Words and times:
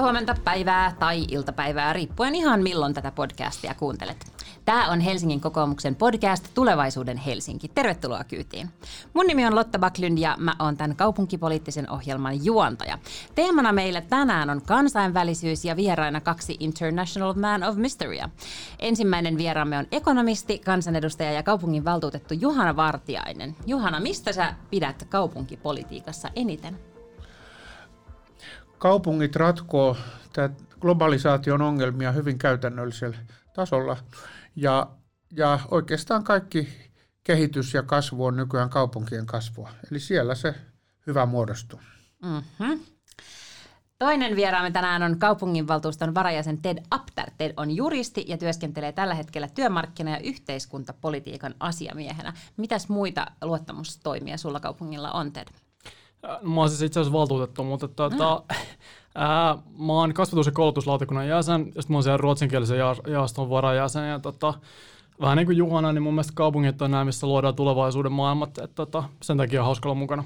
iltaa, 0.00 0.12
huomenta, 0.12 0.34
päivää 0.44 0.94
tai 0.98 1.24
iltapäivää, 1.28 1.92
riippuen 1.92 2.34
ihan 2.34 2.62
milloin 2.62 2.94
tätä 2.94 3.10
podcastia 3.10 3.74
kuuntelet. 3.74 4.32
Tämä 4.64 4.90
on 4.90 5.00
Helsingin 5.00 5.40
kokoomuksen 5.40 5.94
podcast 5.94 6.48
Tulevaisuuden 6.54 7.16
Helsinki. 7.16 7.68
Tervetuloa 7.68 8.24
kyytiin. 8.24 8.70
Mun 9.14 9.26
nimi 9.26 9.46
on 9.46 9.54
Lotta 9.54 9.78
Baklund 9.78 10.18
ja 10.18 10.36
mä 10.38 10.54
oon 10.58 10.76
tämän 10.76 10.96
kaupunkipoliittisen 10.96 11.90
ohjelman 11.90 12.44
juontaja. 12.44 12.98
Teemana 13.34 13.72
meillä 13.72 14.00
tänään 14.00 14.50
on 14.50 14.62
kansainvälisyys 14.62 15.64
ja 15.64 15.76
vieraina 15.76 16.20
kaksi 16.20 16.56
International 16.60 17.34
Man 17.34 17.62
of 17.62 17.76
Mysterya. 17.76 18.28
Ensimmäinen 18.78 19.38
vieraamme 19.38 19.78
on 19.78 19.86
ekonomisti, 19.92 20.58
kansanedustaja 20.58 21.32
ja 21.32 21.42
kaupungin 21.42 21.84
valtuutettu 21.84 22.34
Juhana 22.34 22.76
Vartiainen. 22.76 23.56
Juhana, 23.66 24.00
mistä 24.00 24.32
sä 24.32 24.54
pidät 24.70 25.06
kaupunkipolitiikassa 25.10 26.28
eniten? 26.36 26.89
Kaupungit 28.80 29.36
ratkoo 29.36 29.96
globalisaation 30.80 31.62
ongelmia 31.62 32.12
hyvin 32.12 32.38
käytännöllisellä 32.38 33.16
tasolla. 33.54 33.96
Ja, 34.56 34.90
ja 35.36 35.58
oikeastaan 35.70 36.24
kaikki 36.24 36.68
kehitys 37.24 37.74
ja 37.74 37.82
kasvu 37.82 38.24
on 38.24 38.36
nykyään 38.36 38.70
kaupunkien 38.70 39.26
kasvua. 39.26 39.70
Eli 39.90 40.00
siellä 40.00 40.34
se 40.34 40.54
hyvä 41.06 41.26
muodostuu. 41.26 41.80
Mm-hmm. 42.22 42.80
Toinen 43.98 44.36
vieraamme 44.36 44.70
tänään 44.70 45.02
on 45.02 45.18
kaupunginvaltuuston 45.18 46.14
varajäsen 46.14 46.62
Ted 46.62 46.78
Apter. 46.90 47.30
Ted 47.38 47.52
on 47.56 47.70
juristi 47.70 48.24
ja 48.28 48.38
työskentelee 48.38 48.92
tällä 48.92 49.14
hetkellä 49.14 49.48
työmarkkina- 49.48 50.10
ja 50.10 50.18
yhteiskuntapolitiikan 50.18 51.54
asiamiehenä. 51.60 52.32
Mitäs 52.56 52.88
muita 52.88 53.26
luottamustoimia 53.42 54.36
sulla 54.36 54.60
kaupungilla 54.60 55.12
on, 55.12 55.32
Ted? 55.32 55.48
Mä 56.42 56.60
oon 56.60 56.68
siis 56.68 56.82
itse 56.82 57.00
asiassa 57.00 57.18
valtuutettu, 57.18 57.64
mutta 57.64 57.88
tuota, 57.88 58.42
mm. 58.48 58.56
ää, 59.14 59.56
mä 59.78 59.92
oon 59.92 60.14
kasvatus- 60.14 60.46
ja 60.46 60.52
koulutuslautakunnan 60.52 61.28
jäsen, 61.28 61.60
ja 61.60 61.82
sitten 61.82 61.84
mä 61.88 61.96
oon 61.96 62.02
siellä 62.02 62.16
ruotsinkielisen 62.16 62.78
ja, 62.78 62.96
jaoston 63.06 63.50
varajäsen, 63.50 64.08
ja 64.08 64.18
tota, 64.18 64.54
vähän 65.20 65.36
niin 65.36 65.46
kuin 65.46 65.58
Juhana, 65.58 65.92
niin 65.92 66.02
mun 66.02 66.14
mielestä 66.14 66.32
kaupungit 66.36 66.82
on 66.82 66.90
nämä, 66.90 67.04
missä 67.04 67.26
luodaan 67.26 67.54
tulevaisuuden 67.54 68.12
maailmat, 68.12 68.58
että 68.58 68.68
tota, 68.74 69.04
sen 69.22 69.36
takia 69.36 69.60
on 69.60 69.64
hauska 69.64 69.88
olla 69.88 69.98
mukana. 69.98 70.24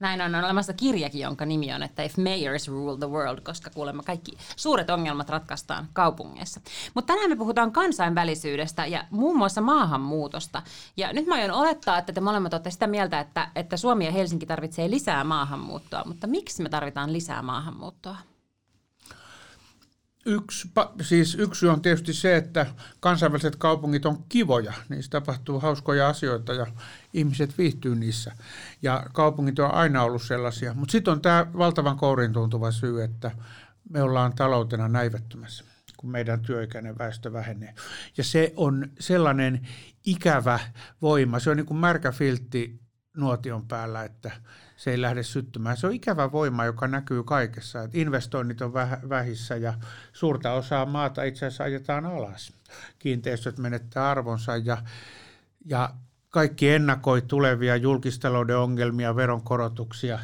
Näin 0.00 0.20
on, 0.20 0.34
on 0.34 0.44
olemassa 0.44 0.72
kirjakin, 0.72 1.20
jonka 1.20 1.46
nimi 1.46 1.74
on, 1.74 1.82
että 1.82 2.02
If 2.02 2.16
Mayors 2.16 2.68
Rule 2.68 2.98
the 2.98 3.10
World, 3.10 3.40
koska 3.40 3.70
kuulemma 3.70 4.02
kaikki 4.02 4.32
suuret 4.56 4.90
ongelmat 4.90 5.28
ratkaistaan 5.28 5.88
kaupungeissa. 5.92 6.60
Mutta 6.94 7.12
tänään 7.12 7.30
me 7.30 7.36
puhutaan 7.36 7.72
kansainvälisyydestä 7.72 8.86
ja 8.86 9.04
muun 9.10 9.38
muassa 9.38 9.60
maahanmuutosta. 9.60 10.62
Ja 10.96 11.12
nyt 11.12 11.26
mä 11.26 11.34
aion 11.34 11.50
olettaa, 11.50 11.98
että 11.98 12.12
te 12.12 12.20
molemmat 12.20 12.52
olette 12.52 12.70
sitä 12.70 12.86
mieltä, 12.86 13.20
että, 13.20 13.48
että 13.54 13.76
Suomi 13.76 14.04
ja 14.04 14.12
Helsinki 14.12 14.46
tarvitsee 14.46 14.90
lisää 14.90 15.24
maahanmuuttoa. 15.24 16.02
Mutta 16.06 16.26
miksi 16.26 16.62
me 16.62 16.68
tarvitaan 16.68 17.12
lisää 17.12 17.42
maahanmuuttoa? 17.42 18.16
Yksi, 20.28 20.68
siis 21.02 21.34
yksi 21.34 21.68
on 21.68 21.82
tietysti 21.82 22.12
se, 22.12 22.36
että 22.36 22.66
kansainväliset 23.00 23.56
kaupungit 23.56 24.06
on 24.06 24.24
kivoja, 24.28 24.72
niissä 24.88 25.10
tapahtuu 25.10 25.60
hauskoja 25.60 26.08
asioita 26.08 26.52
ja 26.52 26.66
ihmiset 27.12 27.58
viihtyy 27.58 27.96
niissä. 27.96 28.32
Ja 28.82 29.06
kaupungit 29.12 29.58
on 29.58 29.74
aina 29.74 30.02
ollut 30.02 30.22
sellaisia. 30.22 30.74
Mutta 30.74 30.92
sitten 30.92 31.12
on 31.12 31.20
tämä 31.20 31.46
valtavan 31.58 31.96
kourin 31.96 32.32
tuntuva 32.32 32.70
syy, 32.70 33.02
että 33.02 33.30
me 33.90 34.02
ollaan 34.02 34.32
taloutena 34.32 34.88
näivettymässä 34.88 35.64
kun 35.96 36.10
meidän 36.10 36.40
työikäinen 36.40 36.98
väestö 36.98 37.32
vähenee. 37.32 37.74
Ja 38.16 38.24
se 38.24 38.52
on 38.56 38.90
sellainen 38.98 39.68
ikävä 40.04 40.60
voima, 41.02 41.38
se 41.38 41.50
on 41.50 41.56
niin 41.56 41.66
kuin 41.66 41.78
märkä 41.78 42.12
filtti 42.12 42.80
nuotion 43.16 43.68
päällä, 43.68 44.04
että 44.04 44.30
se 44.76 44.90
ei 44.90 45.00
lähde 45.00 45.22
syttymään. 45.22 45.76
Se 45.76 45.86
on 45.86 45.92
ikävä 45.92 46.32
voima, 46.32 46.64
joka 46.64 46.88
näkyy 46.88 47.22
kaikessa. 47.22 47.82
Että 47.82 47.98
investoinnit 47.98 48.62
on 48.62 48.74
vähissä 49.08 49.56
ja 49.56 49.74
suurta 50.12 50.52
osaa 50.52 50.86
maata 50.86 51.22
itse 51.22 51.46
asiassa 51.46 51.64
ajetaan 51.64 52.06
alas. 52.06 52.52
Kiinteistöt 52.98 53.58
menettää 53.58 54.10
arvonsa 54.10 54.56
ja, 54.56 54.78
ja 55.64 55.90
kaikki 56.30 56.68
ennakoi 56.68 57.22
tulevia 57.22 57.76
julkistalouden 57.76 58.58
ongelmia, 58.58 59.16
veronkorotuksia. 59.16 60.18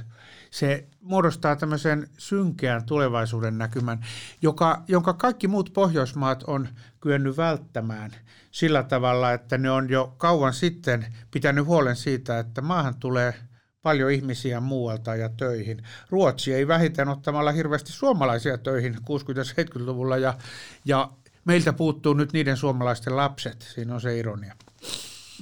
Se 0.50 0.86
muodostaa 1.00 1.56
tämmöisen 1.56 2.08
synkeän 2.18 2.84
tulevaisuuden 2.84 3.58
näkymän, 3.58 4.04
joka, 4.42 4.82
jonka 4.88 5.12
kaikki 5.12 5.48
muut 5.48 5.72
Pohjoismaat 5.72 6.42
on 6.42 6.68
kyennyt 7.00 7.36
välttämään 7.36 8.10
sillä 8.50 8.82
tavalla, 8.82 9.32
että 9.32 9.58
ne 9.58 9.70
on 9.70 9.90
jo 9.90 10.14
kauan 10.16 10.54
sitten 10.54 11.06
pitänyt 11.30 11.66
huolen 11.66 11.96
siitä, 11.96 12.38
että 12.38 12.60
maahan 12.60 12.94
tulee– 12.94 13.34
paljon 13.82 14.10
ihmisiä 14.10 14.60
muualta 14.60 15.16
ja 15.16 15.28
töihin. 15.28 15.82
Ruotsi 16.10 16.54
ei 16.54 16.68
vähiten 16.68 17.08
ottamalla 17.08 17.52
hirveästi 17.52 17.92
suomalaisia 17.92 18.58
töihin 18.58 18.94
60-70-luvulla 18.94 20.16
ja, 20.16 20.34
ja 20.84 21.10
meiltä 21.44 21.72
puuttuu 21.72 22.14
nyt 22.14 22.32
niiden 22.32 22.56
suomalaisten 22.56 23.16
lapset. 23.16 23.62
Siinä 23.74 23.94
on 23.94 24.00
se 24.00 24.18
ironia. 24.18 24.54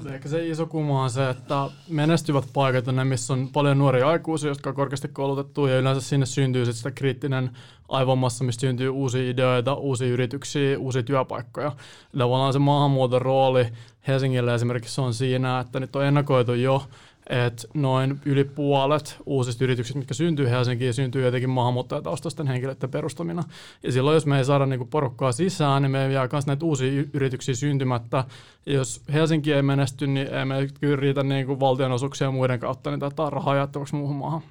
Ehkä 0.06 0.28
se 0.28 0.48
iso 0.48 0.66
kuma 0.66 1.02
on 1.02 1.10
se, 1.10 1.30
että 1.30 1.70
menestyvät 1.88 2.44
paikat 2.52 2.88
on 2.88 2.96
ne, 2.96 3.04
missä 3.04 3.32
on 3.32 3.48
paljon 3.48 3.78
nuoria 3.78 4.08
aikuisia, 4.08 4.50
jotka 4.50 4.70
on 4.70 4.76
korkeasti 4.76 5.08
koulutettu 5.08 5.66
ja 5.66 5.78
yleensä 5.78 6.00
sinne 6.00 6.26
syntyy 6.26 6.66
sit 6.66 6.76
sitä 6.76 6.90
kriittinen 6.90 7.50
aivomassa, 7.88 8.44
mistä 8.44 8.60
syntyy 8.60 8.88
uusia 8.88 9.30
ideoita, 9.30 9.74
uusia 9.74 10.08
yrityksiä, 10.08 10.78
uusia 10.78 11.02
työpaikkoja. 11.02 11.72
Tavallaan 12.18 12.52
se 12.52 12.58
maahanmuuton 12.58 13.22
rooli 13.22 13.66
Helsingille 14.06 14.54
esimerkiksi 14.54 15.00
on 15.00 15.14
siinä, 15.14 15.60
että 15.60 15.80
nyt 15.80 15.96
on 15.96 16.04
ennakoitu 16.04 16.54
jo 16.54 16.86
että 17.30 17.68
noin 17.74 18.20
yli 18.24 18.44
puolet 18.44 19.16
uusista 19.26 19.64
yrityksistä, 19.64 19.98
mitkä 19.98 20.14
syntyy 20.14 20.50
Helsinkiin, 20.50 20.94
syntyy 20.94 21.24
jotenkin 21.24 21.50
maahanmuuttajataustaisten 21.50 22.46
henkilöiden 22.46 22.90
perustamina. 22.90 23.42
Ja 23.82 23.92
silloin, 23.92 24.14
jos 24.14 24.26
me 24.26 24.38
ei 24.38 24.44
saada 24.44 24.66
niinku 24.66 24.84
porukkaa 24.84 25.32
sisään, 25.32 25.82
niin 25.82 25.90
me 25.90 26.12
jää 26.12 26.28
myös 26.32 26.46
näitä 26.46 26.64
uusia 26.64 27.04
yrityksiä 27.12 27.54
syntymättä. 27.54 28.24
Ja 28.66 28.72
jos 28.72 29.02
Helsinki 29.12 29.52
ei 29.52 29.62
menesty, 29.62 30.06
niin 30.06 30.34
ei 30.34 30.44
me 30.44 30.68
kyllä 30.80 30.96
riitä 30.96 31.22
niinku 31.22 31.60
valtionosuuksia 31.60 32.26
ja 32.26 32.30
muiden 32.30 32.60
kautta 32.60 32.90
niin 32.90 33.00
tätä 33.00 33.30
rahaa 33.30 33.54
jaettavaksi 33.54 33.94
muuhun 33.94 34.16
maahan. 34.16 34.42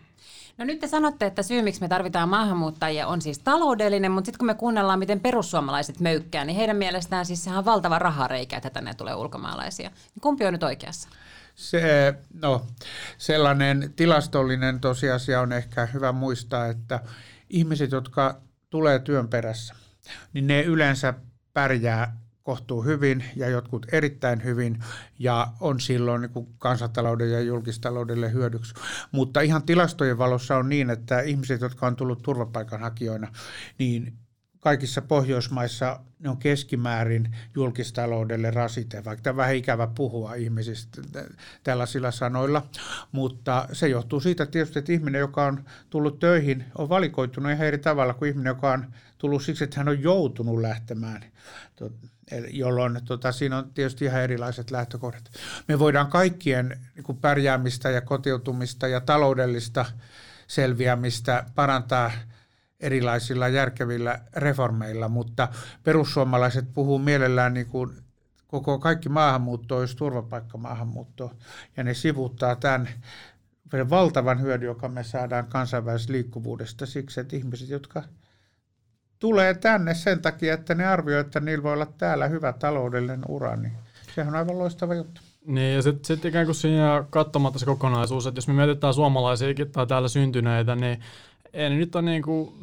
No 0.57 0.65
nyt 0.65 0.79
te 0.79 0.87
sanotte, 0.87 1.25
että 1.25 1.43
syy, 1.43 1.61
miksi 1.61 1.81
me 1.81 1.87
tarvitaan 1.87 2.29
maahanmuuttajia, 2.29 3.07
on 3.07 3.21
siis 3.21 3.39
taloudellinen, 3.39 4.11
mutta 4.11 4.25
sitten 4.25 4.37
kun 4.37 4.45
me 4.45 4.53
kuunnellaan, 4.53 4.99
miten 4.99 5.19
perussuomalaiset 5.19 5.99
möykkää, 5.99 6.45
niin 6.45 6.55
heidän 6.55 6.77
mielestään 6.77 7.25
siis 7.25 7.43
sehän 7.43 7.59
on 7.59 7.65
valtava 7.65 7.99
rahareikä, 7.99 8.57
että 8.57 8.69
tänne 8.69 8.93
tulee 8.93 9.15
ulkomaalaisia. 9.15 9.91
Kumpi 10.21 10.45
on 10.45 10.53
nyt 10.53 10.63
oikeassa? 10.63 11.09
Se, 11.59 12.13
no, 12.33 12.67
sellainen 13.17 13.93
tilastollinen 13.95 14.79
tosiasia 14.79 15.41
on 15.41 15.53
ehkä 15.53 15.85
hyvä 15.85 16.11
muistaa, 16.11 16.65
että 16.65 16.99
ihmiset, 17.49 17.91
jotka 17.91 18.41
tulee 18.69 18.99
työn 18.99 19.27
perässä, 19.27 19.75
niin 20.33 20.47
ne 20.47 20.61
yleensä 20.61 21.13
pärjää 21.53 22.17
kohtuu 22.43 22.83
hyvin 22.83 23.23
ja 23.35 23.49
jotkut 23.49 23.85
erittäin 23.91 24.43
hyvin 24.43 24.83
ja 25.19 25.47
on 25.59 25.79
silloin 25.79 26.21
niin 26.21 26.47
kansantalouden 26.57 27.31
ja 27.31 27.41
julkistaloudelle 27.41 28.31
hyödyksi. 28.33 28.73
Mutta 29.11 29.41
ihan 29.41 29.63
tilastojen 29.63 30.17
valossa 30.17 30.57
on 30.57 30.69
niin, 30.69 30.89
että 30.89 31.21
ihmiset, 31.21 31.61
jotka 31.61 31.87
on 31.87 31.95
tullut 31.95 32.21
turvapaikanhakijoina, 32.21 33.27
niin 33.77 34.13
kaikissa 34.59 35.01
Pohjoismaissa 35.01 35.99
ne 36.19 36.29
on 36.29 36.37
keskimäärin 36.37 37.35
julkistaloudelle 37.55 38.51
rasite, 38.51 39.05
vaikka 39.05 39.23
tämä 39.23 39.37
vähän 39.37 39.55
ikävä 39.55 39.87
puhua 39.87 40.33
ihmisistä 40.33 41.01
tällaisilla 41.63 42.11
sanoilla, 42.11 42.65
mutta 43.11 43.67
se 43.73 43.87
johtuu 43.87 44.19
siitä 44.19 44.45
tietysti, 44.45 44.79
että 44.79 44.93
ihminen, 44.93 45.19
joka 45.19 45.45
on 45.45 45.65
tullut 45.89 46.19
töihin, 46.19 46.65
on 46.77 46.89
valikoitunut 46.89 47.51
ihan 47.51 47.67
eri 47.67 47.77
tavalla 47.77 48.13
kuin 48.13 48.29
ihminen, 48.29 48.51
joka 48.51 48.71
on 48.71 48.85
tullut 49.17 49.43
siksi, 49.43 49.63
että 49.63 49.77
hän 49.77 49.89
on 49.89 50.03
joutunut 50.03 50.61
lähtemään, 50.61 51.25
jolloin 52.51 52.99
tota, 53.05 53.31
siinä 53.31 53.57
on 53.57 53.73
tietysti 53.73 54.05
ihan 54.05 54.21
erilaiset 54.21 54.71
lähtökohdat. 54.71 55.31
Me 55.67 55.79
voidaan 55.79 56.07
kaikkien 56.07 56.79
niin 56.95 57.17
pärjäämistä 57.17 57.89
ja 57.89 58.01
kotiutumista 58.01 58.87
ja 58.87 59.01
taloudellista 59.01 59.85
selviämistä 60.47 61.45
parantaa– 61.55 62.11
erilaisilla 62.79 63.47
järkevillä 63.47 64.19
reformeilla, 64.35 65.09
mutta 65.09 65.47
perussuomalaiset 65.83 66.73
puhuu 66.73 66.99
mielellään 66.99 67.53
niin 67.53 67.67
kuin 67.67 67.91
koko 68.47 68.79
kaikki 68.79 69.09
maahanmuutto 69.09 69.77
olisi 69.77 69.97
turvapaikkamaahanmuutto, 69.97 71.31
ja 71.77 71.83
ne 71.83 71.93
sivuttaa 71.93 72.55
tämän 72.55 72.89
valtavan 73.89 74.41
hyödyn, 74.41 74.67
joka 74.67 74.87
me 74.87 75.03
saadaan 75.03 75.47
kansainvälisestä 75.47 76.13
liikkuvuudesta 76.13 76.85
siksi, 76.85 77.19
että 77.19 77.35
ihmiset, 77.35 77.69
jotka 77.69 78.03
tulee 79.19 79.53
tänne 79.53 79.93
sen 79.93 80.21
takia, 80.21 80.53
että 80.53 80.75
ne 80.75 80.85
arvioivat, 80.85 81.27
että 81.27 81.39
niillä 81.39 81.63
voi 81.63 81.73
olla 81.73 81.93
täällä 81.97 82.27
hyvä 82.27 82.53
taloudellinen 82.53 83.21
ura, 83.27 83.55
niin 83.55 83.73
sehän 84.15 84.33
on 84.33 84.39
aivan 84.39 84.59
loistava 84.59 84.95
juttu. 84.95 85.21
Niin, 85.45 85.75
ja 85.75 85.81
sitten 85.81 86.05
sit 86.05 86.25
ikään 86.25 86.45
kuin 86.45 86.55
siinä 86.55 87.03
katsomatta 87.09 87.59
se 87.59 87.65
kokonaisuus, 87.65 88.27
että 88.27 88.37
jos 88.37 88.47
me 88.47 88.53
mietitään 88.53 88.93
suomalaisiakin 88.93 89.71
tai 89.71 89.87
täällä 89.87 90.07
syntyneitä, 90.07 90.75
niin 90.75 90.99
ei 91.53 91.69
nyt 91.69 91.95
ole 91.95 92.03
niin 92.03 92.21
kuin 92.23 92.53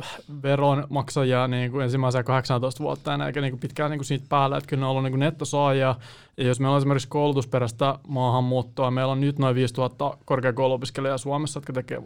veronmaksajia 0.43 1.49
niin 1.49 1.71
kuin 1.71 1.85
ensimmäisiä 1.85 2.23
18 2.23 2.83
vuotta 2.83 3.15
enää, 3.15 3.27
eikä 3.27 3.41
niin 3.41 3.53
kuin 3.53 3.61
pitkään 3.61 3.91
niin 3.91 3.99
kuin 3.99 4.06
siitä 4.06 4.27
päällä, 4.29 4.56
että 4.56 4.69
kyllä 4.69 4.81
ne 4.81 4.85
on 4.85 4.91
ollut 4.91 5.03
niin 5.03 5.12
kuin 5.12 5.21
nettosaajia. 5.21 5.94
Ja 6.37 6.44
jos 6.44 6.61
meillä 6.61 6.75
on 6.75 6.79
esimerkiksi 6.79 7.09
koulutusperäistä 7.09 7.99
maahanmuuttoa, 8.09 8.91
meillä 8.91 9.12
on 9.12 9.21
nyt 9.21 9.38
noin 9.38 9.55
5000 9.55 10.17
korkeakouluopiskelijaa 10.25 11.19
Suomessa, 11.19 11.59
jotka 11.59 11.73
tekee, 11.73 11.99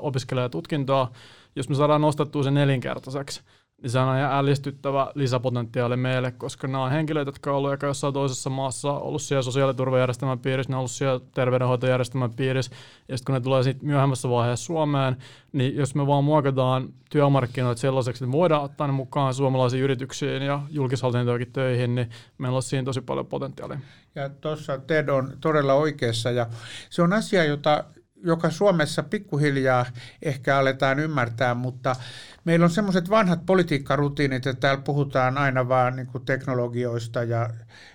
opiskelee 0.00 0.48
tutkintoa. 0.48 1.10
Jos 1.56 1.68
me 1.68 1.74
saadaan 1.74 2.00
nostettua 2.00 2.42
sen 2.42 2.54
nelinkertaiseksi, 2.54 3.40
niin 3.84 3.90
se 3.90 3.98
on 3.98 4.18
ihan 4.18 4.32
ällistyttävä 4.32 5.12
lisäpotentiaali 5.14 5.96
meille, 5.96 6.32
koska 6.32 6.68
nämä 6.68 6.84
on 6.84 6.90
henkilöitä, 6.90 7.28
jotka 7.28 7.50
on 7.50 7.56
ollut 7.56 7.82
jossain 7.82 8.14
toisessa 8.14 8.50
maassa, 8.50 8.92
ollut 8.92 9.22
siellä 9.22 9.42
sosiaaliturvajärjestelmän 9.42 10.38
piirissä, 10.38 10.72
ne 10.72 10.76
on 10.76 10.78
ollut 10.78 10.90
siellä 10.90 11.20
terveydenhoitojärjestelmän 11.34 12.34
piirissä, 12.34 12.72
ja 13.08 13.16
sitten 13.16 13.32
kun 13.32 13.34
ne 13.34 13.40
tulee 13.40 13.62
sitten 13.62 13.86
myöhemmässä 13.86 14.30
vaiheessa 14.30 14.66
Suomeen, 14.66 15.16
niin 15.52 15.76
jos 15.76 15.94
me 15.94 16.06
vaan 16.06 16.24
muokataan 16.24 16.88
työmarkkinoita 17.10 17.80
sellaiseksi, 17.80 18.24
että 18.24 18.30
me 18.30 18.38
voidaan 18.38 18.62
ottaa 18.62 18.86
ne 18.86 18.92
mukaan 18.92 19.34
suomalaisiin 19.34 19.82
yrityksiin 19.82 20.42
ja 20.42 20.62
julkishallintoikin 20.70 21.52
töihin, 21.52 21.94
niin 21.94 22.10
meillä 22.38 22.56
on 22.56 22.62
siinä 22.62 22.84
tosi 22.84 23.00
paljon 23.00 23.26
potentiaalia. 23.26 23.78
Ja 24.14 24.28
tuossa 24.28 24.78
Ted 24.78 25.08
on 25.08 25.32
todella 25.40 25.74
oikeassa, 25.74 26.30
ja 26.30 26.46
se 26.90 27.02
on 27.02 27.12
asia, 27.12 27.44
jota 27.44 27.84
joka 28.24 28.50
Suomessa 28.50 29.02
pikkuhiljaa 29.02 29.86
ehkä 30.22 30.58
aletaan 30.58 30.98
ymmärtää, 30.98 31.54
mutta 31.54 31.96
meillä 32.44 32.64
on 32.64 32.70
semmoiset 32.70 33.10
vanhat 33.10 33.46
politiikkarutiinit, 33.46 34.46
että 34.46 34.60
täällä 34.60 34.82
puhutaan 34.82 35.38
aina 35.38 35.68
vaan 35.68 35.96
niin 35.96 36.08
teknologioista 36.24 37.22
ja, 37.22 37.50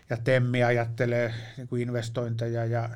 ja 0.09 0.17
Temmi 0.17 0.63
ajattelee 0.63 1.33
niin 1.57 1.81
investointeja 1.81 2.65
ja 2.65 2.89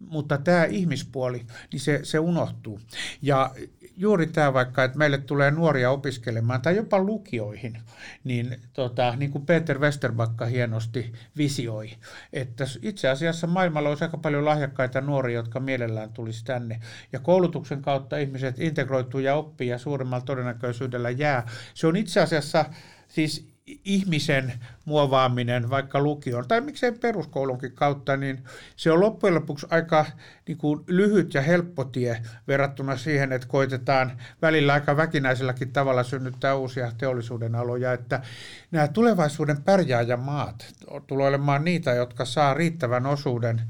mutta 0.00 0.38
tämä 0.38 0.64
ihmispuoli, 0.64 1.46
niin 1.72 1.80
se, 1.80 2.00
se 2.02 2.18
unohtuu. 2.18 2.80
Ja 3.22 3.50
juuri 3.96 4.26
tämä 4.26 4.54
vaikka, 4.54 4.84
että 4.84 4.98
meille 4.98 5.18
tulee 5.18 5.50
nuoria 5.50 5.90
opiskelemaan 5.90 6.62
tai 6.62 6.76
jopa 6.76 6.98
lukioihin, 6.98 7.78
niin, 8.24 8.60
tota, 8.72 9.16
niin 9.16 9.30
kuin 9.30 9.46
Peter 9.46 9.78
Westerbakka 9.78 10.46
hienosti 10.46 11.12
visioi, 11.36 11.90
että 12.32 12.64
itse 12.82 13.08
asiassa 13.08 13.46
maailmalla 13.46 13.88
olisi 13.88 14.04
aika 14.04 14.18
paljon 14.18 14.44
lahjakkaita 14.44 15.00
nuoria, 15.00 15.36
jotka 15.36 15.60
mielellään 15.60 16.12
tulisi 16.12 16.44
tänne. 16.44 16.80
Ja 17.12 17.18
koulutuksen 17.18 17.82
kautta 17.82 18.18
ihmiset 18.18 18.58
integroituu 18.58 19.20
ja 19.20 19.34
oppii 19.34 19.68
ja 19.68 19.78
suuremmalla 19.78 20.24
todennäköisyydellä 20.24 21.10
jää. 21.10 21.48
Se 21.74 21.86
on 21.86 21.96
itse 21.96 22.20
asiassa 22.20 22.64
siis 23.08 23.50
ihmisen 23.84 24.52
muovaaminen 24.84 25.70
vaikka 25.70 26.00
lukion 26.00 26.48
tai 26.48 26.60
miksei 26.60 26.92
peruskoulunkin 26.92 27.72
kautta, 27.72 28.16
niin 28.16 28.44
se 28.76 28.92
on 28.92 29.00
loppujen 29.00 29.34
lopuksi 29.34 29.66
aika 29.70 30.06
niin 30.48 30.58
kuin 30.58 30.80
lyhyt 30.86 31.34
ja 31.34 31.42
helppo 31.42 31.84
tie 31.84 32.22
verrattuna 32.48 32.96
siihen, 32.96 33.32
että 33.32 33.48
koitetaan 33.48 34.12
välillä 34.42 34.72
aika 34.72 34.96
väkinäiselläkin 34.96 35.72
tavalla 35.72 36.02
synnyttää 36.02 36.54
uusia 36.54 36.92
teollisuuden 36.98 37.54
aloja, 37.54 37.92
että 37.92 38.22
nämä 38.70 38.88
tulevaisuuden 38.88 39.62
pärjääjämaat 39.62 40.74
tulee 41.06 41.28
olemaan 41.28 41.64
niitä, 41.64 41.94
jotka 41.94 42.24
saa 42.24 42.54
riittävän 42.54 43.06
osuuden 43.06 43.62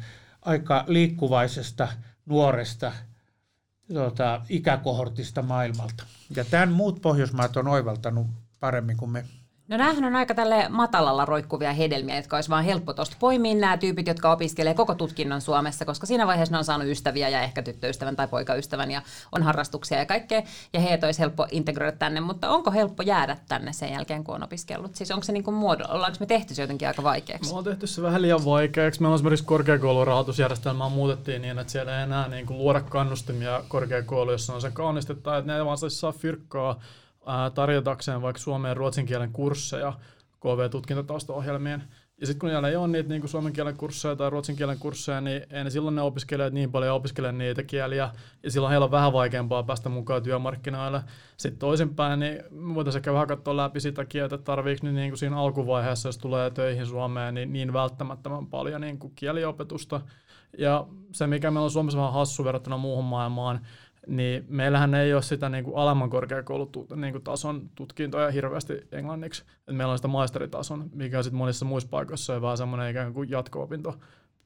aika 0.43 0.85
liikkuvaisesta 0.87 1.89
nuoresta 2.27 2.93
tota, 3.95 4.41
ikäkohortista 4.49 5.43
maailmalta. 5.43 6.05
Ja 6.37 6.45
tämän 6.45 6.73
muut 6.73 7.03
Pohjoismaat 7.03 7.57
on 7.57 7.69
oivaltanut 7.69 8.27
paremmin 8.61 8.97
kuin 8.97 9.11
me. 9.11 9.25
No 9.71 9.77
näähän 9.77 10.05
on 10.05 10.17
aika 10.17 10.35
tälle 10.35 10.69
matalalla 10.69 11.25
roikkuvia 11.25 11.73
hedelmiä, 11.73 12.17
jotka 12.17 12.37
olisi 12.37 12.51
vaan 12.51 12.65
helppo 12.65 12.93
tuosta 12.93 13.17
poimia 13.21 13.55
nämä 13.55 13.77
tyypit, 13.77 14.07
jotka 14.07 14.33
opiskelee 14.33 14.75
koko 14.75 14.95
tutkinnon 14.95 15.41
Suomessa, 15.41 15.85
koska 15.85 16.07
siinä 16.07 16.27
vaiheessa 16.27 16.55
ne 16.55 16.59
on 16.59 16.65
saanut 16.65 16.89
ystäviä 16.89 17.29
ja 17.29 17.43
ehkä 17.43 17.63
tyttöystävän 17.63 18.17
tai 18.17 18.29
poikaystävän 18.29 18.91
ja 18.91 19.03
on 19.33 19.43
harrastuksia 19.43 19.99
ja 19.99 20.07
kaikkea, 20.07 20.43
ja 20.73 20.81
heitä 20.81 21.07
olisi 21.07 21.21
helppo 21.21 21.47
integroida 21.51 21.93
tänne, 21.93 22.21
mutta 22.21 22.51
onko 22.51 22.71
helppo 22.71 23.03
jäädä 23.03 23.37
tänne 23.49 23.73
sen 23.73 23.93
jälkeen, 23.93 24.25
kun 24.25 24.35
on 24.35 24.45
opiskellut? 24.45 24.95
Siis 24.97 25.11
onko 25.11 25.25
se 25.25 25.33
niin 25.33 25.45
kuin 25.45 25.55
muodo, 25.55 25.85
ollaanko 25.89 26.17
me 26.21 26.27
tehty 26.27 26.55
se 26.55 26.63
jotenkin 26.63 26.89
aika 26.89 27.03
vaikeaksi? 27.03 27.53
Me 27.53 27.59
on 27.59 27.65
tehty 27.65 27.87
se 27.87 28.03
vähän 28.03 28.23
liian 28.23 28.45
vaikeaksi. 28.45 29.01
Meillä 29.01 29.13
on 29.13 29.17
esimerkiksi 29.17 29.45
korkeakoulurahoitusjärjestelmää 29.45 30.89
muutettiin 30.89 31.43
niin, 31.43 31.59
että 31.59 31.73
siellä 31.73 31.99
ei 31.99 32.03
enää 32.03 32.29
niin 32.29 32.47
kuin 32.47 32.59
luoda 32.59 32.81
kannustimia 32.81 33.63
korkeakouluissa, 33.69 34.55
on 34.55 34.61
se 34.61 34.71
kaunistetta, 34.71 35.37
että 35.37 35.53
ne 35.53 35.65
vaan 35.65 35.79
saa 35.89 36.13
fyrkkaa 36.13 36.81
tarjotakseen 37.55 38.23
vaikka 38.23 38.43
suomen 38.43 38.69
ja 38.69 38.75
ruotsin 38.75 39.07
kielen 39.07 39.33
kursseja 39.33 39.93
KV-tutkintotaustaohjelmien. 40.41 41.85
Ja 42.21 42.27
sitten 42.27 42.39
kun 42.39 42.51
siellä 42.51 42.69
ei 42.69 42.77
ole 42.77 42.89
niitä 42.89 43.09
niin 43.09 43.21
kuin 43.21 43.31
suomen 43.31 43.53
kielen 43.53 43.77
kursseja 43.77 44.17
tai 44.17 44.31
ruotsin 44.31 44.57
kielen 44.57 44.79
kursseja, 44.79 45.21
niin 45.21 45.43
ei 45.51 45.65
ne 45.65 45.71
silloin 45.71 45.97
ne 45.97 46.03
opiskelijat 46.03 46.53
niin 46.53 46.73
paljon 46.73 46.97
opiskele 46.97 47.33
niitä 47.33 47.63
kieliä, 47.63 48.11
ja 48.43 48.51
silloin 48.51 48.71
heillä 48.71 48.85
on 48.85 48.91
vähän 48.91 49.13
vaikeampaa 49.13 49.63
päästä 49.63 49.89
mukaan 49.89 50.23
työmarkkinoille. 50.23 51.01
Sitten 51.37 51.59
toisinpäin, 51.59 52.21
niin 52.21 52.43
voitaisiin 52.75 53.01
ehkä 53.01 53.13
vähän 53.13 53.29
katsoa 53.29 53.57
läpi 53.57 53.81
sitäkin, 53.81 54.25
että 54.25 54.39
tarviiko 54.39 54.87
nyt 54.87 54.95
niin 54.95 55.11
kuin 55.11 55.19
siinä 55.19 55.37
alkuvaiheessa, 55.37 56.09
jos 56.09 56.19
tulee 56.19 56.51
töihin 56.51 56.87
Suomeen, 56.87 57.35
niin, 57.35 57.53
niin 57.53 57.73
välttämättömän 57.73 58.47
paljon 58.47 58.81
niin 58.81 58.99
kuin 58.99 59.13
kieliopetusta. 59.17 60.01
Ja 60.59 60.87
se, 61.13 61.27
mikä 61.27 61.51
meillä 61.51 61.65
on 61.65 61.71
Suomessa 61.71 61.99
vähän 61.99 62.13
hassu 62.13 62.45
verrattuna 62.45 62.77
muuhun 62.77 63.05
maailmaan, 63.05 63.61
niin 64.07 64.45
meillähän 64.49 64.95
ei 64.95 65.15
ole 65.15 65.23
sitä 65.23 65.49
niin 65.49 65.65
kuin 65.65 65.77
alemman 65.77 66.11
korkeakoulutason 66.11 67.01
niin 67.01 67.23
tason 67.23 67.71
tutkintoja 67.75 68.31
hirveästi 68.31 68.73
englanniksi. 68.93 69.45
Et 69.69 69.77
meillä 69.77 69.93
on 69.93 69.99
sitä 69.99 70.09
maisteritason, 70.09 70.91
mikä 70.95 71.19
on 71.19 71.25
sitten 71.25 71.39
monissa 71.39 71.65
muissa 71.65 71.89
paikoissa 71.89 72.35
on 72.35 72.43
vähän 72.43 72.57
semmoinen 72.57 72.91
ikään 72.91 73.13
kuin 73.13 73.31
jatko-opinto 73.31 73.95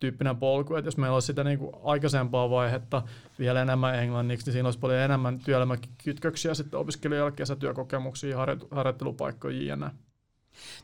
tyyppinen 0.00 0.36
polku, 0.36 0.74
että 0.74 0.86
jos 0.88 0.96
meillä 0.96 1.14
olisi 1.14 1.26
sitä 1.26 1.44
niin 1.44 1.58
kuin 1.58 1.72
aikaisempaa 1.84 2.50
vaihetta 2.50 3.02
vielä 3.38 3.62
enemmän 3.62 3.94
englanniksi, 3.94 4.46
niin 4.46 4.52
siinä 4.52 4.66
olisi 4.66 4.78
paljon 4.78 5.00
enemmän 5.00 5.38
työelämäkytköksiä 5.38 6.54
sitten 6.54 6.80
opiskelijoille, 6.80 7.32
kesätyökokemuksia, 7.32 8.36
harjoittelupaikkoja 8.70 9.74
jne. 9.74 9.90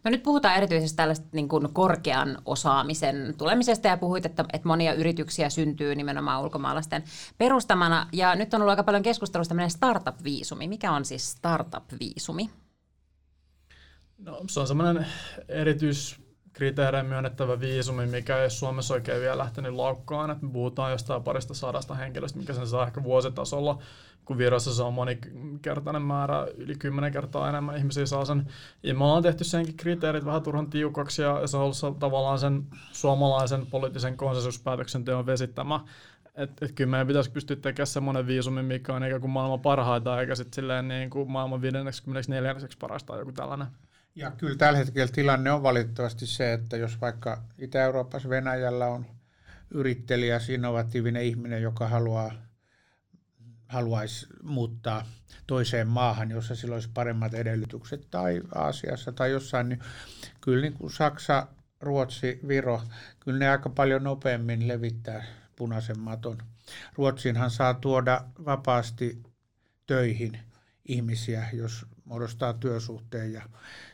No 0.05 0.11
nyt 0.11 0.22
puhutaan 0.22 0.56
erityisesti 0.56 0.96
tällaista 0.96 1.26
niin 1.32 1.49
kuin 1.49 1.72
korkean 1.72 2.38
osaamisen 2.44 3.34
tulemisesta 3.38 3.88
ja 3.88 3.96
puhuit, 3.96 4.26
että, 4.26 4.44
että 4.52 4.69
monia 4.69 4.94
yrityksiä 4.94 5.50
syntyy 5.50 5.94
nimenomaan 5.94 6.43
ulkomaalaisten 6.43 7.05
perustamana. 7.38 8.06
Ja 8.12 8.34
nyt 8.34 8.55
on 8.55 8.61
ollut 8.61 8.70
aika 8.70 8.84
paljon 8.84 9.02
keskustelusta 9.02 9.49
tämmöinen 9.49 9.70
startup-viisumi. 9.70 10.69
Mikä 10.69 10.93
on 10.93 11.05
siis 11.05 11.31
startup-viisumi? 11.31 12.50
No, 14.19 14.40
se 14.49 14.61
on 14.61 14.67
semmoinen 14.67 15.06
erityiskriteerein 16.61 17.07
myönnettävä 17.07 17.61
viisumi, 17.61 18.07
mikä 18.07 18.43
ei 18.43 18.51
Suomessa 18.51 18.95
oikein 18.95 19.21
vielä 19.21 19.39
lähtenyt 19.39 19.73
laukkaan. 19.73 20.31
Että 20.31 20.47
me 20.47 20.53
puhutaan 20.53 20.93
jostain 20.93 21.23
parista 21.23 21.55
sadasta 21.55 21.95
henkilöstä, 21.95 22.39
mikä 22.39 22.53
sen 22.53 22.67
saa 22.67 22.87
ehkä 22.87 23.03
vuositasolla 23.03 23.79
kun 24.25 24.39
Virossa 24.39 24.75
se 24.75 24.83
on 24.83 24.95
monikertainen 24.95 26.03
määrä, 26.03 26.47
yli 26.57 26.75
kymmenen 26.75 27.12
kertaa 27.12 27.49
enemmän 27.49 27.77
ihmisiä 27.77 28.07
saa 28.07 28.25
sen. 28.25 28.47
Ja 28.83 28.95
me 28.95 29.05
ollaan 29.05 29.23
tehty 29.23 29.45
senkin 29.45 29.77
kriteerit 29.77 30.25
vähän 30.25 30.43
turhan 30.43 30.71
tiukaksi 30.71 31.23
ja 31.23 31.47
se 31.47 31.57
on 31.57 31.62
ollut 31.62 31.99
tavallaan 31.99 32.39
sen 32.39 32.67
suomalaisen 32.93 33.67
poliittisen 33.67 34.17
konsensuspäätöksenteon 34.17 35.27
vesittämä. 35.27 35.81
Että 36.35 36.67
et 36.67 36.73
kyllä 36.73 36.91
meidän 36.91 37.06
pitäisi 37.06 37.31
pystyä 37.31 37.56
tekemään 37.56 37.87
semmoinen 37.87 38.27
viisumi, 38.27 38.63
mikä 38.63 38.95
on 38.95 39.03
eikä 39.03 39.21
kuin 39.21 39.31
maailman 39.31 39.61
parhaita, 39.61 40.20
eikä 40.20 40.34
sitten 40.34 40.55
silleen 40.55 40.89
niin 40.89 41.11
kuin 41.11 41.31
maailman 41.31 41.63
54. 41.63 42.55
parasta 42.79 43.17
joku 43.17 43.32
tällainen. 43.32 43.67
Ja 44.14 44.31
kyllä 44.31 44.56
tällä 44.56 44.79
hetkellä 44.79 45.12
tilanne 45.12 45.52
on 45.52 45.62
valitettavasti 45.62 46.26
se, 46.26 46.52
että 46.52 46.76
jos 46.76 47.00
vaikka 47.00 47.44
Itä-Euroopassa 47.58 48.29
Venäjällä 48.29 48.86
on 48.86 49.06
yrittelijä, 49.70 50.40
innovatiivinen 50.48 51.22
ihminen, 51.22 51.62
joka 51.62 51.88
haluaa 51.88 52.32
haluaisi 53.70 54.26
muuttaa 54.43 55.06
toiseen 55.46 55.88
maahan, 55.88 56.31
jossa 56.31 56.55
sillä 56.55 56.74
olisi 56.74 56.90
paremmat 56.94 57.34
edellytykset, 57.34 58.06
tai 58.10 58.40
Aasiassa 58.55 59.12
tai 59.12 59.31
jossain, 59.31 59.69
niin 59.69 59.81
kyllä 60.40 60.62
niin 60.62 60.72
kuin 60.72 60.93
Saksa, 60.93 61.46
Ruotsi, 61.81 62.40
Viro, 62.48 62.82
kyllä 63.20 63.38
ne 63.38 63.50
aika 63.50 63.70
paljon 63.70 64.05
nopeammin 64.05 64.69
levittää 64.69 65.24
punaisen 65.56 65.98
maton. 65.98 66.38
Ruotsiinhan 66.96 67.50
saa 67.50 67.74
tuoda 67.74 68.24
vapaasti 68.44 69.22
töihin 69.86 70.38
ihmisiä, 70.84 71.46
jos 71.52 71.86
muodostaa 72.10 72.52
työsuhteen. 72.52 73.32
Ja 73.32 73.43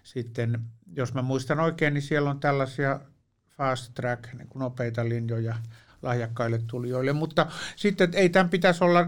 sitten, 0.03 0.61
jos 0.97 1.15
mä 1.15 1.23
muistan 1.23 1.61
oikein, 1.61 1.95
niin 1.95 2.03
siellä 2.03 2.31
on 2.31 2.41
tällaisia 2.41 3.01
fast 3.49 3.95
track, 3.95 4.33
niin 4.33 4.49
kuin 4.49 4.61
nopeita 4.61 5.09
linjoja 5.09 5.57
lahjakkaille 6.03 6.61
tulijoille. 6.67 7.13
Mutta 7.13 7.47
sitten 7.77 8.11
ei 8.15 8.29
tämän 8.29 8.49
pitäisi 8.49 8.85
olla 8.85 9.07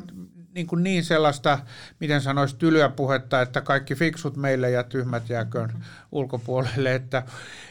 niin, 0.54 0.66
kuin 0.66 0.82
niin 0.82 1.04
sellaista, 1.04 1.58
miten 2.00 2.20
sanoisi, 2.20 2.56
tylyä 2.56 2.88
puhetta, 2.88 3.42
että 3.42 3.60
kaikki 3.60 3.94
fiksut 3.94 4.36
meille 4.36 4.70
ja 4.70 4.82
tyhmät 4.82 5.28
jääköön 5.28 5.84
ulkopuolelle. 6.12 6.94
Että, 6.94 7.22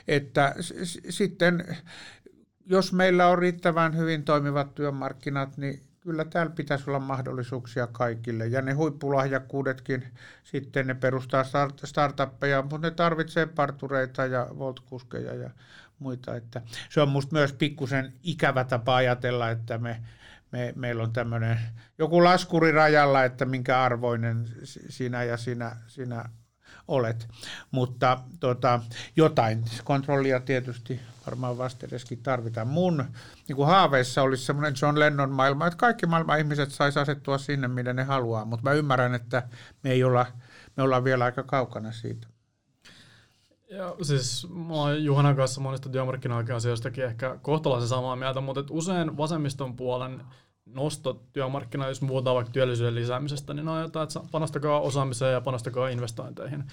että 0.07 0.55
sitten 1.09 1.77
jos 2.65 2.93
meillä 2.93 3.27
on 3.27 3.39
riittävän 3.39 3.97
hyvin 3.97 4.23
toimivat 4.23 4.75
työmarkkinat, 4.75 5.57
niin 5.57 5.86
kyllä 6.07 6.25
täällä 6.25 6.51
pitäisi 6.55 6.89
olla 6.89 6.99
mahdollisuuksia 6.99 7.87
kaikille. 7.87 8.47
Ja 8.47 8.61
ne 8.61 8.73
huippulahjakkuudetkin 8.73 10.03
sitten 10.43 10.87
ne 10.87 10.93
perustaa 10.93 11.43
startuppeja, 11.83 12.61
mutta 12.61 12.77
ne 12.77 12.91
tarvitsee 12.91 13.45
partureita 13.45 14.25
ja 14.25 14.47
voltkuskeja 14.57 15.33
ja 15.33 15.49
muita. 15.99 16.35
Että 16.35 16.61
se 16.89 17.01
on 17.01 17.09
minusta 17.09 17.35
myös 17.35 17.53
pikkusen 17.53 18.13
ikävä 18.23 18.63
tapa 18.63 18.95
ajatella, 18.95 19.49
että 19.49 19.77
me 19.77 20.01
me, 20.51 20.73
meillä 20.75 21.03
on 21.03 21.13
tämmöinen 21.13 21.59
joku 21.97 22.23
laskuri 22.23 22.71
rajalla, 22.71 23.23
että 23.23 23.45
minkä 23.45 23.81
arvoinen 23.81 24.45
sinä 24.63 25.23
ja 25.23 25.37
sinä, 25.37 25.75
sinä 25.87 26.29
olet. 26.87 27.27
Mutta 27.71 28.19
tota, 28.39 28.79
jotain 29.15 29.63
kontrollia 29.83 30.39
tietysti 30.39 30.99
varmaan 31.25 31.57
vastedeskin 31.57 32.23
tarvitaan. 32.23 32.67
Mun 32.67 33.05
niin 33.47 33.55
kuin 33.55 33.67
haaveissa 33.67 34.21
olisi 34.21 34.45
semmoinen 34.45 34.73
John 34.81 34.99
Lennon 34.99 35.31
maailma, 35.31 35.67
että 35.67 35.77
kaikki 35.77 36.05
maailman 36.05 36.39
ihmiset 36.39 36.71
saisi 36.71 36.99
asettua 36.99 37.37
sinne, 37.37 37.67
minne 37.67 37.93
ne 37.93 38.03
haluaa, 38.03 38.45
mutta 38.45 38.63
mä 38.63 38.71
ymmärrän, 38.71 39.15
että 39.15 39.43
me 39.83 39.91
ei 39.91 40.03
olla, 40.03 40.25
me 40.77 40.83
ollaan 40.83 41.03
vielä 41.03 41.25
aika 41.25 41.43
kaukana 41.43 41.91
siitä. 41.91 42.27
Ja 43.69 43.95
siis 44.01 44.47
mä 44.49 44.73
oon 44.73 45.03
Juhanan 45.03 45.35
kanssa 45.35 45.61
monista 45.61 45.89
työmarkkina-asioistakin 45.89 47.05
ehkä 47.05 47.37
kohtalaisen 47.41 47.89
samaa 47.89 48.15
mieltä, 48.15 48.41
mutta 48.41 48.63
usein 48.69 49.17
vasemmiston 49.17 49.75
puolen 49.75 50.23
nosto 50.73 51.21
työmarkkinoilla, 51.33 51.91
jos 51.91 52.01
muuta 52.01 52.33
vaikka 52.33 52.51
työllisyyden 52.51 52.95
lisäämisestä, 52.95 53.53
niin 53.53 53.67
on 53.67 53.81
jotain, 53.81 54.03
että 54.03 54.19
panostakaa 54.31 54.79
osaamiseen 54.79 55.33
ja 55.33 55.41
panostakaa 55.41 55.89
investointeihin 55.89 56.63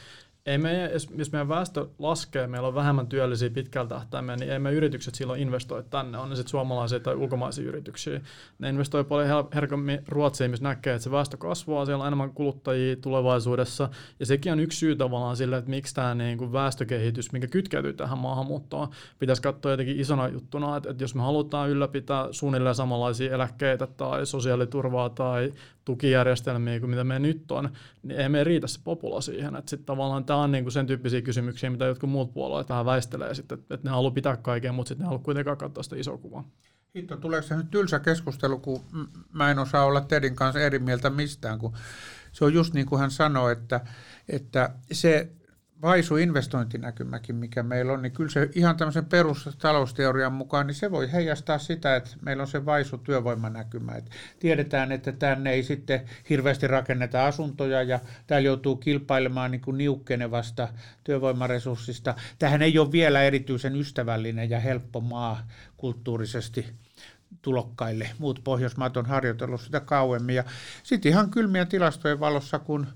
ei 0.46 0.58
me, 0.58 0.90
jos 1.16 1.32
meidän 1.32 1.48
väestö 1.48 1.86
laskee, 1.98 2.46
meillä 2.46 2.68
on 2.68 2.74
vähemmän 2.74 3.06
työllisiä 3.06 3.50
pitkällä 3.50 3.88
tähtäimellä, 3.88 4.36
niin 4.36 4.52
ei 4.52 4.58
me 4.58 4.72
yritykset 4.72 5.14
silloin 5.14 5.40
investoi 5.40 5.84
tänne, 5.90 6.18
on 6.18 6.30
ne 6.30 6.36
sitten 6.36 6.50
suomalaisia 6.50 7.00
tai 7.00 7.14
ulkomaisia 7.14 7.68
yrityksiä. 7.68 8.20
Ne 8.58 8.68
investoi 8.68 9.04
paljon 9.04 9.48
herkemmin 9.54 10.02
Ruotsiin, 10.08 10.50
missä 10.50 10.62
näkee, 10.62 10.94
että 10.94 11.04
se 11.04 11.10
väestö 11.10 11.36
kasvaa, 11.36 11.86
siellä 11.86 12.02
on 12.02 12.06
enemmän 12.06 12.30
kuluttajia 12.30 12.96
tulevaisuudessa, 12.96 13.88
ja 14.20 14.26
sekin 14.26 14.52
on 14.52 14.60
yksi 14.60 14.78
syy 14.78 14.96
tavallaan 14.96 15.36
sille, 15.36 15.56
että 15.56 15.70
miksi 15.70 15.94
tämä 15.94 16.14
niin 16.14 16.38
kuin 16.38 16.52
väestökehitys, 16.52 17.32
mikä 17.32 17.46
kytkeytyy 17.46 17.92
tähän 17.92 18.18
maahanmuuttoon, 18.18 18.88
pitäisi 19.18 19.42
katsoa 19.42 19.70
jotenkin 19.70 20.00
isona 20.00 20.28
juttuna, 20.28 20.76
että, 20.76 20.90
että 20.90 21.04
jos 21.04 21.14
me 21.14 21.22
halutaan 21.22 21.70
ylläpitää 21.70 22.28
suunnilleen 22.30 22.74
samanlaisia 22.74 23.34
eläkkeitä 23.34 23.86
tai 23.86 24.26
sosiaaliturvaa 24.26 25.08
tai 25.08 25.52
tukijärjestelmiä 25.84 26.80
kuin 26.80 26.90
mitä 26.90 27.04
me 27.04 27.18
nyt 27.18 27.50
on, 27.50 27.70
niin 28.02 28.20
ei 28.20 28.28
me 28.28 28.44
riitä 28.44 28.66
se 28.66 28.80
popula 28.84 29.20
siihen. 29.20 29.56
Että 29.56 29.70
sitten 29.70 29.86
tavallaan 29.86 30.24
tämä 30.24 30.38
on 30.38 30.52
niinku 30.52 30.70
sen 30.70 30.86
tyyppisiä 30.86 31.22
kysymyksiä, 31.22 31.70
mitä 31.70 31.84
jotkut 31.84 32.10
muut 32.10 32.34
puolueet 32.34 32.68
vähän 32.68 32.86
väistelee, 32.86 33.34
sitten, 33.34 33.58
että, 33.58 33.74
että 33.74 33.88
ne 33.88 33.90
haluaa 33.90 34.10
pitää 34.10 34.36
kaiken, 34.36 34.74
mutta 34.74 34.88
sitten 34.88 35.04
ne 35.04 35.06
haluaa 35.06 35.24
kuitenkaan 35.24 35.56
katsoa 35.56 35.82
sitä 35.82 35.96
isoa 35.96 36.18
kuvaa. 36.18 36.44
Hitto, 36.96 37.16
tuleeko 37.16 37.46
se 37.46 37.56
nyt 37.56 37.70
tylsä 37.70 37.98
keskustelu, 37.98 38.58
kun 38.58 38.80
mä 39.32 39.50
en 39.50 39.58
osaa 39.58 39.84
olla 39.84 40.00
Tedin 40.00 40.36
kanssa 40.36 40.60
eri 40.60 40.78
mieltä 40.78 41.10
mistään, 41.10 41.58
kun 41.58 41.76
se 42.32 42.44
on 42.44 42.54
just 42.54 42.74
niin 42.74 42.86
kuin 42.86 43.00
hän 43.00 43.10
sanoi, 43.10 43.52
että, 43.52 43.80
että 44.28 44.70
se 44.92 45.30
vaisu 45.82 46.16
investointinäkymäkin, 46.16 47.36
mikä 47.36 47.62
meillä 47.62 47.92
on, 47.92 48.02
niin 48.02 48.12
kyllä 48.12 48.30
se 48.30 48.50
ihan 48.54 48.76
tämmöisen 48.76 49.04
perustalousteorian 49.04 50.32
mukaan, 50.32 50.66
niin 50.66 50.74
se 50.74 50.90
voi 50.90 51.12
heijastaa 51.12 51.58
sitä, 51.58 51.96
että 51.96 52.10
meillä 52.22 52.40
on 52.40 52.46
se 52.46 52.64
vaisu 52.64 52.98
työvoimanäkymä. 52.98 53.92
Et 53.92 54.10
tiedetään, 54.38 54.92
että 54.92 55.12
tänne 55.12 55.52
ei 55.52 55.62
sitten 55.62 56.00
hirveästi 56.30 56.66
rakenneta 56.66 57.26
asuntoja 57.26 57.82
ja 57.82 58.00
täällä 58.26 58.46
joutuu 58.46 58.76
kilpailemaan 58.76 59.50
niin 59.50 59.60
kuin 59.60 59.78
niukkenevasta 59.78 60.68
työvoimaresurssista. 61.04 62.14
Tähän 62.38 62.62
ei 62.62 62.78
ole 62.78 62.92
vielä 62.92 63.22
erityisen 63.22 63.76
ystävällinen 63.76 64.50
ja 64.50 64.60
helppo 64.60 65.00
maa 65.00 65.46
kulttuurisesti 65.76 66.66
tulokkaille. 67.42 68.10
Muut 68.18 68.40
Pohjoismaat 68.44 68.96
on 68.96 69.06
harjoitellut 69.06 69.60
sitä 69.60 69.80
kauemmin. 69.80 70.34
Ja 70.34 70.44
sitten 70.82 71.12
ihan 71.12 71.30
kylmiä 71.30 71.64
tilastojen 71.64 72.20
valossa, 72.20 72.58
kun 72.58 72.86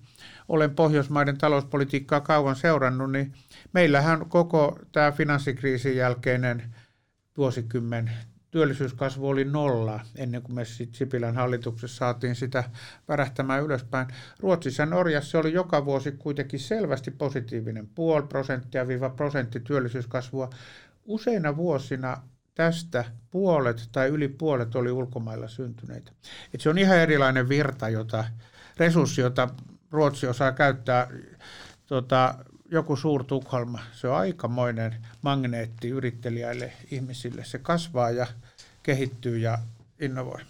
olen 0.49 0.75
Pohjoismaiden 0.75 1.39
talouspolitiikkaa 1.39 2.21
kauan 2.21 2.57
seurannut, 2.57 3.13
niin 3.13 3.33
meillähän 3.73 4.29
koko 4.29 4.79
tämä 4.93 5.13
finanssikriisin 5.13 5.97
jälkeinen 5.97 6.75
vuosikymmen 7.37 8.11
työllisyyskasvu 8.51 9.29
oli 9.29 9.45
nolla 9.45 10.01
ennen 10.17 10.43
kuin 10.43 10.55
me 10.55 10.65
sitten 10.65 10.99
Sipilän 10.99 11.35
hallituksessa 11.35 11.97
saatiin 11.97 12.35
sitä 12.35 12.65
värähtämään 13.09 13.63
ylöspäin. 13.63 14.07
Ruotsissa 14.41 14.83
ja 14.83 14.87
Norjassa 14.87 15.39
oli 15.39 15.53
joka 15.53 15.85
vuosi 15.85 16.13
kuitenkin 16.13 16.61
selvästi 16.61 17.11
positiivinen 17.11 17.89
puoli 17.95 18.23
prosenttia 18.23 18.89
viiva 18.89 19.11
prosentti 19.11 19.61
työllisyyskasvua. 19.61 20.51
Useina 21.05 21.57
vuosina 21.57 22.17
tästä 22.55 23.05
puolet 23.31 23.89
tai 23.93 24.09
yli 24.09 24.29
puolet 24.29 24.75
oli 24.75 24.91
ulkomailla 24.91 25.49
syntyneitä. 25.49 26.13
Et 26.55 26.61
se 26.61 26.71
on 26.71 26.79
ihan 26.79 26.99
erilainen 26.99 27.49
virta, 27.49 27.89
jota, 27.89 28.25
resurssi, 28.79 29.21
jota 29.21 29.49
Ruotsi 29.91 30.27
osaa 30.27 30.53
käyttää 30.53 31.09
tota, 31.87 32.35
joku 32.71 32.97
suur 32.97 33.25
Tukholma. 33.25 33.79
Se 33.93 34.09
on 34.09 34.17
aikamoinen 34.17 35.07
magneetti 35.23 35.89
yrittelijäille 35.89 36.73
ihmisille. 36.91 37.45
Se 37.45 37.59
kasvaa 37.59 38.11
ja 38.11 38.27
kehittyy 38.83 39.39
ja 39.39 39.59
innovoi. 40.01 40.41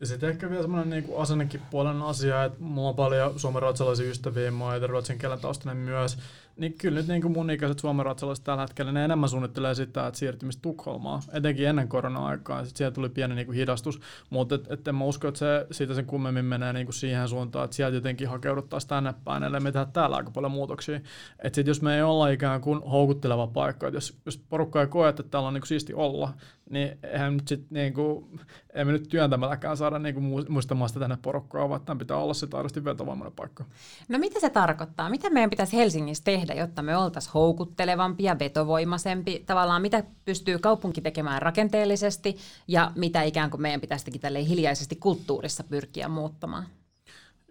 Ja 0.00 0.06
sitten 0.06 0.28
ehkä 0.30 0.50
vielä 0.50 0.62
semmoinen 0.62 0.90
niin 0.90 1.18
asennekin 1.18 1.60
puolen 1.70 2.02
asia, 2.02 2.44
että 2.44 2.58
mulla 2.60 2.88
on 2.88 2.96
paljon 2.96 3.40
suomenruotsalaisia 3.40 4.10
ystäviä, 4.10 4.50
mä 4.50 4.64
oon 4.64 4.90
ruotsin 4.90 5.18
kielen 5.18 5.40
taustainen 5.40 5.76
myös, 5.76 6.18
niin 6.56 6.74
kyllä 6.78 6.98
nyt 7.00 7.08
niin 7.08 7.22
kuin 7.22 7.32
mun 7.32 7.50
ikäiset 7.50 7.78
suomenruotsalaiset 7.78 8.44
tällä 8.44 8.62
hetkellä, 8.62 8.92
ne 8.92 9.04
enemmän 9.04 9.28
suunnittelee 9.28 9.74
sitä, 9.74 10.06
että 10.06 10.18
siirtymistä 10.18 10.62
Tukholmaan, 10.62 11.22
etenkin 11.32 11.68
ennen 11.68 11.88
korona-aikaa, 11.88 12.64
sitten 12.64 12.92
tuli 12.92 13.08
pieni 13.08 13.34
niin 13.34 13.46
kuin 13.46 13.56
hidastus, 13.56 14.00
mutta 14.30 14.54
et, 14.54 14.70
et 14.70 14.88
en 14.88 14.94
mä 14.94 15.04
usko, 15.04 15.28
että 15.28 15.38
se 15.38 15.66
siitä 15.70 15.94
sen 15.94 16.06
kummemmin 16.06 16.44
menee 16.44 16.72
niin 16.72 16.86
kuin 16.86 16.94
siihen 16.94 17.28
suuntaan, 17.28 17.64
että 17.64 17.76
sieltä 17.76 17.96
jotenkin 17.96 18.28
hakeuduttaisiin 18.28 18.88
tänne 18.88 19.14
päin, 19.24 19.42
ellei 19.42 19.60
me 19.60 19.72
tehdä 19.72 19.86
täällä 19.92 20.16
aika 20.16 20.30
paljon 20.30 20.52
muutoksia. 20.52 20.96
Että 20.96 21.54
sitten 21.54 21.70
jos 21.70 21.82
me 21.82 21.96
ei 21.96 22.02
olla 22.02 22.28
ikään 22.28 22.60
kuin 22.60 22.82
houkutteleva 22.82 23.46
paikka, 23.46 23.86
että 23.86 23.96
jos, 23.96 24.18
jos 24.26 24.38
porukka 24.38 24.80
ei 24.80 24.86
koe, 24.86 25.08
että 25.08 25.22
täällä 25.22 25.46
on 25.46 25.54
niin 25.54 25.60
kuin 25.60 25.68
siisti 25.68 25.94
olla, 25.94 26.32
niin 26.70 26.98
eihän 27.02 27.36
nyt 27.36 27.48
sit 27.48 27.70
niinku, 27.70 28.28
ei 28.74 28.84
me 28.84 28.92
nyt 28.92 29.08
työntämälläkään 29.08 29.76
saada 29.76 29.98
niinku 29.98 30.20
muistamaan 30.48 30.88
sitä 30.88 31.00
tänne 31.00 31.18
porukkaa, 31.22 31.68
vaan 31.68 31.80
tämän 31.80 31.98
pitää 31.98 32.16
olla 32.16 32.34
sitten 32.34 32.58
aidosti 32.58 32.84
vetovoimainen 32.84 33.32
paikka. 33.32 33.64
No 34.08 34.18
mitä 34.18 34.40
se 34.40 34.50
tarkoittaa? 34.50 35.10
Mitä 35.10 35.30
meidän 35.30 35.50
pitäisi 35.50 35.76
Helsingissä 35.76 36.24
tehdä, 36.24 36.39
jotta 36.54 36.82
me 36.82 36.96
oltaisiin 36.96 37.32
houkuttelevampi 37.32 38.24
ja 38.24 38.38
vetovoimaisempi? 38.38 39.44
Tavallaan 39.46 39.82
mitä 39.82 40.04
pystyy 40.24 40.58
kaupunki 40.58 41.00
tekemään 41.00 41.42
rakenteellisesti 41.42 42.36
ja 42.68 42.92
mitä 42.94 43.22
ikään 43.22 43.50
kuin 43.50 43.62
meidän 43.62 43.80
pitäisi 43.80 44.04
hiljaisesti 44.48 44.96
kulttuurissa 44.96 45.64
pyrkiä 45.64 46.08
muuttamaan? 46.08 46.66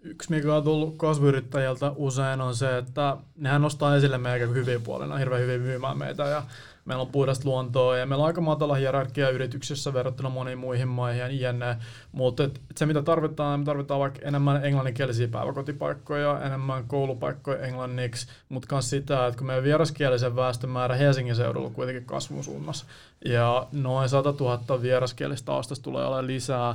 Yksi, 0.02 0.30
mikä 0.30 0.54
on 0.54 0.64
tullut 0.64 0.96
kasvuyrittäjältä 0.96 1.92
usein, 1.96 2.40
on 2.40 2.56
se, 2.56 2.78
että 2.78 3.16
nehän 3.36 3.62
nostaa 3.62 3.96
esille 3.96 4.18
meidän 4.18 4.54
hyviä 4.54 4.80
on 4.86 5.18
hirveän 5.18 5.42
hyvin 5.42 5.60
myymään 5.60 5.98
meitä 5.98 6.22
ja 6.22 6.42
meillä 6.84 7.02
on 7.02 7.08
puhdasta 7.08 7.48
luontoa 7.48 7.96
ja 7.96 8.06
meillä 8.06 8.22
on 8.22 8.26
aika 8.26 8.40
matala 8.40 8.74
hierarkia 8.74 9.30
yrityksissä 9.30 9.92
verrattuna 9.92 10.28
moniin 10.28 10.58
muihin 10.58 10.88
maihin 10.88 11.20
ja 11.20 11.28
jne. 11.28 11.76
Mutta 12.12 12.48
se 12.76 12.86
mitä 12.86 13.02
tarvitaan, 13.02 13.60
me 13.60 13.64
tarvitaan 13.64 14.00
vaikka 14.00 14.20
enemmän 14.22 14.64
englanninkielisiä 14.64 15.28
päiväkotipaikkoja, 15.28 16.40
enemmän 16.42 16.84
koulupaikkoja 16.84 17.58
englanniksi, 17.66 18.26
mutta 18.48 18.74
myös 18.74 18.90
sitä, 18.90 19.26
että 19.26 19.38
kun 19.38 19.46
meidän 19.46 19.64
vieraskielisen 19.64 20.36
väestön 20.36 20.70
määrä 20.70 20.94
Helsingin 20.94 21.36
seudulla 21.36 21.66
on 21.66 21.74
kuitenkin 21.74 22.04
kasvusuunnassa 22.04 22.86
ja 23.24 23.66
noin 23.72 24.08
100 24.08 24.34
000 24.40 24.82
vieraskielistä 24.82 25.46
taustasta 25.46 25.84
tulee 25.84 26.04
olemaan 26.04 26.26
lisää 26.26 26.74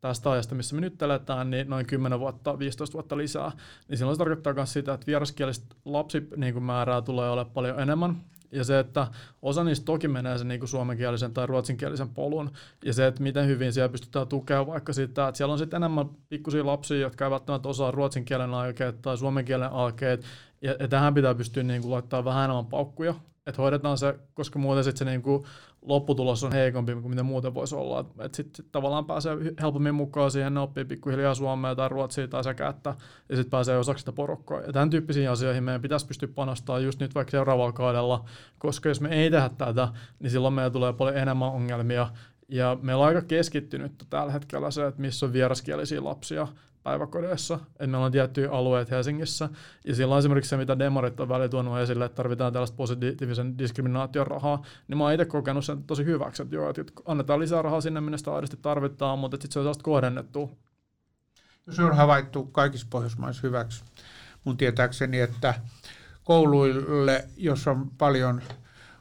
tästä 0.00 0.30
ajasta, 0.30 0.54
missä 0.54 0.74
me 0.74 0.80
nyt 0.80 1.02
eletään, 1.02 1.50
niin 1.50 1.70
noin 1.70 1.86
10 1.86 2.20
vuotta, 2.20 2.58
15 2.58 2.94
vuotta 2.94 3.16
lisää. 3.16 3.52
Niin 3.88 3.98
silloin 3.98 4.16
se 4.16 4.18
tarkoittaa 4.18 4.52
myös 4.52 4.72
sitä, 4.72 4.94
että 4.94 5.06
vieraskielistä 5.06 5.74
lapsimäärää 5.84 6.96
niin 6.96 7.04
tulee 7.04 7.30
olemaan 7.30 7.54
paljon 7.54 7.80
enemmän. 7.80 8.16
Ja 8.52 8.64
se, 8.64 8.78
että 8.78 9.06
osa 9.42 9.64
niistä 9.64 9.84
toki 9.84 10.08
menee 10.08 10.38
sen 10.38 10.48
niin 10.48 10.60
kuin 10.60 10.68
suomenkielisen 10.68 11.34
tai 11.34 11.46
ruotsinkielisen 11.46 12.08
polun, 12.08 12.50
ja 12.84 12.92
se, 12.92 13.06
että 13.06 13.22
miten 13.22 13.46
hyvin 13.46 13.72
siellä 13.72 13.88
pystytään 13.88 14.28
tukemaan 14.28 14.66
vaikka 14.66 14.92
sitä, 14.92 15.28
että 15.28 15.36
siellä 15.36 15.52
on 15.52 15.58
sitten 15.58 15.76
enemmän 15.76 16.08
pikkusia 16.28 16.66
lapsia, 16.66 16.98
jotka 16.98 17.24
eivät 17.24 17.32
välttämättä 17.32 17.68
osaa 17.68 17.90
ruotsin 17.90 18.24
kielen 18.24 18.54
alkeet 18.54 19.02
tai 19.02 19.18
suomen 19.18 19.44
kielen 19.44 19.72
alkeet, 19.72 20.24
ja, 20.62 20.76
ja 20.80 20.88
tähän 20.88 21.14
pitää 21.14 21.34
pystyä 21.34 21.62
niin 21.62 21.82
kuin, 21.82 21.92
laittaa 21.92 22.24
vähän 22.24 22.44
enemmän 22.44 22.66
paukkuja, 22.66 23.14
että 23.46 23.62
hoidetaan 23.62 23.98
se, 23.98 24.18
koska 24.34 24.58
muuten 24.58 24.84
sitten 24.84 24.98
se 24.98 25.04
niin 25.10 25.22
kuin, 25.22 25.44
lopputulos 25.86 26.44
on 26.44 26.52
heikompi 26.52 26.94
kuin 26.94 27.10
mitä 27.10 27.22
muuten 27.22 27.54
voisi 27.54 27.74
olla. 27.74 28.00
Että 28.00 28.36
sitten 28.36 28.56
sit 28.56 28.72
tavallaan 28.72 29.04
pääsee 29.04 29.36
helpommin 29.60 29.94
mukaan 29.94 30.30
siihen, 30.30 30.54
ne 30.54 30.60
oppii 30.60 30.84
pikkuhiljaa 30.84 31.34
suomea 31.34 31.74
tai 31.74 31.88
ruotsia 31.88 32.28
tai 32.28 32.44
sekä, 32.44 32.68
että, 32.68 32.94
ja 33.28 33.36
sitten 33.36 33.50
pääsee 33.50 33.78
osaksi 33.78 34.02
sitä 34.02 34.12
porukkaa. 34.12 34.60
Ja 34.60 34.72
tämän 34.72 34.90
tyyppisiin 34.90 35.30
asioihin 35.30 35.64
meidän 35.64 35.82
pitäisi 35.82 36.06
pystyä 36.06 36.28
panostamaan 36.34 36.84
just 36.84 37.00
nyt 37.00 37.14
vaikka 37.14 37.30
seuraavalla 37.30 37.72
kaudella, 37.72 38.24
koska 38.58 38.88
jos 38.88 39.00
me 39.00 39.08
ei 39.08 39.30
tehdä 39.30 39.50
tätä, 39.58 39.88
niin 40.18 40.30
silloin 40.30 40.54
meillä 40.54 40.70
tulee 40.70 40.92
paljon 40.92 41.16
enemmän 41.16 41.52
ongelmia. 41.52 42.08
Ja 42.48 42.78
meillä 42.82 43.02
on 43.02 43.08
aika 43.08 43.22
keskittynyt 43.22 43.92
tällä 44.10 44.32
hetkellä 44.32 44.70
se, 44.70 44.86
että 44.86 45.00
missä 45.00 45.26
on 45.26 45.32
vieraskielisiä 45.32 46.04
lapsia, 46.04 46.48
päiväkodeissa, 46.86 47.54
että 47.54 47.86
meillä 47.86 48.06
on 48.06 48.12
tiettyjä 48.12 48.50
alueet 48.50 48.90
Helsingissä, 48.90 49.48
ja 49.84 49.94
silloin 49.94 50.18
esimerkiksi 50.18 50.48
se, 50.48 50.56
mitä 50.56 50.78
demarit 50.78 51.20
on 51.20 51.28
välillä 51.28 51.48
tuonut 51.48 51.78
esille, 51.78 52.04
että 52.04 52.16
tarvitaan 52.16 52.52
tällaista 52.52 52.76
positiivisen 52.76 53.58
diskriminaation 53.58 54.26
rahaa, 54.26 54.62
niin 54.88 54.98
mä 54.98 55.04
oon 55.04 55.12
itse 55.12 55.24
kokenut 55.24 55.64
sen 55.64 55.82
tosi 55.82 56.04
hyväksi, 56.04 56.42
että 56.42 56.54
joo, 56.54 56.70
että 56.70 56.82
annetaan 57.06 57.40
lisää 57.40 57.62
rahaa 57.62 57.80
sinne, 57.80 58.00
minne 58.00 58.18
sitä 58.18 58.34
aidosti 58.34 58.56
tarvitaan, 58.62 59.18
mutta 59.18 59.34
sitten 59.34 59.52
se 59.52 59.58
on 59.58 59.62
sellaista 59.62 59.84
kohdennettu. 59.84 60.58
Se 61.70 61.82
on 61.82 61.96
havaittu 61.96 62.44
kaikissa 62.44 62.86
Pohjoismaissa 62.90 63.42
hyväksi. 63.42 63.84
Mun 64.44 64.56
tietääkseni, 64.56 65.20
että 65.20 65.54
kouluille, 66.24 67.24
jos 67.36 67.66
on 67.66 67.90
paljon 67.98 68.42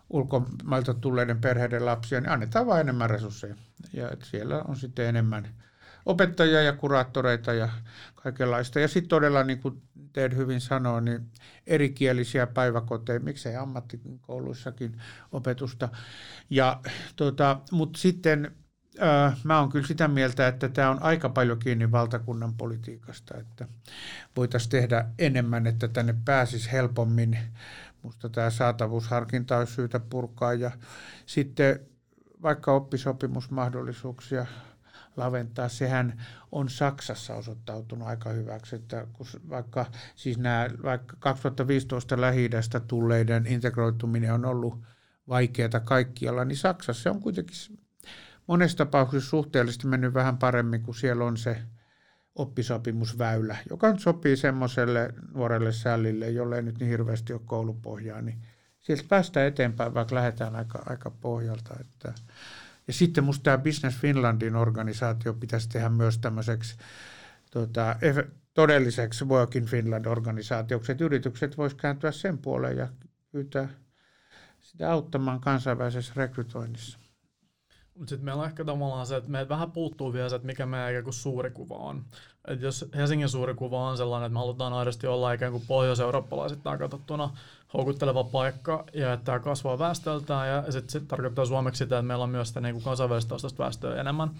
ulkomailta 0.10 0.94
tulleiden 0.94 1.42
perheiden 1.42 1.86
lapsia, 1.86 2.22
niin 2.22 2.32
annetaan 2.32 2.66
vain 2.66 2.82
enemmän 2.82 3.10
resursseja. 3.10 3.56
ja 3.94 4.10
siellä 4.24 4.62
on 4.68 4.76
sitten 4.76 5.06
enemmän 5.06 5.48
opettajia 6.06 6.62
ja 6.62 6.74
kuraattoreita 6.74 7.54
ja 7.54 7.70
kaikenlaista. 8.16 8.80
Ja 8.80 8.88
sitten 8.88 9.10
todella, 9.10 9.44
niin 9.44 9.60
kuin 9.62 9.82
Ted 10.14 10.36
hyvin 10.36 10.62
sanoo, 10.62 11.00
niin 11.00 11.32
erikielisiä 11.68 12.48
päiväkoteja, 12.48 13.20
miksei 13.20 13.56
ammattikouluissakin 13.56 15.02
opetusta. 15.32 15.90
Ja, 16.50 16.82
tota, 17.16 17.60
Mutta 17.72 18.00
sitten 18.00 18.52
äh, 19.02 19.38
mä 19.44 19.60
oon 19.60 19.70
kyllä 19.70 19.88
sitä 19.88 20.08
mieltä, 20.08 20.48
että 20.48 20.70
tämä 20.70 20.90
on 20.90 21.04
aika 21.04 21.30
paljon 21.30 21.60
kiinni 21.60 21.92
valtakunnan 21.92 22.54
politiikasta, 22.54 23.38
että 23.38 23.68
voitaisiin 24.36 24.72
tehdä 24.72 25.06
enemmän, 25.20 25.68
että 25.68 25.88
tänne 25.88 26.16
pääsisi 26.26 26.72
helpommin. 26.72 27.38
Musta 28.02 28.30
tämä 28.30 28.50
saatavuusharkinta 28.50 29.58
olisi 29.58 29.74
syytä 29.74 30.00
purkaa 30.00 30.54
ja 30.54 30.72
sitten 31.26 31.80
vaikka 32.42 32.72
oppisopimusmahdollisuuksia 32.74 34.46
laventaa. 35.18 35.70
Sehän 35.70 36.24
on 36.52 36.70
Saksassa 36.70 37.36
osoittautunut 37.36 38.08
aika 38.08 38.30
hyväksi, 38.30 38.76
että 38.76 39.08
kun 39.14 39.26
vaikka, 39.50 39.86
siis 40.16 40.38
nämä, 40.38 40.70
vaikka 40.84 41.16
2015 41.20 42.22
lähi 42.22 42.50
tulleiden 42.88 43.48
integroituminen 43.48 44.34
on 44.34 44.46
ollut 44.46 44.82
vaikeaa 45.28 45.80
kaikkialla, 45.84 46.46
niin 46.46 46.58
Saksassa 46.58 47.04
se 47.04 47.10
on 47.10 47.22
kuitenkin 47.22 47.78
monessa 48.48 48.78
tapauksessa 48.78 49.30
suhteellisesti 49.30 49.88
mennyt 49.88 50.14
vähän 50.14 50.38
paremmin, 50.38 50.82
kun 50.84 50.96
siellä 50.96 51.26
on 51.26 51.38
se 51.38 51.58
oppisopimusväylä, 52.36 53.58
joka 53.70 53.92
nyt 53.92 54.00
sopii 54.00 54.38
semmoiselle 54.38 55.14
nuorelle 55.34 55.72
sällille, 55.72 56.30
jolle 56.30 56.56
ei 56.56 56.62
nyt 56.62 56.80
niin 56.80 56.90
hirveästi 56.90 57.34
ole 57.34 57.42
koulupohjaa, 57.46 58.22
niin 58.22 58.42
sieltä 58.82 59.04
päästään 59.10 59.48
eteenpäin, 59.48 59.94
vaikka 59.94 60.16
lähdetään 60.16 60.56
aika, 60.56 60.84
aika 60.86 61.10
pohjalta. 61.10 61.76
Että 61.80 62.14
ja 62.88 62.94
sitten 62.94 63.24
minusta 63.24 63.44
tämä 63.44 63.58
Business 63.58 63.98
Finlandin 63.98 64.56
organisaatio 64.56 65.34
pitäisi 65.34 65.70
tehdä 65.70 65.90
myös 65.90 66.18
tämmöiseksi 66.18 66.78
tota, 67.52 67.96
todelliseksi 68.54 69.26
Work 69.26 69.56
in 69.56 69.66
Finland-organisaatioksi, 69.66 70.92
että 70.92 71.04
yritykset 71.04 71.58
voisivat 71.58 71.82
kääntyä 71.82 72.12
sen 72.12 72.38
puoleen 72.38 72.78
ja 72.78 72.88
pyytää 73.32 73.70
sitä 74.62 74.92
auttamaan 74.92 75.40
kansainvälisessä 75.40 76.14
rekrytoinnissa. 76.16 77.00
Mutta 77.96 78.10
sitten 78.10 78.26
meillä 78.26 78.42
on 78.42 78.48
ehkä 78.48 78.66
tavallaan 78.66 79.06
se, 79.06 79.16
että 79.16 79.30
meiltä 79.30 79.50
vähän 79.50 79.72
puuttuu 79.72 80.14
vielä 80.14 80.30
se, 80.30 80.36
että 80.36 80.46
mikä 80.46 80.66
meidän 80.66 80.90
ikään 80.90 81.04
kuin 81.04 81.14
suuri 81.14 81.52
kuva 81.52 81.76
on. 81.76 82.06
Et 82.48 82.62
jos 82.62 82.86
Helsingin 82.96 83.30
suuri 83.30 83.54
kuva 83.54 83.90
on 83.90 83.98
sellainen, 83.98 84.26
että 84.26 84.34
me 84.34 84.40
halutaan 84.40 84.74
aidosti 84.74 85.08
olla 85.08 85.34
ikään 85.34 85.52
kuin 85.52 85.64
pohjois-eurooppalaisittain 85.68 86.80
katsottuna 86.80 87.38
houkutteleva 87.78 88.24
paikka 88.24 88.86
ja 88.94 89.14
että 89.14 89.26
tämä 89.26 89.40
kasvaa 89.40 89.80
väestöltään 89.80 90.50
ja 90.50 90.72
sitten 90.72 90.90
se 90.90 91.00
tarkoittaa 91.00 91.46
suomeksi 91.46 91.80
sitä, 91.80 91.98
että 91.98 92.08
meillä 92.08 92.24
on 92.24 92.30
myös 92.30 92.48
sitä 92.48 92.62
niin 92.62 92.82
kansainvälistä 92.82 93.36
väestöä 93.60 94.02
enemmän, 94.02 94.32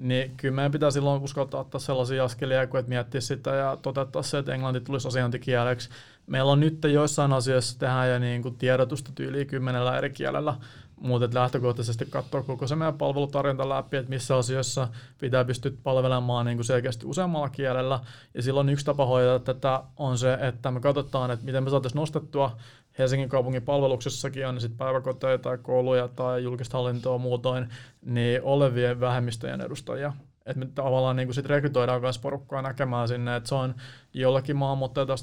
niin 0.00 0.34
kyllä 0.36 0.54
meidän 0.54 0.72
pitää 0.72 0.90
silloin 0.90 1.22
uskaltaa 1.22 1.60
ottaa 1.60 1.80
sellaisia 1.80 2.24
askelia, 2.24 2.66
kuin 2.66 2.78
että 2.78 2.88
miettiä 2.88 3.20
sitä 3.20 3.50
ja 3.50 3.76
toteuttaa 3.82 4.22
se, 4.22 4.38
että 4.38 4.54
englanti 4.54 4.80
tulisi 4.80 5.08
asiantikieleksi. 5.08 5.90
Meillä 6.26 6.52
on 6.52 6.60
nyt 6.60 6.84
joissain 6.84 7.32
asioissa 7.32 7.78
tehdään 7.78 8.10
ja 8.10 8.18
niin 8.18 8.42
kuin 8.42 8.54
tiedotusta 8.54 9.12
tyyliin 9.14 9.46
kymmenellä 9.46 9.98
eri 9.98 10.10
kielellä, 10.10 10.54
mutta 11.00 11.28
lähtökohtaisesti 11.32 12.06
katsoa 12.10 12.42
koko 12.42 12.66
se 12.66 12.76
meidän 12.76 12.98
palvelutarjonta 12.98 13.68
läpi, 13.68 13.96
että 13.96 14.10
missä 14.10 14.36
asioissa 14.36 14.88
pitää 15.20 15.44
pystyä 15.44 15.72
palvelemaan 15.82 16.46
niin 16.46 16.56
kuin 16.56 16.64
selkeästi 16.64 17.06
useammalla 17.06 17.48
kielellä. 17.48 18.00
Ja 18.34 18.42
silloin 18.42 18.68
yksi 18.68 18.84
tapa 18.84 19.06
hoitaa 19.06 19.38
tätä 19.38 19.82
on 19.96 20.18
se, 20.18 20.38
että 20.40 20.70
me 20.70 20.80
katsotaan, 20.80 21.30
että 21.30 21.44
miten 21.44 21.64
me 21.64 21.70
saataisiin 21.70 22.00
nostettua 22.00 22.56
Helsingin 22.98 23.28
kaupungin 23.28 23.62
palveluksessakin 23.62 24.46
on 24.46 24.60
sitten 24.60 24.78
päiväkoteja 24.78 25.38
tai 25.38 25.58
kouluja 25.58 26.08
tai 26.08 26.44
julkista 26.44 26.78
hallintoa 26.78 27.18
muutoin, 27.18 27.68
niin 28.02 28.42
olevien 28.42 29.00
vähemmistöjen 29.00 29.60
edustajia 29.60 30.12
että 30.46 30.58
me 30.58 30.66
tavallaan 30.74 31.16
niin 31.16 31.34
sit 31.34 31.46
rekrytoidaan 31.46 32.00
myös 32.00 32.18
porukkaa 32.18 32.62
näkemään 32.62 33.08
sinne, 33.08 33.36
että 33.36 33.48
se 33.48 33.54
on 33.54 33.74
jollakin 34.14 34.56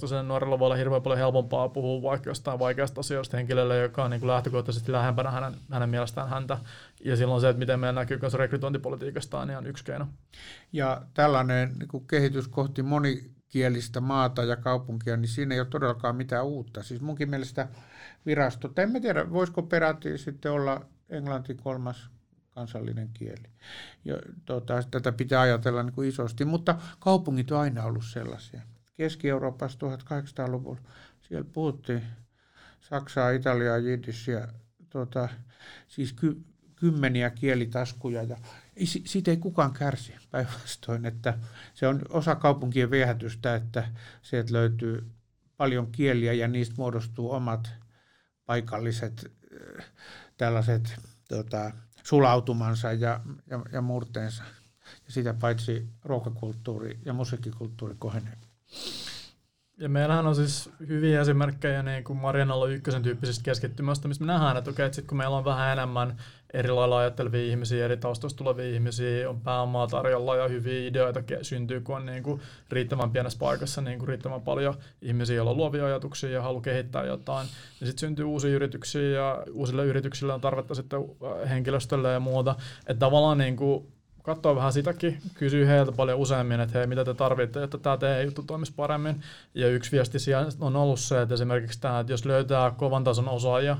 sen 0.05 0.27
nuorella 0.27 0.59
voi 0.59 0.65
olla 0.65 0.75
hirveän 0.75 1.01
paljon 1.01 1.19
helpompaa 1.19 1.69
puhua 1.69 2.01
vaikka 2.01 2.29
jostain 2.29 2.59
vaikeasta 2.59 2.99
asioista 2.99 3.37
henkilölle, 3.37 3.77
joka 3.77 4.03
on 4.03 4.11
niin 4.11 4.27
lähtökohtaisesti 4.27 4.91
lähempänä 4.91 5.31
hänen, 5.31 5.53
hänen 5.71 5.89
mielestään 5.89 6.29
häntä. 6.29 6.57
Ja 7.05 7.15
silloin 7.15 7.41
se, 7.41 7.49
että 7.49 7.59
miten 7.59 7.79
meidän 7.79 7.95
näkyy 7.95 8.17
myös 8.21 8.33
rekrytointipolitiikasta, 8.33 9.45
niin 9.45 9.57
on 9.57 9.67
yksi 9.67 9.83
keino. 9.83 10.07
Ja 10.73 11.01
tällainen 11.13 11.73
niin 11.79 12.07
kehitys 12.07 12.47
kohti 12.47 12.83
monikielistä 12.83 13.99
maata 13.99 14.43
ja 14.43 14.55
kaupunkia, 14.55 15.17
niin 15.17 15.29
siinä 15.29 15.55
ei 15.55 15.61
ole 15.61 15.67
todellakaan 15.67 16.15
mitään 16.15 16.45
uutta. 16.45 16.83
Siis 16.83 17.01
munkin 17.01 17.29
mielestä 17.29 17.67
virasto, 18.25 18.67
tai 18.67 18.83
en 18.83 19.01
tiedä, 19.01 19.31
voisiko 19.31 19.63
peräti 19.63 20.17
sitten 20.17 20.51
olla 20.51 20.81
englanti 21.09 21.55
kolmas 21.55 22.09
kansallinen 22.51 23.09
kieli. 23.13 23.49
Ja, 24.05 24.15
tota, 24.45 24.83
tätä 24.91 25.11
pitää 25.11 25.41
ajatella 25.41 25.83
niin 25.83 25.93
kuin 25.93 26.09
isosti, 26.09 26.45
mutta 26.45 26.75
kaupungit 26.99 27.51
on 27.51 27.59
aina 27.59 27.83
ollut 27.83 28.05
sellaisia. 28.05 28.61
Keski-Euroopassa 28.93 29.79
1800-luvulla 29.79 30.81
siellä 31.31 31.49
puhuttiin 31.53 32.01
Saksaa, 32.81 33.29
Italiaa, 33.29 33.77
Jiddishia, 33.77 34.47
tota, 34.89 35.29
siis 35.87 36.13
ky, 36.13 36.41
kymmeniä 36.75 37.29
kielitaskuja 37.29 38.23
ja 38.23 38.37
siitä 38.85 39.31
ei 39.31 39.37
kukaan 39.37 39.73
kärsi 39.73 40.15
päinvastoin, 40.31 41.05
että 41.05 41.37
se 41.73 41.87
on 41.87 42.01
osa 42.09 42.35
kaupunkien 42.35 42.91
viehätystä, 42.91 43.55
että 43.55 43.87
sieltä 44.21 44.53
löytyy 44.53 45.11
paljon 45.57 45.91
kieliä 45.91 46.33
ja 46.33 46.47
niistä 46.47 46.75
muodostuu 46.77 47.31
omat 47.31 47.69
paikalliset 48.45 49.31
äh, 49.79 49.85
tällaiset 50.37 50.95
tota, 51.27 51.71
sulautumansa 52.03 52.93
ja, 52.93 53.19
ja, 53.49 53.59
ja 53.71 53.81
murteensa. 53.81 54.43
Ja 55.05 55.11
sitä 55.11 55.33
paitsi 55.33 55.89
ruokakulttuuri 56.03 56.99
ja 57.05 57.13
musiikkikulttuuri 57.13 57.95
kohenee. 57.99 58.37
Ja 59.77 59.89
meillähän 59.89 60.27
on 60.27 60.35
siis 60.35 60.69
hyviä 60.87 61.21
esimerkkejä 61.21 61.83
niin 61.83 62.03
kuin 62.03 62.19
Marianalla 62.19 62.67
ykkösen 62.67 63.03
tyyppisestä 63.03 63.43
keskittymästä, 63.43 64.07
missä 64.07 64.23
me 64.23 64.33
nähdään, 64.33 64.57
että, 64.57 64.69
okei, 64.69 64.85
että 64.85 64.95
sit 64.95 65.07
kun 65.07 65.17
meillä 65.17 65.37
on 65.37 65.45
vähän 65.45 65.71
enemmän 65.71 66.17
eri 66.53 66.69
lailla 66.69 66.99
ajattelevia 66.99 67.43
ihmisiä, 67.43 67.85
eri 67.85 67.97
taustoista 67.97 68.37
tulevia 68.37 68.73
ihmisiä, 68.73 69.29
on 69.29 69.41
pääomaa 69.41 69.87
tarjolla 69.87 70.35
ja 70.35 70.47
hyviä 70.47 70.87
ideoita 70.87 71.23
syntyy, 71.41 71.81
kun 71.81 71.95
on 71.95 72.05
niin 72.05 72.23
kuin 72.23 72.41
riittävän 72.69 73.11
pienessä 73.11 73.39
paikassa 73.39 73.81
niin 73.81 73.99
kuin 73.99 74.09
riittävän 74.09 74.41
paljon 74.41 74.75
ihmisiä, 75.01 75.35
joilla 75.35 75.51
on 75.51 75.57
luovia 75.57 75.85
ajatuksia 75.85 76.29
ja 76.29 76.41
haluaa 76.41 76.61
kehittää 76.61 77.05
jotain. 77.05 77.47
Ja 77.81 77.87
sitten 77.87 77.99
syntyy 77.99 78.25
uusia 78.25 78.55
yrityksiä 78.55 79.01
ja 79.01 79.43
uusille 79.53 79.85
yrityksille 79.85 80.33
on 80.33 80.41
tarvetta 80.41 80.75
sitten 80.75 80.99
äh, 80.99 81.49
henkilöstölle 81.49 82.11
ja 82.13 82.19
muuta. 82.19 82.55
Että 82.87 82.99
tavallaan 82.99 83.37
niin 83.37 83.55
kuin 83.55 83.87
katsoa 84.23 84.55
vähän 84.55 84.73
sitäkin, 84.73 85.17
kysyy 85.33 85.67
heiltä 85.67 85.91
paljon 85.91 86.19
useammin, 86.19 86.59
että 86.59 86.77
hei, 86.77 86.87
mitä 86.87 87.05
te 87.05 87.13
tarvitte, 87.13 87.63
että 87.63 87.77
tämä 87.77 87.97
teidän 87.97 88.25
juttu 88.25 88.43
toimisi 88.43 88.73
paremmin. 88.75 89.21
Ja 89.53 89.67
yksi 89.67 89.91
viesti 89.91 90.19
siellä 90.19 90.47
on 90.59 90.75
ollut 90.75 90.99
se, 90.99 91.21
että 91.21 91.33
esimerkiksi 91.33 91.81
tämä, 91.81 91.99
että 91.99 92.13
jos 92.13 92.25
löytää 92.25 92.71
kovan 92.71 93.03
tason 93.03 93.29
osaajia, 93.29 93.77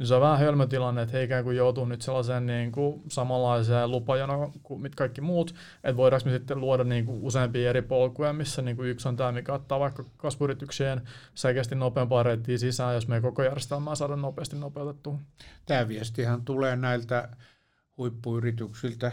niin 0.00 0.06
se 0.06 0.14
on 0.14 0.20
vähän 0.20 0.38
hölmötilanne, 0.38 1.02
että 1.02 1.16
he 1.16 1.22
ikään 1.22 1.44
kuin 1.44 1.56
joutuu 1.56 1.84
nyt 1.84 2.02
sellaiseen 2.02 2.46
niin 2.46 2.72
kuin 2.72 3.02
samanlaiseen 3.08 3.90
lupajanoon 3.90 4.52
kuin 4.62 4.80
mit 4.80 4.94
kaikki 4.94 5.20
muut, 5.20 5.54
että 5.84 5.96
voidaanko 5.96 6.24
me 6.24 6.32
sitten 6.32 6.60
luoda 6.60 6.84
niin 6.84 7.06
kuin 7.06 7.22
useampia 7.22 7.70
eri 7.70 7.82
polkuja, 7.82 8.32
missä 8.32 8.62
niin 8.62 8.76
kuin 8.76 8.88
yksi 8.88 9.08
on 9.08 9.16
tämä, 9.16 9.32
mikä 9.32 9.52
ottaa 9.52 9.80
vaikka 9.80 10.04
kasvuyrityksien 10.16 11.02
selkeästi 11.34 11.74
nopeampaa 11.74 12.22
reittiä 12.22 12.58
sisään, 12.58 12.94
jos 12.94 13.08
me 13.08 13.20
koko 13.20 13.42
järjestelmää 13.42 13.94
saada 13.94 14.16
nopeasti 14.16 14.56
nopeutettua. 14.56 15.18
Tämä 15.66 15.88
viestihan 15.88 16.44
tulee 16.44 16.76
näiltä 16.76 17.28
huippuyrityksiltä, 17.96 19.12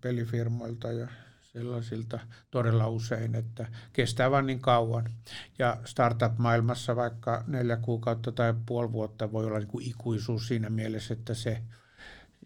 pelifirmoilta 0.00 0.92
ja 0.92 1.08
sellaisilta 1.54 2.20
todella 2.50 2.88
usein, 2.88 3.34
että 3.34 3.66
kestää 3.92 4.30
vain 4.30 4.46
niin 4.46 4.60
kauan. 4.60 5.10
Ja 5.58 5.76
startup-maailmassa 5.84 6.96
vaikka 6.96 7.44
neljä 7.46 7.76
kuukautta 7.76 8.32
tai 8.32 8.54
puoli 8.66 8.92
vuotta 8.92 9.32
voi 9.32 9.46
olla 9.46 9.58
niin 9.58 9.68
kuin 9.68 9.86
ikuisuus 9.88 10.48
siinä 10.48 10.70
mielessä, 10.70 11.14
että 11.14 11.34
se 11.34 11.62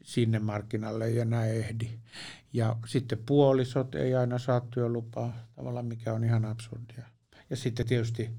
sinne 0.02 0.38
markkinalle 0.38 1.04
ei 1.04 1.18
enää 1.18 1.46
ehdi. 1.46 1.90
Ja 2.52 2.76
sitten 2.86 3.18
puolisot 3.26 3.94
ei 3.94 4.14
aina 4.14 4.38
saa 4.38 4.60
työlupaa, 4.60 5.36
tavallaan 5.56 5.86
mikä 5.86 6.12
on 6.12 6.24
ihan 6.24 6.44
absurdia. 6.44 7.04
Ja 7.50 7.56
sitten 7.56 7.86
tietysti 7.86 8.30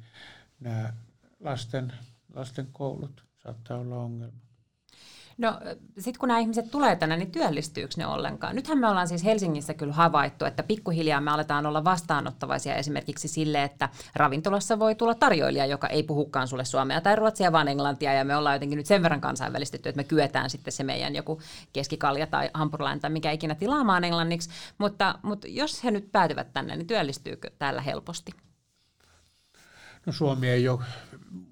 nämä 0.60 0.94
lasten, 1.40 1.94
lasten 2.34 2.68
koulut 2.72 3.24
saattaa 3.44 3.78
olla 3.78 3.98
ongelma. 3.98 4.49
No 5.40 5.60
sitten 6.00 6.20
kun 6.20 6.28
nämä 6.28 6.40
ihmiset 6.40 6.72
tulee 6.72 6.96
tänne, 6.96 7.18
niin 7.18 7.32
työllistyykö 7.32 7.94
ne 7.98 8.08
ollenkaan? 8.08 8.56
Nythän 8.56 8.78
me 8.78 8.88
ollaan 8.88 9.08
siis 9.08 9.24
Helsingissä 9.24 9.74
kyllä 9.74 9.94
havaittu, 9.94 10.46
että 10.46 10.64
pikkuhiljaa 10.64 11.22
me 11.22 11.32
aletaan 11.32 11.66
olla 11.66 11.84
vastaanottavaisia 11.84 12.76
esimerkiksi 12.76 13.28
sille, 13.28 13.64
että 13.64 13.90
ravintolassa 14.16 14.80
voi 14.80 14.96
tulla 14.96 15.16
tarjoilija, 15.16 15.66
joka 15.66 15.88
ei 15.88 16.04
puhukaan 16.04 16.48
sulle 16.48 16.66
suomea 16.66 17.02
tai 17.02 17.16
ruotsia, 17.16 17.52
vaan 17.52 17.68
englantia, 17.68 18.14
ja 18.14 18.26
me 18.26 18.36
ollaan 18.36 18.56
jotenkin 18.56 18.78
nyt 18.78 18.86
sen 18.86 19.04
verran 19.04 19.22
kansainvälistetty, 19.22 19.90
että 19.90 20.00
me 20.00 20.04
kyetään 20.04 20.50
sitten 20.50 20.74
se 20.74 20.84
meidän 20.84 21.16
joku 21.16 21.42
keskikalja 21.74 22.28
tai 22.28 22.50
hampurilainen 22.54 23.00
tai 23.00 23.10
mikä 23.10 23.32
ikinä 23.32 23.56
tilaamaan 23.56 24.04
englanniksi, 24.04 24.50
mutta, 24.78 25.20
mutta 25.22 25.48
jos 25.48 25.84
he 25.84 25.92
nyt 25.92 26.12
päätyvät 26.12 26.54
tänne, 26.54 26.76
niin 26.76 26.88
työllistyykö 26.88 27.52
täällä 27.60 27.82
helposti? 27.82 28.32
No 30.06 30.14
Suomi 30.14 30.50
ei 30.50 30.70
ole 30.70 30.80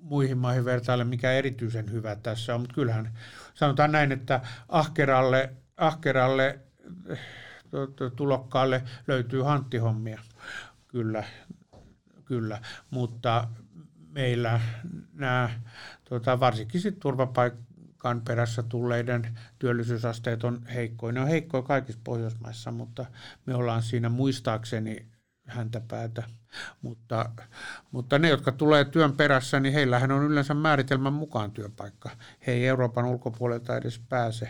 muihin 0.01 0.37
maihin 0.37 0.65
vertaille 0.65 1.03
mikä 1.03 1.31
erityisen 1.31 1.91
hyvä 1.91 2.15
tässä 2.15 2.55
on, 2.55 2.61
mutta 2.61 2.75
kyllähän 2.75 3.13
sanotaan 3.53 3.91
näin, 3.91 4.11
että 4.11 4.41
ahkeralle, 4.69 5.53
ahkeralle 5.77 6.59
tulokkaalle 8.15 8.83
löytyy 9.07 9.41
hanttihommia, 9.41 10.21
kyllä, 10.87 11.23
kyllä. 12.25 12.61
mutta 12.89 13.47
meillä 14.11 14.59
nämä 15.13 15.49
tota, 16.09 16.39
varsinkin 16.39 16.81
sit 16.81 16.99
turvapaikan 16.99 18.21
perässä 18.27 18.63
tulleiden 18.63 19.37
työllisyysasteet 19.59 20.43
on 20.43 20.65
heikkoja. 20.65 21.13
Ne 21.13 21.21
on 21.21 21.27
heikkoja 21.27 21.63
kaikissa 21.63 22.01
Pohjoismaissa, 22.03 22.71
mutta 22.71 23.05
me 23.45 23.55
ollaan 23.55 23.83
siinä 23.83 24.09
muistaakseni 24.09 25.05
häntä 25.47 25.81
päätä. 25.87 26.23
Mutta, 26.81 27.29
mutta 27.91 28.19
ne, 28.19 28.29
jotka 28.29 28.51
tulee 28.51 28.85
työn 28.85 29.13
perässä, 29.13 29.59
niin 29.59 29.73
heillähän 29.73 30.11
on 30.11 30.23
yleensä 30.23 30.53
määritelmän 30.53 31.13
mukaan 31.13 31.51
työpaikka. 31.51 32.09
He 32.47 32.51
ei 32.51 32.67
Euroopan 32.67 33.05
ulkopuolelta 33.05 33.77
edes 33.77 34.01
pääse 34.09 34.49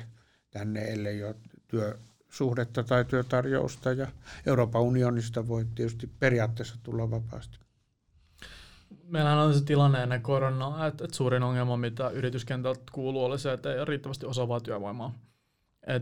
tänne, 0.51 0.81
ellei 0.81 1.23
ole 1.23 1.35
työsuhdetta 1.67 2.83
tai 2.83 3.05
työtarjousta. 3.05 3.91
Ja 3.91 4.07
Euroopan 4.45 4.81
unionista 4.81 5.47
voi 5.47 5.65
tietysti 5.75 6.07
periaatteessa 6.19 6.75
tulla 6.83 7.11
vapaasti. 7.11 7.57
Meillähän 9.03 9.37
on 9.37 9.53
se 9.53 9.65
tilanne 9.65 10.03
ennen 10.03 10.21
koronaa, 10.21 10.87
että, 10.87 11.07
suurin 11.11 11.43
ongelma, 11.43 11.77
mitä 11.77 12.09
yrityskentältä 12.09 12.81
kuuluu, 12.91 13.23
oli 13.23 13.39
se, 13.39 13.53
että 13.53 13.73
ei 13.73 13.77
ole 13.77 13.85
riittävästi 13.85 14.25
osaavaa 14.25 14.59
työvoimaa. 14.59 15.13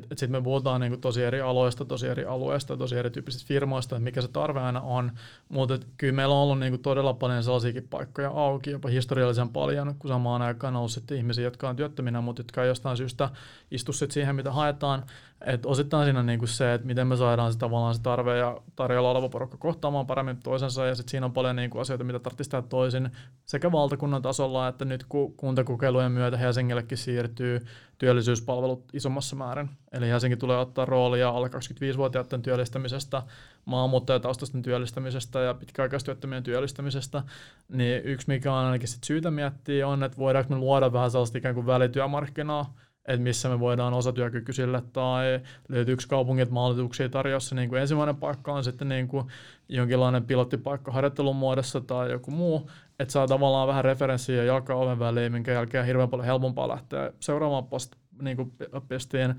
Sitten 0.02 0.32
me 0.32 0.42
puhutaan 0.42 0.82
niinku 0.82 0.98
tosi 0.98 1.24
eri 1.24 1.42
aloista, 1.42 1.86
tosi 1.86 2.08
eri 2.08 2.26
alueista, 2.26 2.78
tosi 2.78 2.98
erityyppisistä 2.98 3.48
firmoista, 3.48 3.96
että 3.96 4.04
mikä 4.04 4.22
se 4.22 4.28
tarve 4.28 4.60
aina 4.60 4.82
on. 4.82 5.12
Mutta 5.50 5.80
kyllä 5.98 6.14
meillä 6.14 6.36
on 6.36 6.42
ollut 6.42 6.60
niinku 6.60 6.78
todella 6.78 7.14
paljon 7.14 7.44
sellaisiakin 7.44 7.88
paikkoja 7.90 8.30
auki, 8.30 8.72
jopa 8.72 8.90
historiallisen 8.90 9.50
paljon, 9.50 9.96
kun 10.00 10.10
samaan 10.10 10.42
aikaan 10.42 10.76
on 10.76 10.80
ollut 10.80 11.12
ihmisiä, 11.12 11.44
jotka 11.44 11.70
on 11.70 11.76
työttöminä, 11.76 12.22
mutta 12.22 12.40
jotka 12.40 12.64
ei 12.64 12.68
jostain 12.68 12.98
syystä 12.98 13.30
istu 13.72 13.92
siihen, 13.94 14.36
mitä 14.36 14.52
haetaan. 14.52 15.04
Et 15.46 15.66
osittain 15.66 16.06
siinä 16.06 16.20
on 16.20 16.26
niinku 16.26 16.48
se, 16.48 16.74
että 16.74 16.88
miten 16.88 17.08
me 17.08 17.18
saadaan 17.18 17.54
se, 17.54 17.60
tavallaan 17.60 17.96
se 17.96 18.02
tarve 18.02 18.38
ja 18.38 18.62
tarjolla 18.76 19.12
oleva 19.12 19.30
porukka 19.30 19.58
kohtaamaan 19.58 20.08
paremmin 20.08 20.38
toisensa, 20.38 20.86
ja 20.86 20.96
sitten 20.96 21.12
siinä 21.12 21.26
on 21.26 21.34
paljon 21.34 21.56
niinku 21.56 21.80
asioita, 21.80 22.04
mitä 22.04 22.20
tarvitsisi 22.20 22.50
tehdä 22.50 22.68
toisin 22.68 23.10
sekä 23.46 23.72
valtakunnan 23.72 24.22
tasolla, 24.22 24.68
että 24.68 24.86
nyt 24.86 25.06
kun 25.10 25.34
kuntakokeilujen 25.34 26.12
myötä 26.12 26.38
Helsingillekin 26.38 26.98
siirtyy 26.98 27.60
työllisyyspalvelut 27.98 28.84
isommassa 28.94 29.36
määrin. 29.36 29.70
Eli 29.92 30.10
Helsinki 30.10 30.38
tulee 30.38 30.58
ottaa 30.58 30.86
roolia 30.86 31.30
alle 31.30 31.48
25-vuotiaiden 31.48 32.42
työllistämisestä, 32.42 33.24
maahanmuuttajataustaisten 33.66 34.62
työllistämisestä 34.62 35.40
ja 35.40 35.54
pitkäaikaistyöttömien 35.54 36.44
työllistämisestä. 36.44 37.24
Niin 37.70 38.02
yksi, 38.04 38.28
mikä 38.28 38.54
on 38.54 38.66
ainakin 38.66 38.88
sit 38.88 39.04
syytä 39.04 39.32
miettiä, 39.32 39.88
on, 39.88 40.04
että 40.04 40.18
voidaanko 40.18 40.54
me 40.54 40.60
luoda 40.60 40.94
vähän 40.94 41.12
sellaista 41.12 41.38
ikään 41.38 41.56
kuin 41.56 41.68
välityömarkkinaa, 41.68 42.74
että 43.08 43.22
missä 43.22 43.50
me 43.50 43.60
voidaan 43.60 43.94
osatyökykyisille 43.94 44.84
tai 44.94 45.40
löytyykö 45.70 46.04
kaupungit 46.10 46.50
mahdollisuuksia 46.50 47.10
tarjossa. 47.10 47.56
Niin 47.56 47.70
kuin 47.70 47.82
ensimmäinen 47.82 48.16
paikka 48.16 48.54
on 48.54 48.64
sitten 48.64 48.90
niin 48.90 49.08
kuin 49.08 49.28
jonkinlainen 49.70 50.26
pilottipaikka 50.26 50.92
harjoittelun 50.92 51.36
muodossa 51.36 51.82
tai 51.82 52.12
joku 52.12 52.32
muu, 52.32 52.70
että 53.00 53.12
saa 53.12 53.28
tavallaan 53.28 53.68
vähän 53.68 53.86
referenssiä 53.86 54.36
ja 54.36 54.54
jakaa 54.54 54.76
oven 54.76 55.00
väliin, 55.00 55.32
minkä 55.32 55.52
jälkeen 55.52 55.86
hirveän 55.86 56.10
paljon 56.10 56.26
helpompaa 56.26 56.68
lähteä 56.68 57.12
seuraamaan 57.20 57.66
post, 57.66 57.96
niin 58.22 58.38
kuin 58.38 58.54
pestiin. 58.88 59.36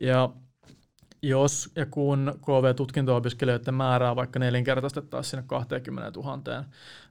Ja 0.00 0.30
jos 1.22 1.70
ja 1.76 1.86
kun 1.86 2.32
KV-tutkinto-opiskelijoiden 2.42 3.74
määrää 3.74 4.16
vaikka 4.16 4.38
nelinkertaistettaisiin 4.38 5.30
sinne 5.30 5.44
20 5.46 6.20
000, 6.20 6.64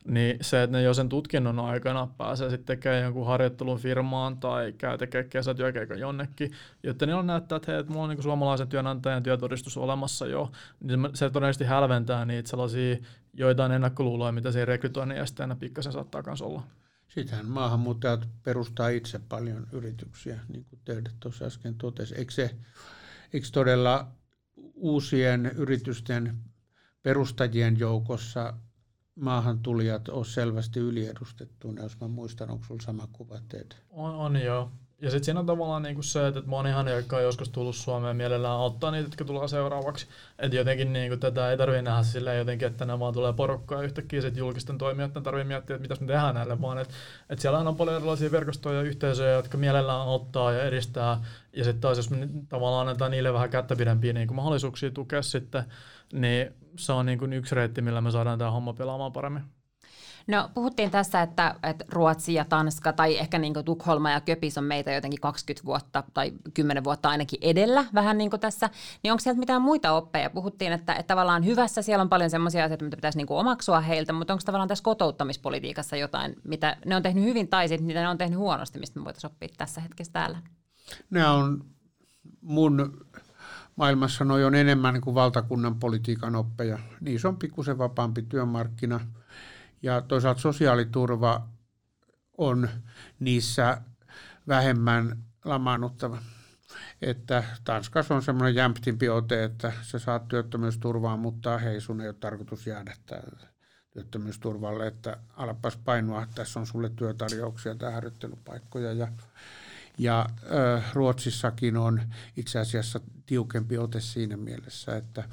niin 0.07 0.37
se, 0.41 0.63
että 0.63 0.77
ne 0.77 0.83
jo 0.83 0.93
sen 0.93 1.09
tutkinnon 1.09 1.59
aikana 1.59 2.07
pääsee 2.17 2.49
sitten 2.49 2.65
tekemään 2.65 3.03
jonkun 3.03 3.25
harjoittelun 3.25 3.79
firmaan 3.79 4.37
tai 4.37 4.73
käy 4.77 4.97
tekemään 4.97 5.29
kesätyökeikan 5.29 5.99
jonnekin, 5.99 6.51
jotta 6.83 7.05
niillä 7.05 7.19
on 7.19 7.27
näyttää, 7.27 7.55
että 7.55 7.71
hei, 7.71 7.79
että 7.79 7.91
mulla 7.91 8.03
on 8.03 8.09
niin 8.09 8.23
suomalaisen 8.23 8.67
työnantajan 8.67 9.23
työtodistus 9.23 9.77
olemassa 9.77 10.27
jo, 10.27 10.51
niin 10.83 11.09
se 11.13 11.29
todennäköisesti 11.29 11.65
hälventää 11.65 12.25
niitä 12.25 12.49
sellaisia 12.49 12.97
joitain 13.33 13.71
ennakkoluuloja, 13.71 14.31
mitä 14.31 14.51
siinä 14.51 14.65
rekrytoinnin 14.65 15.17
esteenä 15.17 15.55
pikkasen 15.55 15.93
saattaa 15.93 16.23
myös 16.25 16.41
olla. 16.41 16.63
Sitähän 17.07 17.45
maahanmuuttajat 17.45 18.27
perustaa 18.43 18.89
itse 18.89 19.19
paljon 19.29 19.67
yrityksiä, 19.71 20.39
niin 20.47 20.65
kuin 20.69 20.79
teidät 20.85 21.13
tuossa 21.19 21.45
äsken 21.45 21.75
totesi. 21.75 22.15
Eikö 22.15 22.31
se 22.31 22.55
eikö 23.33 23.47
todella 23.51 24.11
uusien 24.75 25.45
yritysten 25.45 26.43
perustajien 27.03 27.79
joukossa 27.79 28.53
maahantulijat 29.15 30.09
ole 30.09 30.25
selvästi 30.25 30.79
yliedustettuina, 30.79 31.83
jos 31.83 31.99
mä 31.99 32.07
muistan, 32.07 32.49
onko 32.49 32.65
sulla 32.65 32.81
sama 32.81 33.07
kuva 33.11 33.39
teet? 33.49 33.77
On, 33.89 34.15
on 34.15 34.41
joo. 34.41 34.71
Ja 35.01 35.11
sitten 35.11 35.25
siinä 35.25 35.39
on 35.39 35.45
tavallaan 35.45 35.83
niinku 35.83 36.03
se, 36.03 36.27
että 36.27 36.41
monihan, 36.45 36.87
jotka 36.87 37.15
on 37.15 37.23
joskus 37.23 37.49
tullut 37.49 37.75
Suomeen, 37.75 38.15
mielellään 38.15 38.53
auttaa 38.53 38.91
niitä, 38.91 39.07
jotka 39.07 39.25
tulee 39.25 39.47
seuraavaksi. 39.47 40.07
Että 40.39 40.57
jotenkin 40.57 40.93
niinku 40.93 41.17
tätä 41.17 41.51
ei 41.51 41.57
tarvitse 41.57 41.81
nähdä 41.81 42.03
silleen 42.03 42.37
jotenkin, 42.37 42.67
että 42.67 42.85
nämä 42.85 42.99
vaan 42.99 43.13
tulee 43.13 43.33
porukkaa 43.33 43.81
yhtäkkiä 43.81 44.21
sit 44.21 44.37
julkisten 44.37 44.77
toimijoiden 44.77 45.23
tarvitsee 45.23 45.47
miettiä, 45.47 45.75
että 45.75 45.87
mitä 45.89 46.01
me 46.01 46.07
tehdään 46.07 46.35
näille, 46.35 46.61
vaan 46.61 46.77
että 46.77 46.93
et 47.29 47.39
siellä 47.39 47.59
on 47.59 47.75
paljon 47.75 47.97
erilaisia 47.97 48.31
verkostoja 48.31 48.75
ja 48.75 48.81
yhteisöjä, 48.81 49.33
jotka 49.33 49.57
mielellään 49.57 50.01
auttaa 50.01 50.51
ja 50.51 50.63
edistää. 50.63 51.21
Ja 51.53 51.63
sitten 51.63 51.81
taas 51.81 51.97
jos 51.97 52.09
me 52.09 52.29
tavallaan 52.49 52.87
annetaan 52.87 53.11
niille 53.11 53.33
vähän 53.33 53.49
kättä 53.49 53.75
pidempiä 53.75 54.13
niin 54.13 54.35
mahdollisuuksia 54.35 54.91
tukea 54.91 55.21
sitten, 55.21 55.63
niin 56.13 56.53
se 56.75 56.91
on 56.91 57.05
niin 57.05 57.19
kuin 57.19 57.33
yksi 57.33 57.55
reitti, 57.55 57.81
millä 57.81 58.01
me 58.01 58.11
saadaan 58.11 58.39
tämä 58.39 58.51
homma 58.51 58.73
pelaamaan 58.73 59.13
paremmin. 59.13 59.58
No 60.29 60.49
puhuttiin 60.53 60.91
tässä, 60.91 61.21
että, 61.21 61.55
että 61.63 61.85
Ruotsi 61.89 62.33
ja 62.33 62.45
Tanska 62.45 62.93
tai 62.93 63.17
ehkä 63.17 63.39
niin 63.39 63.53
Tukholma 63.65 64.11
ja 64.11 64.21
Köpis 64.21 64.57
on 64.57 64.63
meitä 64.63 64.91
jotenkin 64.91 65.19
20 65.19 65.65
vuotta 65.65 66.03
tai 66.13 66.31
10 66.53 66.83
vuotta 66.83 67.09
ainakin 67.09 67.39
edellä 67.41 67.85
vähän 67.93 68.17
niin 68.17 68.29
tässä. 68.39 68.69
Niin 69.03 69.11
onko 69.11 69.19
sieltä 69.21 69.39
mitään 69.39 69.61
muita 69.61 69.91
oppeja? 69.91 70.29
Puhuttiin, 70.29 70.71
että, 70.71 70.93
että 70.93 71.07
tavallaan 71.07 71.45
hyvässä 71.45 71.81
siellä 71.81 72.01
on 72.01 72.09
paljon 72.09 72.29
sellaisia 72.29 72.63
asioita, 72.63 72.85
mitä 72.85 72.97
pitäisi 72.97 73.17
niin 73.17 73.27
omaksua 73.29 73.81
heiltä, 73.81 74.13
mutta 74.13 74.33
onko 74.33 74.41
tavallaan 74.45 74.67
tässä 74.67 74.83
kotouttamispolitiikassa 74.83 75.95
jotain, 75.95 76.35
mitä 76.43 76.77
ne 76.85 76.95
on 76.95 77.03
tehnyt 77.03 77.23
hyvin 77.23 77.47
tai 77.47 77.67
sitten 77.67 77.87
mitä 77.87 78.01
ne 78.01 78.09
on 78.09 78.17
tehnyt 78.17 78.39
huonosti, 78.39 78.79
mistä 78.79 78.99
me 78.99 79.05
voitaisiin 79.05 79.31
oppia 79.31 79.49
tässä 79.57 79.81
hetkessä 79.81 80.13
täällä? 80.13 80.37
Ne 81.09 81.27
on 81.27 81.65
mun 82.41 83.05
maailmassa 83.75 84.25
noin 84.25 84.45
on 84.45 84.55
enemmän 84.55 85.01
kuin 85.01 85.15
valtakunnan 85.15 85.79
politiikan 85.79 86.35
oppeja. 86.35 86.79
Niissä 87.01 87.27
on 87.27 87.37
pikkusen 87.37 87.77
vapaampi 87.77 88.21
työmarkkina– 88.21 88.99
ja 89.81 90.01
toisaalta 90.01 90.41
sosiaaliturva 90.41 91.47
on 92.37 92.69
niissä 93.19 93.81
vähemmän 94.47 95.23
lamaannuttava. 95.45 96.17
Että 97.01 97.43
Tanskassa 97.63 98.15
on 98.15 98.21
semmoinen 98.21 98.55
jämptimpi 98.55 99.09
ote, 99.09 99.43
että 99.43 99.71
sä 99.81 99.99
saat 99.99 100.27
työttömyysturvaa, 100.27 101.17
mutta 101.17 101.57
hei, 101.57 101.81
sun 101.81 102.01
ei 102.01 102.07
ole 102.07 102.15
tarkoitus 102.19 102.67
jäädä 102.67 102.95
työttömyysturvalle, 103.91 104.87
että 104.87 105.17
alapas 105.37 105.77
painua, 105.77 106.27
tässä 106.35 106.59
on 106.59 106.67
sulle 106.67 106.89
työtarjouksia 106.89 107.75
tai 107.75 107.93
harjoittelupaikkoja. 107.93 108.93
Ja, 108.93 109.07
ja 109.97 110.25
ö, 110.43 110.81
Ruotsissakin 110.93 111.77
on 111.77 112.01
itse 112.37 112.59
asiassa 112.59 112.99
tiukempi 113.25 113.77
ote 113.77 114.01
siinä 114.01 114.37
mielessä, 114.37 114.97
että 114.97 115.23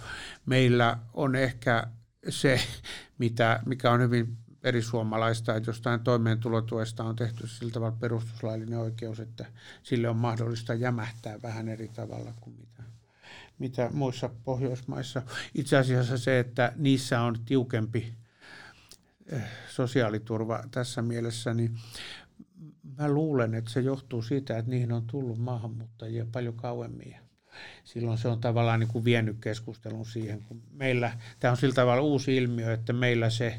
meillä 0.46 0.98
on 1.14 1.36
ehkä 1.36 1.86
se, 2.28 2.60
mitä, 3.18 3.60
mikä 3.66 3.90
on 3.90 4.00
hyvin 4.00 4.36
perisuomalaista, 4.60 5.56
että 5.56 5.68
jostain 5.68 6.00
toimeentulotuesta 6.00 7.04
on 7.04 7.16
tehty 7.16 7.46
sillä 7.46 7.72
tavalla 7.72 7.96
perustuslaillinen 8.00 8.78
oikeus, 8.78 9.20
että 9.20 9.46
sille 9.82 10.08
on 10.08 10.16
mahdollista 10.16 10.74
jämähtää 10.74 11.42
vähän 11.42 11.68
eri 11.68 11.88
tavalla 11.88 12.32
kuin 12.40 12.56
mitä, 12.56 12.82
mitä 13.58 13.90
muissa 13.92 14.30
Pohjoismaissa. 14.44 15.22
Itse 15.54 15.76
asiassa 15.76 16.18
se, 16.18 16.38
että 16.38 16.72
niissä 16.76 17.20
on 17.20 17.36
tiukempi 17.44 18.14
eh, 19.26 19.42
sosiaaliturva 19.68 20.64
tässä 20.70 21.02
mielessä, 21.02 21.54
niin 21.54 21.78
mä 22.98 23.08
luulen, 23.08 23.54
että 23.54 23.70
se 23.70 23.80
johtuu 23.80 24.22
siitä, 24.22 24.58
että 24.58 24.70
niihin 24.70 24.92
on 24.92 25.06
tullut 25.06 25.38
maahanmuuttajia 25.38 26.26
paljon 26.32 26.54
kauemmin 26.54 27.25
silloin 27.84 28.18
se 28.18 28.28
on 28.28 28.40
tavallaan 28.40 28.80
niin 28.80 28.88
kuin 28.88 29.04
vienyt 29.04 29.36
keskustelun 29.40 30.06
siihen, 30.06 30.42
kun 30.42 30.62
meillä, 30.72 31.18
tämä 31.40 31.50
on 31.50 31.56
sillä 31.56 31.74
tavalla 31.74 32.02
uusi 32.02 32.36
ilmiö, 32.36 32.72
että 32.72 32.92
meillä 32.92 33.30
se 33.30 33.58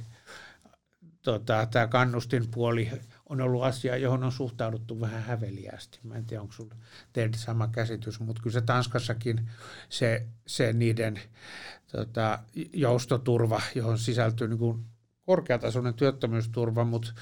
tota, 1.22 1.68
tämä 1.72 1.88
kannustinpuoli 1.88 2.92
on 3.30 3.42
ollut 3.42 3.64
asia, 3.64 3.98
johon 3.98 4.24
on 4.24 4.32
suhtauduttu 4.32 5.02
vähän 5.02 5.24
häveliästi. 5.24 6.00
Mä 6.04 6.16
en 6.16 6.26
tiedä, 6.26 6.42
onko 6.42 6.54
sinulla 6.54 6.76
teidän 7.14 7.34
sama 7.34 7.68
käsitys, 7.68 8.20
mutta 8.20 8.42
kyllä 8.42 8.54
se 8.54 8.62
Tanskassakin 8.62 9.50
se, 9.90 10.26
se 10.48 10.74
niiden 10.74 11.20
tota, 11.92 12.40
joustoturva, 12.74 13.62
johon 13.76 14.00
sisältyy 14.00 14.48
niin 14.48 14.60
kuin 14.60 14.86
korkeatasoinen 15.26 15.94
työttömyysturva, 15.94 16.84
mutta 16.84 17.14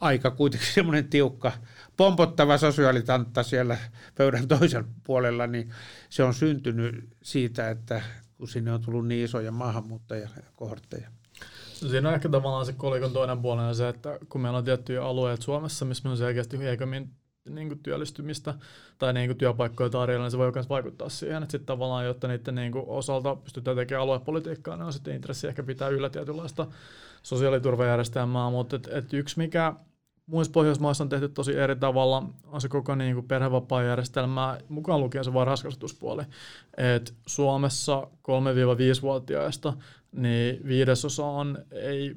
aika 0.00 0.30
kuitenkin 0.30 0.68
semmoinen 0.74 1.08
tiukka, 1.08 1.52
pompottava 1.96 2.58
sosiaalitantta 2.58 3.42
siellä 3.42 3.76
pöydän 4.14 4.48
toisella 4.58 4.88
puolella, 5.04 5.46
niin 5.46 5.72
se 6.08 6.22
on 6.22 6.34
syntynyt 6.34 7.08
siitä, 7.22 7.70
että 7.70 8.02
kun 8.38 8.48
sinne 8.48 8.72
on 8.72 8.80
tullut 8.80 9.06
niin 9.06 9.24
isoja 9.24 9.52
maahanmuuttajakohortteja. 9.52 11.08
No 11.82 11.88
siinä 11.88 12.08
on 12.08 12.14
ehkä 12.14 12.28
tavallaan 12.28 12.66
se 12.66 12.72
kolikon 12.72 13.12
toinen 13.12 13.42
puoli 13.42 13.62
on 13.62 13.74
se, 13.74 13.88
että 13.88 14.18
kun 14.28 14.40
meillä 14.40 14.58
on 14.58 14.64
tiettyjä 14.64 15.04
alueita 15.04 15.42
Suomessa, 15.42 15.84
missä 15.84 16.02
me 16.04 16.10
on 16.10 16.16
selkeästi 16.16 16.58
heikommin 16.58 17.10
niin 17.50 17.68
kuin 17.68 17.80
työllistymistä 17.82 18.54
tai 18.98 19.12
niin 19.12 19.28
kuin 19.28 19.38
työpaikkoja 19.38 19.90
tarjolla, 19.90 20.24
niin 20.24 20.30
se 20.30 20.38
voi 20.38 20.52
myös 20.54 20.68
vaikuttaa 20.68 21.08
siihen, 21.08 21.42
että 21.42 21.52
sitten 21.52 21.66
tavallaan, 21.66 22.06
jotta 22.06 22.28
niiden 22.28 22.54
niin 22.54 22.72
kuin 22.72 22.84
osalta 22.88 23.36
pystytään 23.36 23.76
tekemään 23.76 24.02
aluepolitiikkaa, 24.02 24.76
niin 24.76 24.86
on 24.86 24.92
sitten 24.92 25.14
intressi 25.14 25.46
ehkä 25.46 25.62
pitää 25.62 25.88
yllä 25.88 26.10
tietynlaista 26.10 26.66
sosiaaliturvajärjestelmää, 27.22 28.50
mutta 28.50 28.76
et, 28.76 28.88
et 28.92 29.12
yksi 29.12 29.38
mikä 29.38 29.74
muissa 30.26 30.52
Pohjoismaissa 30.52 31.04
on 31.04 31.08
tehty 31.08 31.28
tosi 31.28 31.58
eri 31.58 31.76
tavalla, 31.76 32.22
on 32.44 32.60
se 32.60 32.68
koko 32.68 32.94
niin 32.94 33.14
kuin 33.14 33.28
perhevapaajärjestelmä, 33.28 34.58
mukaan 34.68 35.00
lukien 35.00 35.24
se 35.24 35.34
varhaiskasvatuspuoli. 35.34 36.22
Et 36.76 37.14
Suomessa 37.26 38.06
3-5-vuotiaista 38.28 39.72
niin 40.12 40.60
viidesosa 40.68 41.26
on 41.26 41.58
ei 41.70 42.16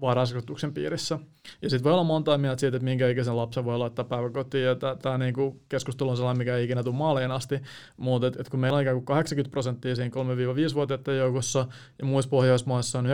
varhaiskasvatuksen 0.00 0.74
piirissä. 0.74 1.18
Ja 1.62 1.70
sitten 1.70 1.84
voi 1.84 1.92
olla 1.92 2.04
monta 2.04 2.38
mieltä 2.38 2.60
siitä, 2.60 2.76
että 2.76 2.84
minkä 2.84 3.08
ikäisen 3.08 3.36
lapsen 3.36 3.64
voi 3.64 3.78
laittaa 3.78 4.04
päiväkotiin, 4.04 4.64
ja 4.64 4.76
tämä 5.02 5.18
niinku 5.18 5.60
keskustelu 5.68 6.10
on 6.10 6.16
sellainen, 6.16 6.38
mikä 6.38 6.56
ei 6.56 6.64
ikinä 6.64 6.82
tule 6.82 6.94
maaliin 6.94 7.30
asti, 7.30 7.60
mutta 7.96 8.26
et, 8.26 8.40
et 8.40 8.48
kun 8.48 8.60
meillä 8.60 8.76
on 8.76 8.82
ikään 8.82 8.96
kuin 8.96 9.04
80 9.04 9.50
prosenttia 9.50 9.96
siinä 9.96 10.10
3-5-vuotiaiden 10.14 11.18
joukossa, 11.18 11.66
ja 11.98 12.06
muissa 12.06 12.28
Pohjoismaissa 12.28 12.98
on 12.98 13.06
95-98, 13.06 13.08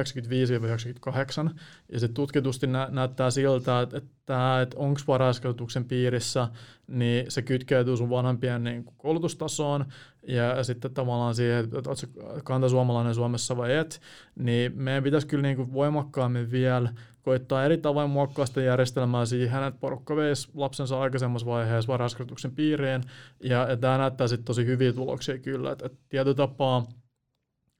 ja 1.92 2.00
sitten 2.00 2.14
tutkitusti 2.14 2.66
nä- 2.66 2.88
näyttää 2.90 3.30
siltä, 3.30 3.80
että, 3.80 3.96
että, 3.96 4.60
että 4.60 4.76
onko 4.76 5.00
varhaiskasvatuksen 5.08 5.84
piirissä, 5.84 6.48
niin 6.86 7.24
se 7.28 7.42
kytkeytyy 7.42 7.96
sun 7.96 8.10
vanhempien 8.10 8.64
niin 8.64 8.84
koulutustasoon, 8.96 9.84
ja 10.28 10.64
sitten 10.64 10.94
tavallaan 10.94 11.34
siihen, 11.34 11.64
että 11.64 11.90
oletko 11.90 12.40
kanta 12.44 12.68
suomalainen 12.68 13.14
Suomessa 13.14 13.56
vai 13.56 13.76
et, 13.76 14.00
niin 14.34 14.72
meidän 14.76 15.04
pitäisi 15.04 15.26
kyllä 15.26 15.42
niin 15.42 15.56
kuin 15.56 15.72
voimakkaammin 15.72 16.50
vielä 16.50 16.92
koittaa 17.24 17.64
eri 17.64 17.78
tavoin 17.78 18.10
muokkaa 18.10 18.46
sitä 18.46 18.60
järjestelmää 18.60 19.26
siihen, 19.26 19.62
että 19.62 19.80
porukka 19.80 20.16
veisi 20.16 20.48
lapsensa 20.54 21.00
aikaisemmassa 21.00 21.46
vaiheessa 21.46 21.92
varhaiskasvatuksen 21.92 22.50
piiriin, 22.50 23.02
ja, 23.42 23.76
tämä 23.80 23.98
näyttää 23.98 24.28
sitten 24.28 24.44
tosi 24.44 24.66
hyviä 24.66 24.92
tuloksia 24.92 25.38
kyllä, 25.38 25.72
että, 25.72 25.86
että 25.86 25.98
tietyllä 26.08 26.34
tapaa 26.34 26.86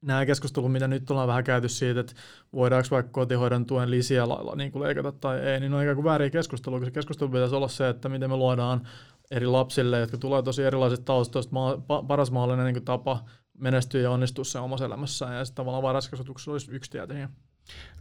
nämä 0.01 0.25
keskustelut, 0.25 0.71
mitä 0.71 0.87
nyt 0.87 1.11
ollaan 1.11 1.27
vähän 1.27 1.43
käyty 1.43 1.69
siitä, 1.69 1.99
että 1.99 2.13
voidaanko 2.53 2.87
vaikka 2.91 3.11
kotihoidon 3.11 3.65
tuen 3.65 3.91
lisiä 3.91 4.29
lailla 4.29 4.55
niin 4.55 4.71
kuin 4.71 4.83
leikata 4.83 5.11
tai 5.11 5.39
ei, 5.39 5.59
niin 5.59 5.73
on 5.73 5.81
ikään 5.81 5.95
kuin 5.95 6.05
väärin 6.05 6.31
keskustelua, 6.31 6.79
koska 6.79 6.91
keskustelu 6.91 7.29
pitäisi 7.29 7.55
olla 7.55 7.67
se, 7.67 7.89
että 7.89 8.09
miten 8.09 8.29
me 8.29 8.35
luodaan 8.35 8.87
eri 9.31 9.45
lapsille, 9.45 9.99
jotka 9.99 10.17
tulee 10.17 10.43
tosi 10.43 10.63
erilaiset 10.63 11.05
taustoista, 11.05 11.55
paras 12.07 12.31
mahdollinen 12.31 12.73
niin 12.73 12.85
tapa 12.85 13.25
menestyä 13.57 14.01
ja 14.01 14.11
onnistua 14.11 14.43
sen 14.43 14.61
omassa 14.61 14.85
elämässään, 14.85 15.35
ja 15.35 15.45
sitten 15.45 15.55
tavallaan 15.55 15.83
varhaiskasvatuksessa 15.83 16.51
olisi 16.51 16.71
yksi 16.71 16.91
tieto. 16.91 17.13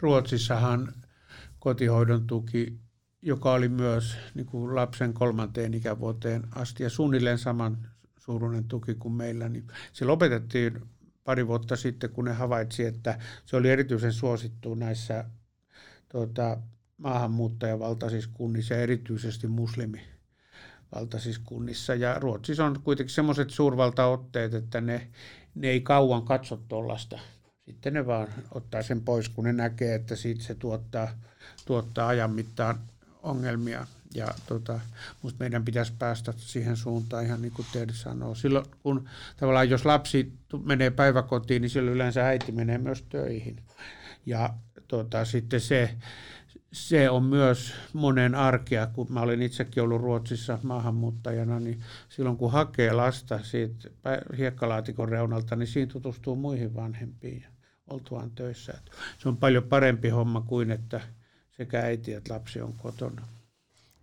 Ruotsissahan 0.01 0.93
kotihoidon 1.65 2.27
tuki, 2.27 2.79
joka 3.23 3.53
oli 3.53 3.69
myös 3.69 4.17
niin 4.35 4.47
kuin 4.47 4.75
lapsen 4.75 5.15
kolmanteen 5.15 5.75
ikävuoteen 5.75 6.43
asti 6.55 6.83
ja 6.83 6.91
suunnilleen 6.91 7.39
saman 7.39 7.89
suuruinen 8.19 8.65
tuki 8.65 8.95
kuin 8.95 9.15
meillä, 9.15 9.49
niin 9.49 9.67
se 9.93 10.05
lopetettiin 10.05 10.81
pari 11.25 11.47
vuotta 11.47 11.77
sitten, 11.77 12.11
kun 12.11 12.25
ne 12.25 12.33
havaitsi, 12.33 12.85
että 12.85 13.19
se 13.45 13.57
oli 13.57 13.71
erityisen 13.71 14.13
suosittu 14.13 14.75
näissä 14.75 15.25
tuota, 16.09 16.57
maahanmuuttajavaltaisissa 16.97 18.31
kunnissa 18.35 18.75
ja 18.75 18.81
erityisesti 18.81 19.47
muslimi 19.47 20.01
kunnissa. 21.45 21.95
Ja 21.95 22.19
Ruotsissa 22.19 22.65
on 22.65 22.83
kuitenkin 22.83 23.15
semmoiset 23.15 23.51
suurvaltaotteet, 23.51 24.55
että 24.55 24.81
ne, 24.81 25.11
ne 25.55 25.69
ei 25.69 25.81
kauan 25.81 26.23
katso 26.23 26.57
tuollaista. 26.57 27.19
Sitten 27.67 27.93
ne 27.93 28.07
vaan 28.07 28.29
ottaa 28.51 28.83
sen 28.83 29.01
pois, 29.01 29.29
kun 29.29 29.45
ne 29.45 29.53
näkee, 29.53 29.95
että 29.95 30.17
siitä 30.17 30.43
se 30.43 30.55
tuottaa, 30.55 31.09
tuottaa 31.65 32.09
ajan 32.09 32.31
mittaan 32.31 32.79
ongelmia. 33.23 33.87
Ja 34.15 34.29
tota, 34.47 34.81
musta 35.23 35.39
meidän 35.39 35.65
pitäisi 35.65 35.93
päästä 35.99 36.33
siihen 36.37 36.77
suuntaan 36.77 37.25
ihan 37.25 37.43
niin 37.43 37.53
kuin 37.53 37.67
Ted 37.73 37.91
sanoo. 37.93 38.35
Silloin 38.35 38.67
kun 38.83 39.09
tavallaan 39.37 39.71
jos 39.71 39.85
lapsi 39.85 40.33
menee 40.65 40.91
päiväkotiin, 40.91 41.63
niin 41.63 41.71
silloin 41.71 41.95
yleensä 41.95 42.27
äiti 42.27 42.53
menee 42.53 42.79
myös 42.79 43.03
töihin. 43.03 43.57
Ja 44.27 44.55
tota, 44.89 45.25
sitten 45.25 45.61
se, 45.61 45.95
se 46.75 47.11
on 47.11 47.23
myös 47.23 47.75
monen 47.93 48.35
arkea, 48.35 48.87
kun 48.87 49.07
mä 49.11 49.21
olin 49.21 49.43
itsekin 49.43 49.83
ollut 49.83 50.01
Ruotsissa 50.01 50.59
maahanmuuttajana, 50.63 51.61
niin 51.61 51.81
silloin 52.09 52.37
kun 52.37 52.53
hakee 52.53 52.93
lasta 52.93 53.39
siitä 53.43 53.89
hiekkalaatikon 54.39 55.09
reunalta, 55.09 55.57
niin 55.57 55.67
siinä 55.67 55.93
tutustuu 55.93 56.37
muihin 56.37 56.75
vanhempiin 56.75 57.47
oltuaan 57.91 58.31
töissä. 58.31 58.79
Se 59.19 59.29
on 59.29 59.37
paljon 59.37 59.63
parempi 59.63 60.09
homma 60.09 60.41
kuin, 60.41 60.71
että 60.71 61.01
sekä 61.51 61.81
äiti 61.81 62.15
että 62.15 62.35
lapsi 62.35 62.61
on 62.61 62.73
kotona. 62.73 63.23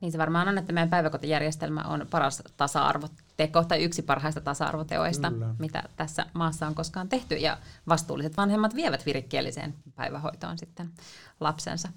Niin 0.02 0.12
se 0.12 0.18
varmaan 0.18 0.48
on, 0.48 0.58
että 0.58 0.74
meidän 0.74 0.90
päiväkotijärjestelmä 0.90 1.82
on 1.82 2.08
paras 2.12 2.44
tasa-arvoteko 3.38 3.64
tai 3.64 3.84
yksi 3.84 4.02
parhaista 4.02 4.42
tasa-arvoteoista, 4.42 5.32
Kyllä. 5.32 5.56
mitä 5.60 5.84
tässä 5.96 6.26
maassa 6.34 6.68
on 6.68 6.76
koskaan 6.76 7.10
tehty. 7.10 7.36
Ja 7.36 7.58
vastuulliset 7.88 8.38
vanhemmat 8.38 8.76
vievät 8.76 9.06
virikkieliseen 9.06 9.74
päivähoitoon 9.96 10.58
sitten 10.58 10.90
lapsensa. 11.40 11.90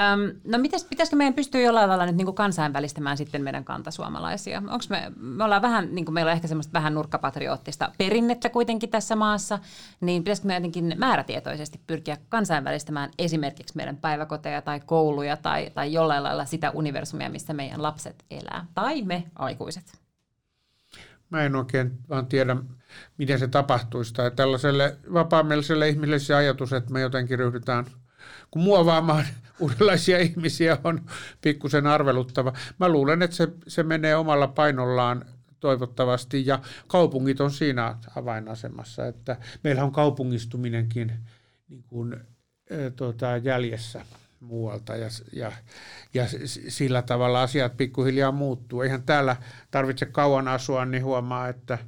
Öm, 0.00 0.40
no 0.44 0.58
mites, 0.58 0.84
pitäisikö 0.84 1.16
meidän 1.16 1.34
pystyä 1.34 1.60
jollain 1.60 1.88
lailla 1.88 2.06
nyt 2.06 2.16
niin 2.16 2.24
kuin 2.24 2.34
kansainvälistämään 2.34 3.16
sitten 3.16 3.42
meidän 3.42 3.64
kantasuomalaisia? 3.64 4.58
Onko 4.58 4.84
me, 4.88 5.12
me 5.16 5.44
ollaan 5.44 5.62
vähän, 5.62 5.94
niin 5.94 6.04
kuin 6.04 6.14
meillä 6.14 6.30
on 6.30 6.34
ehkä 6.34 6.48
semmoista 6.48 6.72
vähän 6.72 6.94
nurkkapatriottista 6.94 7.92
perinnettä 7.98 8.48
kuitenkin 8.48 8.90
tässä 8.90 9.16
maassa, 9.16 9.58
niin 10.00 10.22
pitäisikö 10.22 10.48
me 10.48 10.54
jotenkin 10.54 10.94
määrätietoisesti 10.96 11.80
pyrkiä 11.86 12.16
kansainvälistämään 12.28 13.10
esimerkiksi 13.18 13.76
meidän 13.76 13.96
päiväkoteja 13.96 14.62
tai 14.62 14.80
kouluja 14.80 15.36
tai, 15.36 15.70
tai 15.74 15.92
jollain 15.92 16.22
lailla 16.22 16.44
sitä 16.44 16.70
universumia, 16.70 17.30
missä 17.30 17.54
meidän 17.54 17.82
lapset 17.82 18.24
elää, 18.30 18.66
tai 18.74 19.02
me 19.02 19.24
aikuiset? 19.34 20.00
Mä 21.30 21.42
en 21.44 21.56
oikein 21.56 21.98
vaan 22.08 22.26
tiedä, 22.26 22.56
miten 23.18 23.38
se 23.38 23.48
tapahtuisi. 23.48 24.14
Tai 24.14 24.30
tällaiselle 24.30 24.96
vapaamieliselle 25.12 25.88
ihmiselle 25.88 26.18
se 26.18 26.34
ajatus, 26.34 26.72
että 26.72 26.92
me 26.92 27.00
jotenkin 27.00 27.38
ryhdytään– 27.38 27.86
kun 28.50 28.62
muovaamaan 28.62 29.24
uudenlaisia 29.60 30.18
ihmisiä 30.18 30.78
on 30.84 31.00
pikkusen 31.40 31.86
arveluttava. 31.86 32.52
Mä 32.80 32.88
luulen, 32.88 33.22
että 33.22 33.36
se, 33.36 33.48
se 33.68 33.82
menee 33.82 34.16
omalla 34.16 34.48
painollaan 34.48 35.24
toivottavasti 35.60 36.46
ja 36.46 36.60
kaupungit 36.86 37.40
on 37.40 37.50
siinä 37.50 37.96
avainasemassa, 38.16 39.06
että 39.06 39.36
meillä 39.64 39.84
on 39.84 39.92
kaupungistuminenkin 39.92 41.12
niin 41.68 41.82
kuin, 41.82 42.16
tuota, 42.96 43.36
jäljessä 43.36 44.04
muualta 44.40 44.96
ja, 44.96 45.08
ja, 45.32 45.52
ja 46.14 46.24
sillä 46.68 47.02
tavalla 47.02 47.42
asiat 47.42 47.76
pikkuhiljaa 47.76 48.32
muuttuu. 48.32 48.82
Eihän 48.82 49.02
täällä 49.02 49.36
tarvitse 49.70 50.06
kauan 50.06 50.48
asua, 50.48 50.84
niin 50.84 51.04
huomaa, 51.04 51.48
että 51.48 51.78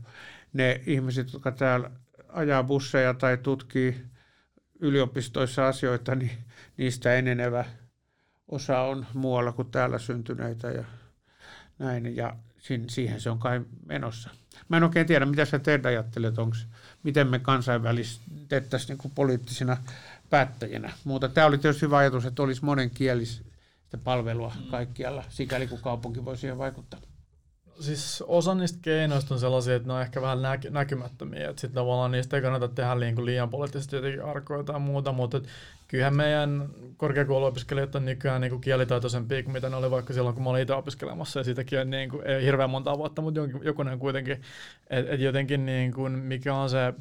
ne 0.52 0.80
ihmiset, 0.86 1.32
jotka 1.32 1.52
täällä 1.52 1.90
ajaa 2.28 2.62
busseja 2.62 3.14
tai 3.14 3.36
tutkii 3.36 4.04
yliopistoissa 4.80 5.68
asioita, 5.68 6.14
niin 6.14 6.30
niistä 6.76 7.14
enenevä 7.14 7.64
osa 8.48 8.80
on 8.80 9.06
muualla 9.14 9.52
kuin 9.52 9.70
täällä 9.70 9.98
syntyneitä 9.98 10.70
ja 10.70 10.84
näin. 11.78 12.16
Ja 12.16 12.36
siihen 12.88 13.20
se 13.20 13.30
on 13.30 13.38
kai 13.38 13.60
menossa. 13.86 14.30
Mä 14.68 14.76
en 14.76 14.82
oikein 14.82 15.06
tiedä, 15.06 15.26
mitä 15.26 15.44
sä 15.44 15.58
teet 15.58 15.86
ajattelet, 15.86 16.38
onko, 16.38 16.56
miten 17.02 17.28
me 17.28 17.38
kansainvälistettäisiin 17.38 18.98
niin 19.02 19.12
poliittisina 19.14 19.76
päättäjinä. 20.32 20.92
Mutta 21.04 21.28
tämä 21.28 21.46
oli 21.46 21.58
tietysti 21.58 21.86
hyvä 21.86 21.98
ajatus, 21.98 22.24
että 22.24 22.42
olisi 22.42 22.64
monenkielistä 22.64 23.98
palvelua 24.04 24.52
kaikkialla, 24.70 25.24
sikäli 25.28 25.66
kun 25.66 25.78
kaupunki 25.78 26.24
voi 26.24 26.36
siihen 26.36 26.58
vaikuttaa. 26.58 27.00
Siis 27.80 28.24
osa 28.26 28.54
niistä 28.54 28.78
keinoista 28.82 29.34
on 29.34 29.40
sellaisia, 29.40 29.76
että 29.76 29.88
ne 29.88 29.94
on 29.94 30.02
ehkä 30.02 30.22
vähän 30.22 30.42
näky- 30.42 30.70
näkymättömiä, 30.70 31.50
että 31.50 31.60
sitten 31.60 31.74
tavallaan 31.74 32.10
niistä 32.10 32.36
ei 32.36 32.42
kannata 32.42 32.68
tehdä 32.68 32.94
niin 32.94 33.24
liian 33.24 33.50
poliittisesti 33.50 33.96
jotenkin 33.96 34.24
arkoja 34.24 34.64
tai 34.64 34.80
muuta, 34.80 35.12
mutta 35.12 35.36
et 35.36 35.48
kyllähän 35.88 36.16
meidän 36.16 36.68
korkeakouluopiskelijat 36.96 37.94
on 37.94 38.04
nykyään 38.04 38.40
niin 38.40 38.50
kuin 38.50 38.60
kielitaitoisempia 38.60 39.42
kuin 39.42 39.52
mitä 39.52 39.68
ne 39.68 39.76
oli 39.76 39.90
vaikka 39.90 40.12
silloin, 40.12 40.34
kun 40.34 40.44
mä 40.44 40.50
olin 40.50 40.62
itse 40.62 40.74
opiskelemassa, 40.74 41.40
ja 41.40 41.44
siitäkin 41.44 41.80
on 41.80 41.90
niin 41.90 42.10
kuin, 42.10 42.26
ei 42.26 42.44
hirveän 42.44 42.70
monta 42.70 42.98
vuotta, 42.98 43.22
mutta 43.22 43.40
jokunen 43.62 43.98
kuitenkin, 43.98 44.40
että 44.90 45.12
et 45.12 45.20
jotenkin 45.20 45.66
niin 45.66 45.92
kuin, 45.92 46.12
mikä 46.12 46.54
on 46.54 46.70
se, 46.70 46.94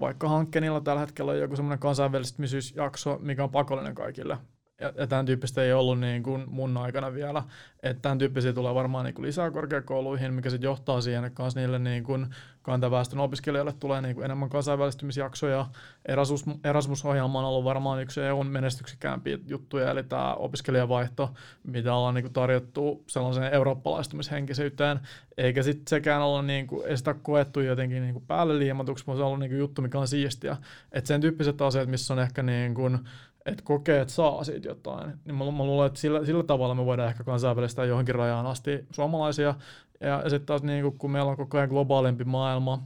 vaikka 0.00 0.28
hankkeenilla 0.28 0.80
tällä 0.80 1.00
hetkellä 1.00 1.32
on 1.32 1.38
joku 1.38 1.56
semmoinen 1.56 1.78
kansainvälistymisjakso, 1.78 3.18
mikä 3.22 3.44
on 3.44 3.50
pakollinen 3.50 3.94
kaikille, 3.94 4.38
ja, 4.80 4.92
ja 4.96 5.06
tämän 5.06 5.26
tyyppistä 5.26 5.62
ei 5.62 5.72
ollut 5.72 6.00
niin 6.00 6.22
kuin 6.22 6.44
mun 6.46 6.76
aikana 6.76 7.14
vielä. 7.14 7.42
Että 7.82 8.02
tämän 8.02 8.18
tyyppisiä 8.18 8.52
tulee 8.52 8.74
varmaan 8.74 9.04
niin 9.04 9.14
kuin 9.14 9.26
lisää 9.26 9.50
korkeakouluihin, 9.50 10.34
mikä 10.34 10.50
sitten 10.50 10.68
johtaa 10.68 11.00
siihen, 11.00 11.24
että 11.24 11.42
myös 11.42 11.56
niille 11.56 11.78
niin 11.78 12.04
kuin 12.04 12.26
kantaväestön 12.62 13.20
opiskelijoille 13.20 13.72
tulee 13.72 14.00
niin 14.00 14.14
kuin 14.14 14.24
enemmän 14.24 14.48
kansainvälistymisjaksoja. 14.48 15.66
Erasmus, 16.08 16.44
Erasmus-ohjelma 16.64 17.38
on 17.38 17.44
ollut 17.44 17.64
varmaan 17.64 18.02
yksi 18.02 18.20
EUn 18.20 18.46
menestyksekkäämpiä 18.46 19.38
juttuja, 19.46 19.90
eli 19.90 20.02
tämä 20.02 20.34
opiskelijavaihto, 20.34 21.34
mitä 21.62 21.94
ollaan 21.94 22.14
niin 22.14 22.24
kuin 22.24 22.32
tarjottu 22.32 23.04
sellaiseen 23.06 23.52
eurooppalaistumishenkisyyteen, 23.52 25.00
eikä 25.38 25.62
sitten 25.62 25.88
sekään 25.88 26.22
olla 26.22 26.42
niin 26.42 26.66
kuin, 26.66 26.86
ei 26.86 26.96
sitä 26.96 27.14
koettu 27.14 27.60
jotenkin 27.60 28.02
niin 28.02 28.12
kuin 28.12 28.26
päälle 28.26 28.58
liimatuksi, 28.58 29.04
mutta 29.06 29.18
se 29.18 29.22
on 29.22 29.26
ollut 29.26 29.40
niin 29.40 29.50
kuin 29.50 29.58
juttu, 29.58 29.82
mikä 29.82 29.98
on 29.98 30.08
siistiä. 30.08 30.56
Että 30.92 31.08
sen 31.08 31.20
tyyppiset 31.20 31.62
asiat, 31.62 31.88
missä 31.88 32.14
on 32.14 32.20
ehkä 32.20 32.42
niin 32.42 32.74
kuin, 32.74 32.98
että 33.46 33.64
kokee, 33.64 34.00
että 34.00 34.14
saa 34.14 34.44
siitä 34.44 34.68
jotain, 34.68 35.12
niin 35.24 35.34
mä, 35.34 35.44
mä 35.44 35.64
luulen, 35.64 35.86
että 35.86 36.00
sillä, 36.00 36.24
sillä 36.24 36.42
tavalla 36.42 36.74
me 36.74 36.84
voidaan 36.84 37.08
ehkä 37.08 37.24
kansainvälistää 37.24 37.84
johonkin 37.84 38.14
rajaan 38.14 38.46
asti 38.46 38.86
suomalaisia. 38.90 39.54
Ja, 40.00 40.20
ja 40.24 40.30
sitten 40.30 40.46
taas 40.46 40.62
niin 40.62 40.98
kun 40.98 41.10
meillä 41.10 41.30
on 41.30 41.36
koko 41.36 41.58
ajan 41.58 41.68
globaalimpi 41.68 42.24
maailma, 42.24 42.82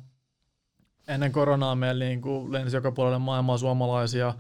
ennen 1.08 1.32
koronaa 1.32 1.74
meillä 1.74 2.04
niin 2.04 2.20
kuin 2.20 2.52
lensi 2.52 2.76
joka 2.76 2.92
puolelle 2.92 3.18
maailmaa 3.18 3.58
suomalaisia, 3.58 4.34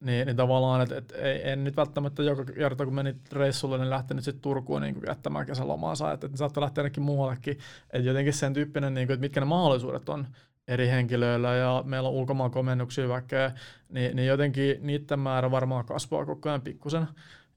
niin, 0.00 0.26
niin 0.26 0.36
tavallaan, 0.36 0.80
että 0.80 0.96
et, 0.96 1.12
ei, 1.16 1.50
en 1.50 1.64
nyt 1.64 1.76
välttämättä 1.76 2.22
joka 2.22 2.44
kerta, 2.44 2.84
kun 2.84 2.94
menit 2.94 3.32
reissulle, 3.32 3.78
niin 3.78 3.90
lähtenyt 3.90 4.24
sitten 4.24 4.42
Turkuun 4.42 4.82
niin 4.82 4.96
jättämään 5.06 5.46
kesälomaansa, 5.46 6.12
että 6.12 6.26
et 6.26 6.36
saattaa 6.36 6.62
lähteä 6.62 6.82
ainakin 6.82 7.02
muuallekin. 7.02 7.58
Että 7.92 8.08
jotenkin 8.08 8.32
sen 8.32 8.54
tyyppinen, 8.54 8.94
niin 8.94 9.06
kuin, 9.06 9.14
että 9.14 9.20
mitkä 9.20 9.40
ne 9.40 9.46
mahdollisuudet 9.46 10.08
on 10.08 10.26
eri 10.68 10.88
henkilöillä 10.88 11.54
ja 11.54 11.82
meillä 11.86 12.08
on 12.08 12.14
ulkomaan 12.14 12.50
komennuksia 12.50 13.08
väkeä, 13.08 13.52
niin, 13.88 14.16
niin 14.16 14.28
jotenkin 14.28 14.76
niiden 14.80 15.18
määrä 15.18 15.50
varmaan 15.50 15.84
kasvaa 15.84 16.26
koko 16.26 16.48
ajan 16.48 16.62
pikkusen. 16.62 17.06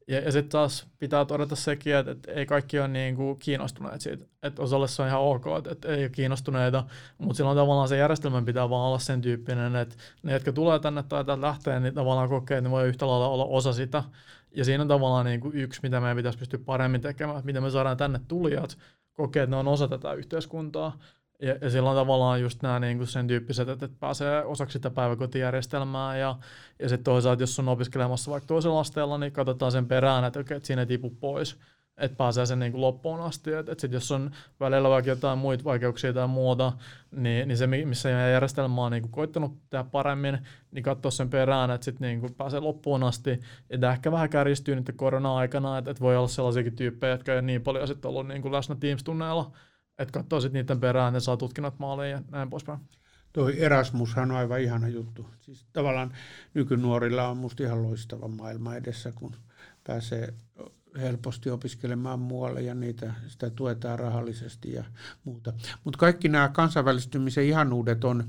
Ja, 0.08 0.20
ja 0.20 0.32
sitten 0.32 0.52
taas 0.52 0.88
pitää 1.00 1.26
todeta 1.26 1.56
sekin, 1.56 1.96
että, 1.96 2.12
että 2.12 2.32
ei 2.32 2.46
kaikki 2.46 2.80
ole 2.80 2.88
niin 2.88 3.16
kuin 3.16 3.40
kiinnostuneet 3.40 4.02
siitä. 4.02 4.26
Että 4.44 4.62
osalle 4.62 4.88
se 4.88 5.02
on 5.02 5.08
ihan 5.08 5.22
ok, 5.22 5.46
että, 5.58 5.72
että 5.72 5.88
ei 5.88 6.04
ole 6.04 6.10
kiinnostuneita, 6.10 6.84
mutta 7.18 7.38
silloin 7.38 7.58
tavallaan 7.58 7.88
se 7.88 7.98
järjestelmän 7.98 8.46
pitää 8.46 8.70
vaan 8.70 8.88
olla 8.88 9.00
sen 9.00 9.22
tyyppinen, 9.22 9.76
että 9.76 9.96
ne, 10.24 10.34
jotka 10.34 10.52
tulee 10.52 10.80
tänne 10.80 11.04
tai 11.04 11.26
täältä 11.26 11.42
lähtee, 11.42 11.80
niin 11.80 11.94
tavallaan 11.94 12.30
kokee, 12.30 12.58
että 12.58 12.70
ne 12.70 12.72
voi 12.72 12.88
yhtä 12.88 13.08
lailla 13.08 13.28
olla 13.28 13.46
osa 13.46 13.74
sitä. 13.74 14.04
Ja 14.56 14.66
siinä 14.66 14.82
on 14.82 14.88
tavallaan 14.88 15.26
niin 15.26 15.40
kuin 15.40 15.56
yksi, 15.56 15.80
mitä 15.84 16.00
meidän 16.00 16.18
pitäisi 16.18 16.40
pystyä 16.40 16.60
paremmin 16.66 17.02
tekemään, 17.02 17.38
että 17.38 17.46
miten 17.46 17.64
me 17.64 17.70
saadaan 17.70 17.98
tänne 17.98 18.20
tulijat 18.28 18.78
kokea, 19.14 19.44
että 19.44 19.56
ne 19.56 19.60
on 19.60 19.68
osa 19.68 19.88
tätä 19.88 20.14
yhteiskuntaa. 20.14 20.98
Ja, 21.42 21.56
ja 21.62 21.70
silloin 21.70 21.98
tavallaan 21.98 22.42
just 22.42 22.62
nämä 22.62 22.80
niin 22.80 22.98
kuin 22.98 23.08
sen 23.08 23.28
tyyppiset, 23.28 23.70
että, 23.70 23.86
että 23.86 23.98
pääsee 24.00 24.44
osaksi 24.44 24.74
sitä 24.74 24.90
päiväkotijärjestelmää 24.90 26.18
ja, 26.18 26.36
ja 26.80 26.90
sitten 26.90 27.04
toisaalta, 27.04 27.44
jos 27.44 27.60
on 27.60 27.70
opiskelemassa 27.70 28.32
vaikka 28.32 28.48
toisella 28.48 28.80
asteella, 28.80 29.18
niin 29.18 29.32
katsotaan 29.32 29.72
sen 29.72 29.86
perään, 29.86 30.24
että, 30.24 30.40
okay, 30.40 30.58
että 30.58 30.68
siinä 30.68 30.82
ei 30.82 30.86
tipu 30.86 31.10
pois, 31.10 31.58
että 32.00 32.18
pääsee 32.18 32.46
sen 32.46 32.60
niin 32.60 32.72
kuin 32.72 32.82
loppuun 32.82 33.22
asti. 33.22 33.54
Että, 33.54 33.72
että 33.72 33.82
sit 33.82 33.92
jos 33.92 34.12
on 34.12 34.32
välillä 34.60 34.90
vaikka 34.90 35.10
jotain 35.10 35.40
muita 35.40 35.64
vaikeuksia 35.64 36.14
tai 36.14 36.28
muuta, 36.28 36.74
niin, 37.12 37.48
niin 37.48 37.58
se, 37.58 37.68
missä 37.68 38.10
järjestelmä 38.10 38.86
on 38.86 38.92
niin 38.92 39.02
kuin 39.02 39.12
koittanut 39.12 39.70
tehdä 39.70 39.84
paremmin, 39.84 40.38
niin 40.72 40.84
katsoa 40.84 41.12
sen 41.12 41.30
perään, 41.30 41.72
että 41.72 41.86
sitten 41.86 42.22
niin 42.22 42.36
pääsee 42.36 42.60
loppuun 42.60 43.04
asti. 43.04 43.40
Ja 43.82 43.92
ehkä 43.92 44.12
vähän 44.12 44.30
kärjistyy 44.30 44.76
nyt 44.76 44.92
korona-aikana, 44.96 45.78
että, 45.78 45.92
että 45.92 46.02
voi 46.02 46.18
olla 46.18 46.28
sellaisiakin 46.28 46.76
tyyppejä, 46.76 47.14
jotka 47.14 47.34
ei 47.34 47.42
niin 47.42 47.62
paljon 47.62 47.88
sitten 47.88 48.10
ollut 48.10 48.28
niin 48.28 48.42
kuin 48.42 48.52
läsnä 48.52 48.76
Teams-tunneilla, 48.76 49.52
että 50.00 50.12
katsoo 50.20 50.42
sitten 50.42 50.62
niiden 50.62 50.80
perään, 50.80 51.14
ne 51.14 51.20
saa 51.20 51.38
tutkinnot 51.38 51.80
maaliin 51.80 52.12
ja 52.12 52.22
näin 52.32 52.50
poispäin. 52.50 52.80
Toi 53.34 53.62
Erasmushan 53.64 54.32
on 54.32 54.38
aivan 54.38 54.62
ihana 54.62 54.88
juttu. 54.88 55.30
Siis 55.40 55.66
tavallaan 55.74 56.14
nykynuorilla 56.54 57.28
on 57.28 57.38
musta 57.38 57.64
ihan 57.64 57.84
loistava 57.84 58.28
maailma 58.28 58.76
edessä, 58.76 59.12
kun 59.12 59.36
pääsee 59.84 60.34
helposti 60.98 61.50
opiskelemaan 61.50 62.20
muualle 62.20 62.62
ja 62.62 62.76
niitä, 62.76 63.14
sitä 63.28 63.50
tuetaan 63.50 64.00
rahallisesti 64.00 64.74
ja 64.74 64.84
muuta. 65.24 65.54
Mutta 65.84 65.98
kaikki 65.98 66.30
nämä 66.30 66.50
kansainvälistymisen 66.50 67.46
ihanuudet 67.46 68.04
on 68.04 68.24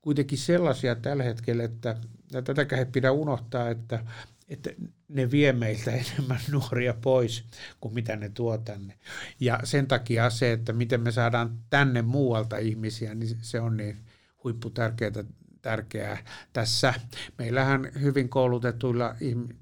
kuitenkin 0.00 0.38
sellaisia 0.38 0.94
tällä 0.94 1.22
hetkellä, 1.22 1.64
että 1.64 1.96
ja 2.32 2.42
tätäkään 2.42 2.78
ei 2.78 2.86
pidä 2.86 3.12
unohtaa, 3.12 3.68
että 3.68 4.04
että 4.48 4.70
ne 5.08 5.30
vie 5.30 5.52
meiltä 5.52 5.90
enemmän 5.90 6.40
nuoria 6.52 6.94
pois 6.94 7.44
kuin 7.80 7.94
mitä 7.94 8.16
ne 8.16 8.28
tuo 8.28 8.58
tänne. 8.58 8.98
Ja 9.40 9.60
sen 9.64 9.86
takia 9.86 10.30
se, 10.30 10.52
että 10.52 10.72
miten 10.72 11.00
me 11.00 11.12
saadaan 11.12 11.58
tänne 11.70 12.02
muualta 12.02 12.56
ihmisiä, 12.56 13.14
niin 13.14 13.36
se 13.42 13.60
on 13.60 13.76
niin 13.76 13.96
huipputärkeää 14.44 15.24
tärkeää 15.62 16.18
tässä. 16.52 16.94
Meillähän 17.38 17.90
hyvin 18.00 18.28
koulutetuilla, 18.28 19.14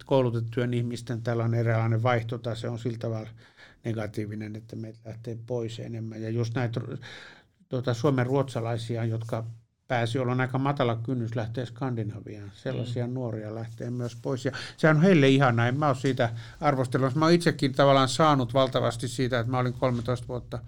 koulutettujen 0.07 0.75
ihmisten 0.75 1.23
tällainen 1.23 1.61
eräänlainen 1.61 2.03
vaihtotase 2.03 2.68
on 2.68 2.79
sillä 2.79 2.99
tavalla 2.99 3.31
negatiivinen, 3.85 4.57
että 4.57 4.77
meitä 4.77 4.99
lähtee 5.05 5.38
pois 5.47 5.79
enemmän. 5.79 6.23
Ja 6.23 6.31
just 6.31 6.55
näitä 6.55 6.81
tuota, 7.68 7.94
suomen 7.94 8.27
ruotsalaisia, 8.27 9.05
jotka 9.05 9.47
pääsi, 9.88 10.18
jolloin 10.18 10.40
aika 10.40 10.59
matala 10.59 10.97
kynnys 10.97 11.37
lähteä 11.37 11.66
Skandinaviaan. 11.66 12.53
Sellaisia 12.55 13.07
mm. 13.07 13.14
nuoria 13.14 13.55
lähtee 13.55 13.90
myös 13.90 14.16
pois. 14.16 14.44
Ja 14.44 14.53
sehän 14.77 14.97
on 14.97 15.03
heille 15.03 15.29
ihana. 15.29 15.68
En 15.68 15.79
mä 15.79 15.88
ole 15.88 15.94
siitä 15.97 16.31
arvostellut. 16.61 17.14
Mä 17.14 17.25
oon 17.25 17.35
itsekin 17.35 17.73
tavallaan 17.73 18.09
saanut 18.09 18.55
valtavasti 18.55 19.09
siitä, 19.09 19.40
että 19.40 19.51
mä 19.51 19.59
olin 19.59 19.73
13 19.73 20.29
vuotta 20.29 20.59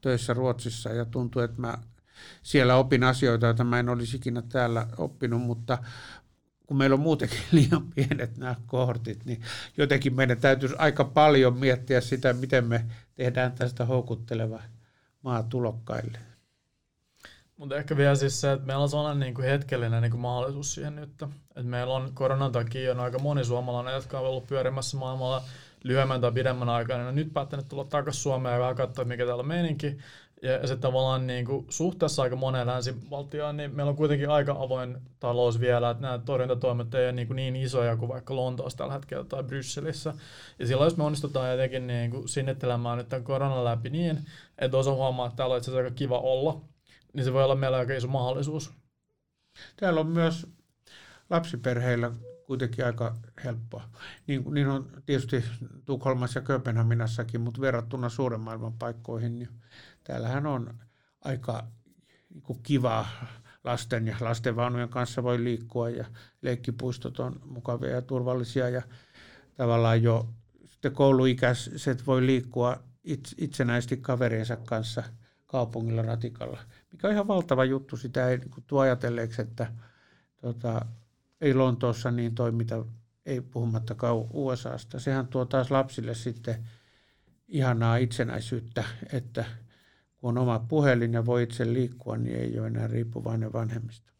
töissä 0.00 0.34
Ruotsissa 0.34 0.90
ja 0.90 1.04
tuntuu, 1.04 1.42
että 1.42 1.60
mä 1.60 1.78
siellä 2.42 2.76
opin 2.76 3.04
asioita, 3.04 3.46
joita 3.46 3.64
mä 3.64 3.78
en 3.78 3.88
olisi 3.88 4.16
ikinä 4.16 4.42
täällä 4.42 4.86
oppinut, 4.98 5.42
mutta 5.42 5.78
kun 6.66 6.76
meillä 6.76 6.94
on 6.94 7.00
muutenkin 7.00 7.38
liian 7.52 7.92
pienet 7.94 8.36
nämä 8.36 8.56
kohortit, 8.66 9.24
niin 9.24 9.40
jotenkin 9.76 10.14
meidän 10.14 10.38
täytyisi 10.38 10.74
aika 10.78 11.04
paljon 11.04 11.58
miettiä 11.58 12.00
sitä, 12.00 12.32
miten 12.32 12.64
me 12.64 12.84
tehdään 13.14 13.52
tästä 13.52 13.84
houkutteleva 13.84 14.62
maa 15.22 15.42
tulokkaille. 15.42 16.18
Mutta 17.58 17.76
ehkä 17.76 17.96
vielä 17.96 18.14
siis 18.14 18.40
se, 18.40 18.52
että 18.52 18.66
meillä 18.66 18.82
on 18.82 18.88
sellainen 18.88 19.20
niin 19.20 19.34
kuin 19.34 19.48
hetkellinen 19.48 20.02
niin 20.02 20.10
kuin 20.10 20.20
mahdollisuus 20.20 20.74
siihen 20.74 20.96
nyt. 20.96 21.10
Että 21.10 21.28
meillä 21.62 21.94
on 21.94 22.10
koronan 22.14 22.52
takia 22.52 22.92
on 22.92 23.00
aika 23.00 23.18
moni 23.18 23.44
suomalainen, 23.44 23.94
jotka 23.94 24.20
on 24.20 24.26
ollut 24.26 24.46
pyörimässä 24.46 24.96
maailmalla 24.96 25.42
lyhyemmän 25.84 26.20
tai 26.20 26.32
pidemmän 26.32 26.68
aikaa, 26.68 26.98
niin 26.98 27.14
nyt 27.14 27.32
päättänyt 27.32 27.68
tulla 27.68 27.84
takaisin 27.84 28.22
Suomeen 28.22 28.52
ja 28.52 28.60
vähän 28.60 28.76
katsoa, 28.76 29.04
mikä 29.04 29.26
täällä 29.26 29.40
on 29.40 29.48
meininki. 29.48 29.98
Ja, 30.42 30.52
ja 30.52 30.66
sitten 30.66 30.80
tavallaan 30.80 31.26
niin 31.26 31.44
kuin 31.44 31.66
suhteessa 31.68 32.22
aika 32.22 32.36
moneen 32.36 32.66
länsivaltioon, 32.66 33.56
niin 33.56 33.76
meillä 33.76 33.90
on 33.90 33.96
kuitenkin 33.96 34.30
aika 34.30 34.56
avoin 34.58 34.98
talous 35.20 35.60
vielä, 35.60 35.90
että 35.90 36.02
nämä 36.02 36.18
torjuntatoimet 36.18 36.94
ei 36.94 37.04
ole 37.04 37.12
niin, 37.12 37.26
kuin 37.26 37.36
niin 37.36 37.56
isoja 37.56 37.96
kuin 37.96 38.08
vaikka 38.08 38.36
Lontoossa 38.36 38.78
tällä 38.78 38.92
hetkellä 38.92 39.24
tai 39.24 39.42
Brysselissä. 39.42 40.14
Ja 40.58 40.66
silloin 40.66 40.86
jos 40.86 40.96
me 40.96 41.04
onnistutaan 41.04 41.50
jotenkin 41.50 41.86
niin 41.86 42.10
kuin 42.10 42.28
sinnittelemään 42.28 42.98
nyt 42.98 43.08
tämän 43.08 43.24
koronan 43.24 43.64
läpi 43.64 43.90
niin, 43.90 44.18
että 44.58 44.76
osa 44.76 44.92
huomaa, 44.92 45.26
että 45.26 45.36
täällä 45.36 45.52
on 45.52 45.58
itse 45.58 45.70
asiassa 45.70 45.84
aika 45.84 45.96
kiva 45.96 46.18
olla, 46.18 46.60
niin 47.12 47.24
se 47.24 47.32
voi 47.32 47.44
olla 47.44 47.54
meillä 47.54 47.76
aika 47.76 47.94
iso 47.94 48.08
mahdollisuus. 48.08 48.72
Täällä 49.76 50.00
on 50.00 50.06
myös 50.06 50.46
lapsiperheillä 51.30 52.12
kuitenkin 52.46 52.86
aika 52.86 53.16
helppoa. 53.44 53.88
Niin, 54.26 54.44
niin 54.54 54.68
on 54.68 54.90
tietysti 55.06 55.44
Tukholmassa 55.84 56.38
ja 56.38 56.44
Kööpenhaminassakin, 56.44 57.40
mutta 57.40 57.60
verrattuna 57.60 58.08
suuren 58.08 58.40
maailman 58.40 58.72
paikkoihin, 58.72 59.38
niin 59.38 59.48
täällähän 60.04 60.46
on 60.46 60.74
aika 61.24 61.66
niin 62.34 62.42
kuin 62.42 62.62
kivaa 62.62 63.08
lasten 63.64 64.06
ja 64.06 64.16
lastenvaunujen 64.20 64.88
kanssa 64.88 65.22
voi 65.22 65.44
liikkua 65.44 65.90
ja 65.90 66.06
leikkipuistot 66.42 67.20
on 67.20 67.40
mukavia 67.44 67.90
ja 67.90 68.02
turvallisia 68.02 68.68
ja 68.68 68.82
tavallaan 69.56 70.02
jo 70.02 70.28
sitten 70.66 70.92
kouluikäiset 70.92 72.06
voi 72.06 72.26
liikkua 72.26 72.82
itsenäisesti 73.38 73.96
kaveriensa 73.96 74.56
kanssa 74.56 75.02
kaupungilla 75.48 76.02
ratikalla– 76.02 76.58
mikä 76.92 77.08
on 77.08 77.14
ihan 77.14 77.28
valtava 77.28 77.64
juttu. 77.64 77.96
Sitä 77.96 78.28
ei 78.28 78.38
niin 78.38 78.64
tuo 78.66 78.80
ajatelleeksi, 78.80 79.42
että 79.42 79.72
tota, 80.40 80.86
ei 81.40 81.54
Lontoossa 81.54 82.10
niin 82.10 82.34
toimita, 82.34 82.84
ei 83.26 83.40
puhumattakaan 83.40 84.16
USAsta. 84.32 85.00
Sehän 85.00 85.28
tuo 85.28 85.44
taas 85.44 85.70
lapsille 85.70 86.14
sitten 86.14 86.64
ihanaa 87.48 87.96
itsenäisyyttä, 87.96 88.84
että 89.12 89.44
kun 90.16 90.38
on 90.38 90.42
oma 90.42 90.58
puhelin 90.58 91.12
ja 91.12 91.26
voi 91.26 91.42
itse 91.42 91.72
liikkua, 91.72 92.16
niin 92.16 92.36
ei 92.36 92.58
ole 92.58 92.66
enää 92.66 92.86
riippuvainen 92.86 93.52
vanhemmista. 93.52 94.12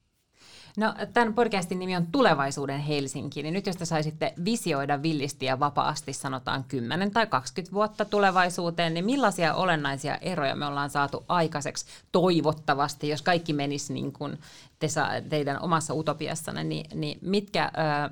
No, 0.78 0.94
tämän 1.12 1.34
podcastin 1.34 1.78
nimi 1.78 1.96
on 1.96 2.06
Tulevaisuuden 2.06 2.80
Helsinki, 2.80 3.42
niin 3.42 3.54
nyt 3.54 3.66
jos 3.66 3.76
te 3.76 3.84
saisitte 3.84 4.34
visioida 4.44 5.02
villisti 5.02 5.46
ja 5.46 5.60
vapaasti, 5.60 6.12
sanotaan 6.12 6.64
10 6.64 7.10
tai 7.10 7.26
20 7.26 7.74
vuotta 7.74 8.04
tulevaisuuteen, 8.04 8.94
niin 8.94 9.04
millaisia 9.04 9.54
olennaisia 9.54 10.16
eroja 10.16 10.56
me 10.56 10.66
ollaan 10.66 10.90
saatu 10.90 11.24
aikaiseksi 11.28 11.86
toivottavasti, 12.12 13.08
jos 13.08 13.22
kaikki 13.22 13.52
menisi 13.52 13.92
niin 13.92 14.12
kuin 14.12 14.38
te 14.78 14.88
saa, 14.88 15.08
teidän 15.28 15.62
omassa 15.62 15.94
utopiassanne, 15.94 16.64
niin, 16.64 16.86
niin 16.94 17.18
mitkä 17.22 17.70
ö, 18.08 18.10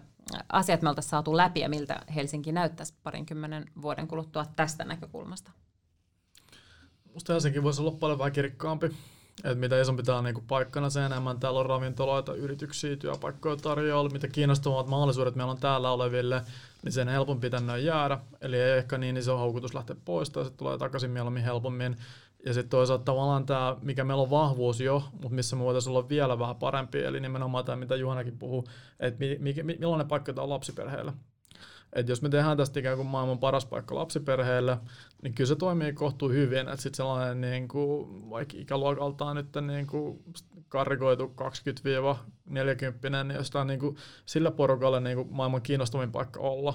asiat 0.52 0.82
me 0.82 0.88
oltaisiin 0.88 1.10
saatu 1.10 1.36
läpi 1.36 1.60
ja 1.60 1.68
miltä 1.68 2.00
Helsinki 2.14 2.52
näyttäisi 2.52 2.94
parinkymmenen 3.02 3.70
vuoden 3.82 4.08
kuluttua 4.08 4.46
tästä 4.56 4.84
näkökulmasta? 4.84 5.50
Minusta 7.04 7.32
Helsinki 7.32 7.62
voisi 7.62 7.80
olla 7.80 7.90
paljon 7.90 8.18
vähän 8.18 8.32
kirkkaampi 8.32 8.90
että 9.44 9.58
mitä 9.58 9.80
isompi 9.80 10.02
tämä 10.02 10.18
on 10.18 10.24
niin 10.24 10.34
kuin 10.34 10.46
paikkana, 10.46 10.90
se 10.90 11.04
enemmän 11.04 11.40
täällä 11.40 11.60
on 11.60 11.66
ravintoloita, 11.66 12.34
yrityksiä, 12.34 12.96
työpaikkoja 12.96 13.56
tarjolla, 13.56 14.10
mitä 14.10 14.28
kiinnostavammat 14.28 14.86
mahdollisuudet 14.86 15.34
meillä 15.34 15.52
on 15.52 15.58
täällä 15.58 15.90
oleville, 15.90 16.42
niin 16.82 16.92
sen 16.92 17.08
helpompi 17.08 17.50
tänne 17.50 17.72
on 17.72 17.84
jäädä. 17.84 18.18
Eli 18.40 18.60
ei 18.60 18.78
ehkä 18.78 18.98
niin 18.98 19.16
iso 19.16 19.38
houkutus 19.38 19.74
lähteä 19.74 19.96
pois, 20.04 20.30
tai 20.30 20.44
se 20.44 20.50
tulee 20.50 20.78
takaisin 20.78 21.10
mieluummin 21.10 21.42
helpommin. 21.42 21.96
Ja 22.46 22.54
sitten 22.54 22.70
toisaalta 22.70 23.04
tavallaan 23.04 23.46
tämä, 23.46 23.76
mikä 23.82 24.04
meillä 24.04 24.22
on 24.22 24.30
vahvuus 24.30 24.80
jo, 24.80 25.02
mutta 25.12 25.28
missä 25.28 25.56
me 25.56 25.64
voitaisiin 25.64 25.96
olla 25.96 26.08
vielä 26.08 26.38
vähän 26.38 26.56
parempi, 26.56 26.98
eli 27.04 27.20
nimenomaan 27.20 27.64
tämä, 27.64 27.76
mitä 27.76 27.96
Juhanakin 27.96 28.38
puhuu, 28.38 28.68
että 29.00 29.18
mi, 29.18 29.36
mi, 29.40 29.54
millainen 29.78 30.08
paikka 30.08 30.32
tämä 30.32 30.42
on 30.42 30.50
lapsiperheille. 30.50 31.12
Että 31.96 32.12
jos 32.12 32.22
me 32.22 32.28
tehdään 32.28 32.56
tästä 32.56 32.80
ikään 32.80 32.96
kuin 32.96 33.08
maailman 33.08 33.38
paras 33.38 33.66
paikka 33.66 33.94
lapsiperheelle, 33.94 34.78
niin 35.22 35.34
kyllä 35.34 35.48
se 35.48 35.56
toimii 35.56 35.92
kohtuu 35.92 36.28
hyvin, 36.28 36.58
että 36.58 36.76
sitten 36.76 36.96
sellainen 36.96 37.40
niin 37.40 37.68
kuin, 37.68 38.30
vaikka 38.30 38.54
ikäluokaltaan 38.56 39.36
nyt 39.36 39.48
niin 39.66 39.86
kuin 39.86 40.24
karikoitu 40.68 41.34
20-40, 42.50 42.50
niin 43.24 43.36
jostain 43.36 43.66
niin 43.66 43.80
kuin, 43.80 43.96
sillä 44.26 44.50
porukalle 44.50 45.00
niin 45.00 45.16
kuin 45.16 45.28
maailman 45.30 45.62
kiinnostavin 45.62 46.12
paikka 46.12 46.40
olla. 46.40 46.74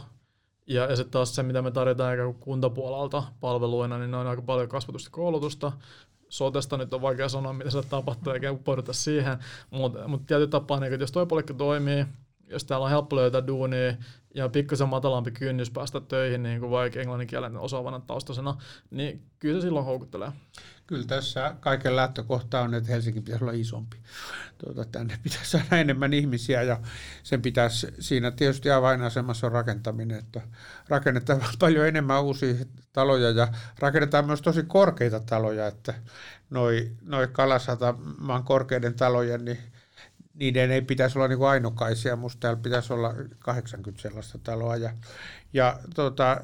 Ja, 0.68 0.86
ja 0.86 0.96
sitten 0.96 1.12
taas 1.12 1.36
se, 1.36 1.44
mitä 1.44 1.62
me 1.62 1.72
tarjotaan 1.72 2.14
ikään 2.14 2.34
kuin 2.34 2.44
kuntapuolelta 2.44 3.24
palveluina, 3.40 3.98
niin 3.98 4.12
ne 4.12 4.18
on 4.18 4.28
aika 4.28 4.42
paljon 4.42 4.70
kasvatusta 4.70 5.08
ja 5.08 5.12
koulutusta. 5.12 5.72
Sotesta 6.30 6.78
nyt 6.78 6.94
on 6.94 7.02
vaikea 7.02 7.30
sanoa, 7.30 7.54
mitä 7.54 7.70
se 7.70 7.82
tapahtuu, 7.84 8.34
eikä 8.34 8.52
upouduta 8.52 8.94
siihen, 8.94 9.38
mutta 9.70 10.08
mut 10.08 10.28
tietyllä 10.28 10.50
tapaa, 10.50 10.80
niin, 10.80 10.94
että 10.94 11.04
jos 11.04 11.12
tuo 11.12 11.26
polikka 11.26 11.54
toimii, 11.54 12.06
jos 12.48 12.64
täällä 12.64 12.84
on 12.84 12.90
helppo 12.90 13.16
löytää 13.16 13.48
duunia 13.48 13.94
ja 14.36 14.50
pikkasen 14.50 14.90
matalampi 14.90 15.32
kynnys 15.32 15.72
päästä 15.72 16.02
töihin, 16.02 16.44
niin 16.44 16.60
kuin 16.60 16.72
vaikka 16.72 17.00
englannin 17.00 17.28
kielen 17.28 17.58
osaavana 17.58 18.00
taustasena, 18.00 18.58
niin 18.92 19.22
kyllä 19.40 19.62
se 19.62 19.66
silloin 19.66 19.86
houkuttelee. 19.86 20.32
Kyllä 20.88 21.06
tässä 21.08 21.56
kaiken 21.60 21.96
lähtökohta 21.96 22.62
on, 22.62 22.74
että 22.74 22.92
Helsinki 22.92 23.22
pitäisi 23.22 23.44
olla 23.44 23.54
isompi. 23.54 23.98
Tuota, 24.58 24.86
tänne 24.86 25.20
pitäisi 25.24 25.52
saada 25.52 25.78
enemmän 25.78 26.14
ihmisiä 26.14 26.64
ja 26.64 26.80
sen 27.24 27.42
pitäisi, 27.42 27.88
siinä 28.00 28.32
tietysti 28.32 28.72
avainasemassa 28.72 29.48
on 29.48 29.54
rakentaminen, 29.54 30.20
että 30.20 30.42
rakennetaan 30.90 31.42
paljon 31.60 31.88
enemmän 31.88 32.24
uusia 32.24 32.66
taloja 32.94 33.30
ja 33.30 33.48
rakennetaan 33.80 34.26
myös 34.26 34.42
tosi 34.42 34.64
korkeita 34.64 35.20
taloja, 35.20 35.68
että 35.68 35.94
noi, 36.50 36.92
noi 37.02 37.28
Kalasatamaan 37.28 38.44
korkeiden 38.44 38.94
talojen, 38.94 39.46
niin 39.46 39.60
niiden 40.34 40.72
ei 40.72 40.82
pitäisi 40.82 41.18
olla 41.18 41.28
niin 41.28 41.44
ainokaisia. 41.44 42.16
Musta 42.16 42.40
täällä 42.40 42.62
pitäisi 42.62 42.94
olla 42.94 43.14
80 43.40 44.02
sellaista 44.02 44.38
taloa 44.38 44.76
ja, 44.76 44.94
ja 45.54 45.80
tota, 45.96 46.42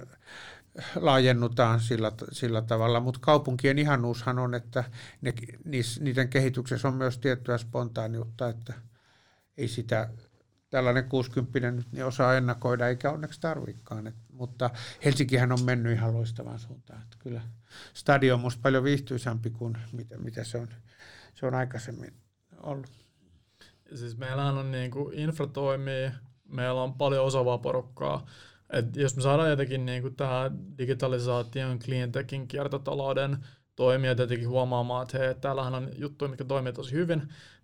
laajennutaan 0.96 1.80
sillä, 1.80 2.12
sillä 2.32 2.62
tavalla, 2.62 3.00
mutta 3.00 3.20
kaupunkien 3.24 3.80
ihanuushan 3.80 4.40
on, 4.40 4.56
että 4.56 4.84
ne, 5.22 5.34
niiden 6.00 6.30
kehityksessä 6.30 6.88
on 6.88 6.94
myös 6.94 7.18
tiettyä 7.18 7.58
spontaaniutta, 7.58 8.50
että 8.50 8.74
ei 9.58 9.68
sitä 9.68 10.10
tällainen 10.70 11.10
60 11.10 11.72
nyt 11.72 11.92
niin 11.92 12.06
osaa 12.06 12.36
ennakoida, 12.36 12.88
eikä 12.88 13.12
onneksi 13.12 13.42
tarvikaan. 13.42 14.08
Et, 14.08 14.16
mutta 14.30 14.70
Helsinkihän 15.06 15.52
on 15.52 15.64
mennyt 15.64 15.94
ihan 15.94 16.14
loistavaan 16.14 16.60
suuntaan. 16.60 17.02
Että 17.02 17.18
kyllä 17.20 17.42
stadion 17.94 18.36
on 18.36 18.42
musta 18.42 18.62
paljon 18.62 18.84
viihtyisämpi 18.84 19.50
kuin 19.50 19.78
mitä, 19.92 20.18
mitä 20.18 20.44
se, 20.44 20.58
on, 20.58 20.68
se 21.34 21.46
on 21.46 21.56
aikaisemmin 21.56 22.14
ollut. 22.58 23.07
Siis 23.96 24.18
meillähän 24.18 24.58
on 24.58 24.72
niin 24.72 24.92
kuin 24.92 25.14
infra 25.14 25.48
toimii, 25.48 26.12
meillä 26.48 26.84
on 26.84 26.94
paljon 26.94 27.26
osaavaa 27.26 27.58
porukkaa, 27.58 28.26
et 28.70 28.96
jos 28.96 29.16
me 29.16 29.22
saadaan 29.22 29.50
jotenkin 29.50 29.86
niin 29.86 30.02
kuin 30.02 30.16
tähän 30.16 30.78
digitalisaation, 30.78 31.80
cleantechin, 31.80 32.48
kiertotalouden 32.48 33.38
toimijat 33.76 34.20
jotenkin 34.20 34.50
huomaamaan, 34.50 35.04
että 35.04 35.18
hei, 35.18 35.36
täällähän 35.36 35.76
on 35.76 35.90
juttuja, 35.98 36.30
mitkä 36.30 36.46
toimii 36.46 36.74
tosi 36.74 36.92
hyvin, 36.92 37.22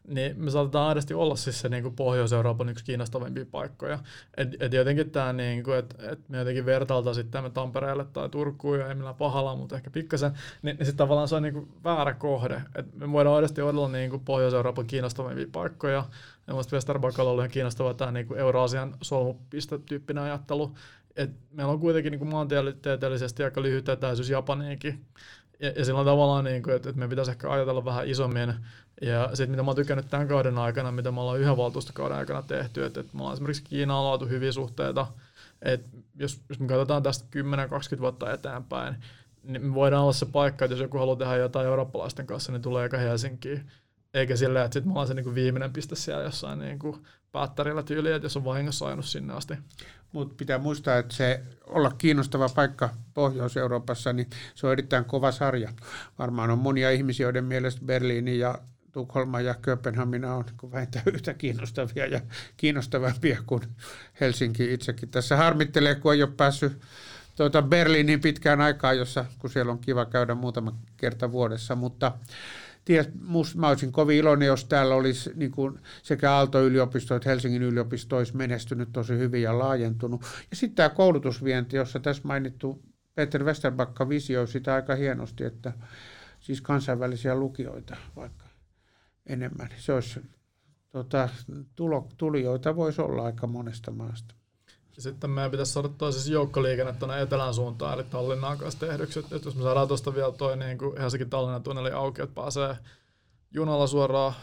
niin 0.08 0.44
me 0.44 0.52
saatetaan 0.52 0.90
aidosti 0.90 1.14
olla 1.14 1.36
siis 1.36 1.60
se 1.60 1.70
niin 1.70 1.84
kuin 1.84 1.96
Pohjois-Euroopan 1.96 2.70
yksi 2.70 2.86
kiinnostavimpia 2.86 3.46
paikkoja. 3.52 4.00
Et, 4.38 4.62
et 4.62 4.74
jotenkin 4.74 5.10
tämä, 5.10 5.34
niin 5.34 5.64
kuin, 5.64 5.78
että 5.78 6.12
et 6.12 6.30
me 6.30 6.38
jotenkin 6.38 6.66
vertailta 6.66 7.14
sitten 7.14 7.44
me 7.44 7.50
Tampereelle 7.50 8.06
tai 8.06 8.30
Turkuun, 8.30 8.80
ja 8.80 8.88
ei 8.88 8.96
millään 8.96 9.16
pahalla, 9.16 9.56
mutta 9.56 9.76
ehkä 9.76 9.90
pikkasen, 9.90 10.32
niin, 10.62 10.78
niin 10.78 10.86
sitten 10.86 10.98
tavallaan 10.98 11.28
se 11.28 11.36
on 11.36 11.44
niin 11.44 11.54
kuin 11.54 11.72
väärä 11.84 12.14
kohde. 12.14 12.62
Et 12.76 12.96
me 12.96 13.12
voidaan 13.12 13.36
aidosti 13.36 13.62
olla 13.62 13.90
niin 13.90 14.10
kuin 14.10 14.26
Pohjois-Euroopan 14.26 14.88
kiinnostavimpia 14.88 15.48
paikkoja, 15.52 16.06
ja 16.48 16.54
musta 16.54 16.76
Westerbackalla 16.76 17.32
on 17.32 17.38
ihan 17.38 17.50
kiinnostava 17.50 17.94
tämä 17.94 18.12
niin 18.12 18.38
Euraasian 18.38 18.96
solmupiste-tyyppinen 19.02 20.24
ajattelu. 20.24 20.76
Et 21.16 21.32
meillä 21.52 21.74
on 21.74 21.80
kuitenkin 21.80 22.12
niin 22.12 22.20
kuin 22.20 22.32
maantieteellisesti 22.32 23.44
aika 23.44 23.62
lyhyt 23.62 23.90
etäisyys 23.90 24.30
Japaniinkin. 24.30 25.06
Ja, 25.60 25.70
ja 25.70 25.86
silloin 25.86 26.06
tavallaan, 26.06 26.44
niin 26.44 26.64
kuin, 26.64 26.76
että, 26.76 26.90
että 26.90 27.00
me 27.00 27.08
pitäisi 27.08 27.32
ehkä 27.32 27.52
ajatella 27.52 27.86
vähän 27.86 28.08
isommin. 28.08 28.54
Ja 29.02 29.30
sitten 29.34 29.52
mitä 29.52 29.64
mä 29.64 29.70
oon 29.70 29.76
tykännyt 29.76 30.10
tämän 30.10 30.28
kauden 30.28 30.58
aikana, 30.58 30.92
mitä 30.92 31.12
me 31.12 31.22
ollaan 31.22 31.40
yhden 31.40 31.58
valtuustokauden 31.58 32.18
aikana 32.18 32.42
tehty, 32.42 32.86
että, 32.86 33.00
että 33.00 33.16
me 33.16 33.22
ollaan 33.22 33.34
esimerkiksi 33.34 33.64
Kiinaan 33.64 34.06
laatu 34.06 34.26
hyviä 34.26 34.52
suhteita. 34.52 35.08
Että 35.62 35.98
jos, 36.16 36.42
jos 36.50 36.60
me 36.60 36.68
katsotaan 36.68 37.04
tästä 37.04 37.28
10-20 37.96 38.00
vuotta 38.00 38.34
eteenpäin, 38.34 38.96
niin 39.44 39.66
me 39.66 39.74
voidaan 39.74 40.04
olla 40.04 40.14
se 40.14 40.26
paikka, 40.26 40.66
että 40.66 40.74
jos 40.74 40.82
joku 40.82 40.98
haluaa 40.98 41.16
tehdä 41.16 41.36
jotain 41.36 41.68
eurooppalaisten 41.68 42.28
kanssa, 42.28 42.52
niin 42.52 42.62
tulee 42.62 42.84
aika 42.84 42.98
Helsinkiin 42.98 43.72
eikä 44.14 44.36
sillä, 44.36 44.64
että 44.64 44.74
sit 44.74 44.86
me 44.86 44.92
ollaan 44.92 45.08
se 45.08 45.14
niinku 45.14 45.36
viimeinen 45.36 45.74
piste 45.74 45.96
siellä 45.96 46.24
jossain 46.24 46.60
niinku 46.60 47.06
päättärillä 47.32 47.84
tyyliin, 47.84 48.16
että 48.16 48.26
jos 48.26 48.38
on 48.38 48.46
vahingossa 48.46 48.86
ajanut 48.86 49.06
sinne 49.06 49.34
asti. 49.34 49.54
Mutta 50.12 50.36
pitää 50.38 50.58
muistaa, 50.58 50.98
että 50.98 51.16
se 51.16 51.44
olla 51.68 51.92
kiinnostava 51.98 52.50
paikka 52.50 52.90
Pohjois-Euroopassa, 53.14 54.14
niin 54.14 54.30
se 54.56 54.68
on 54.68 54.74
erittäin 54.74 55.06
kova 55.06 55.32
sarja. 55.32 55.74
Varmaan 56.20 56.50
on 56.50 56.60
monia 56.60 56.92
ihmisiä, 56.92 57.26
joiden 57.26 57.46
mielestä 57.46 57.82
Berliini 57.86 58.40
ja 58.40 58.60
Tukholma 58.92 59.42
ja 59.42 59.56
Kööpenhamina 59.62 60.36
on 60.36 60.46
niin 60.46 60.72
vähintään 60.72 61.06
yhtä 61.14 61.34
kiinnostavia 61.34 62.06
ja 62.06 62.22
kiinnostavampia 62.58 63.38
kuin 63.46 63.62
Helsinki 64.20 64.74
itsekin. 64.74 65.10
Tässä 65.10 65.38
harmittelee, 65.38 65.96
kun 65.96 66.14
ei 66.14 66.24
ole 66.24 66.32
päässyt 66.38 66.82
tuota 67.36 67.62
Berliiniin 67.62 68.22
pitkään 68.22 68.62
aikaa, 68.62 68.94
jossa, 68.94 69.26
kun 69.40 69.50
siellä 69.50 69.72
on 69.72 69.80
kiva 69.80 70.06
käydä 70.06 70.36
muutama 70.36 70.78
kerta 70.98 71.32
vuodessa, 71.32 71.76
mutta 71.76 72.12
ties, 72.86 73.10
must, 73.22 73.56
mä 73.56 73.68
olisin 73.70 73.92
kovin 73.92 74.18
iloinen, 74.18 74.46
jos 74.46 74.66
täällä 74.66 74.96
olisi 74.96 75.32
niin 75.36 75.52
kuin 75.52 75.80
sekä 76.04 76.32
Aalto-yliopisto 76.32 77.16
että 77.16 77.30
Helsingin 77.30 77.64
yliopisto 77.64 78.18
olisi 78.18 78.38
menestynyt 78.38 78.90
tosi 78.92 79.18
hyvin 79.18 79.42
ja 79.42 79.60
laajentunut. 79.60 80.22
Ja 80.22 80.56
sitten 80.56 80.76
tämä 80.76 80.90
koulutusvienti, 80.90 81.76
jossa 81.76 82.00
tässä 82.00 82.24
mainittu 82.26 82.84
Peter 83.16 83.44
Westerbakka 83.44 84.10
visioi 84.10 84.48
sitä 84.48 84.74
aika 84.74 84.96
hienosti, 84.96 85.44
että 85.44 85.74
siis 86.40 86.62
kansainvälisiä 86.62 87.36
lukijoita 87.36 87.96
vaikka 88.16 88.46
enemmän. 89.26 89.70
Se 89.78 89.94
olisi, 89.94 90.22
tota, 90.92 91.30
tulo, 91.76 92.08
tulijoita 92.18 92.76
voisi 92.76 93.02
olla 93.02 93.24
aika 93.24 93.48
monesta 93.48 93.92
maasta. 93.92 94.36
Sitten 94.98 95.30
meidän 95.30 95.52
pitäisi 95.52 95.72
saada 95.72 95.90
toi 95.90 96.14
siis 96.14 96.30
joukkoliikenne 96.30 96.94
tuonne 96.94 97.22
etelän 97.22 97.54
suuntaan, 97.54 97.94
eli 97.94 98.04
Tallinnaan 98.04 98.58
kanssa 98.58 98.80
tehdyksi. 98.80 99.20
Että 99.20 99.48
jos 99.48 99.56
me 99.56 99.64
saadaan 99.64 99.88
tuosta 99.88 100.16
vielä 100.16 100.32
toi 100.32 100.58
niin 100.58 100.78
kuin 100.78 100.98
Helsinki 100.98 101.26
Tallinnan 101.26 101.64
tunneli 101.64 101.92
auki, 101.92 102.22
että 102.22 102.36
pääsee 102.36 102.78
junalla 103.52 103.88
suoraan 103.88 104.34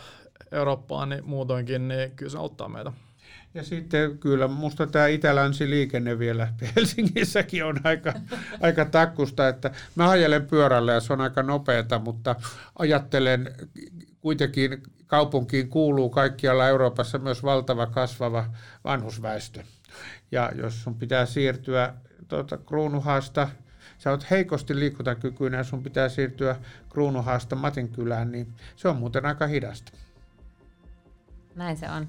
Eurooppaan, 0.52 1.08
niin 1.08 1.24
muutoinkin, 1.24 1.88
niin 1.88 2.10
kyllä 2.10 2.30
se 2.30 2.38
auttaa 2.38 2.68
meitä. 2.68 2.92
Ja 3.54 3.64
sitten 3.64 4.18
kyllä 4.18 4.48
minusta 4.48 4.86
tämä 4.86 5.06
itä-länsi-liikenne 5.06 6.18
vielä 6.18 6.48
Helsingissäkin 6.76 7.64
on 7.64 7.80
aika, 7.84 8.12
aika 8.60 8.84
takkusta, 8.84 9.48
että 9.48 9.70
mä 9.94 10.10
ajelen 10.10 10.46
pyörällä 10.46 10.92
ja 10.92 11.00
se 11.00 11.12
on 11.12 11.20
aika 11.20 11.42
nopeata, 11.42 11.98
mutta 11.98 12.36
ajattelen 12.78 13.54
kuitenkin 14.20 14.82
kaupunkiin 15.06 15.68
kuuluu 15.68 16.10
kaikkialla 16.10 16.68
Euroopassa 16.68 17.18
myös 17.18 17.42
valtava 17.42 17.86
kasvava 17.86 18.46
vanhusväestö. 18.84 19.62
Ja 20.32 20.52
jos 20.54 20.82
sun 20.82 20.94
pitää 20.94 21.26
siirtyä 21.26 21.94
tuota, 22.28 22.56
kruunuhaasta, 22.56 23.48
sä 23.98 24.10
oot 24.10 24.30
heikosti 24.30 24.78
liikuntakykyinen 24.78 25.58
ja 25.58 25.64
sun 25.64 25.82
pitää 25.82 26.08
siirtyä 26.08 26.56
kruunuhaasta 26.88 27.56
Matinkylään, 27.56 28.32
niin 28.32 28.54
se 28.76 28.88
on 28.88 28.96
muuten 28.96 29.26
aika 29.26 29.46
hidasta. 29.46 29.92
Näin 31.54 31.76
se 31.76 31.90
on. 31.90 32.08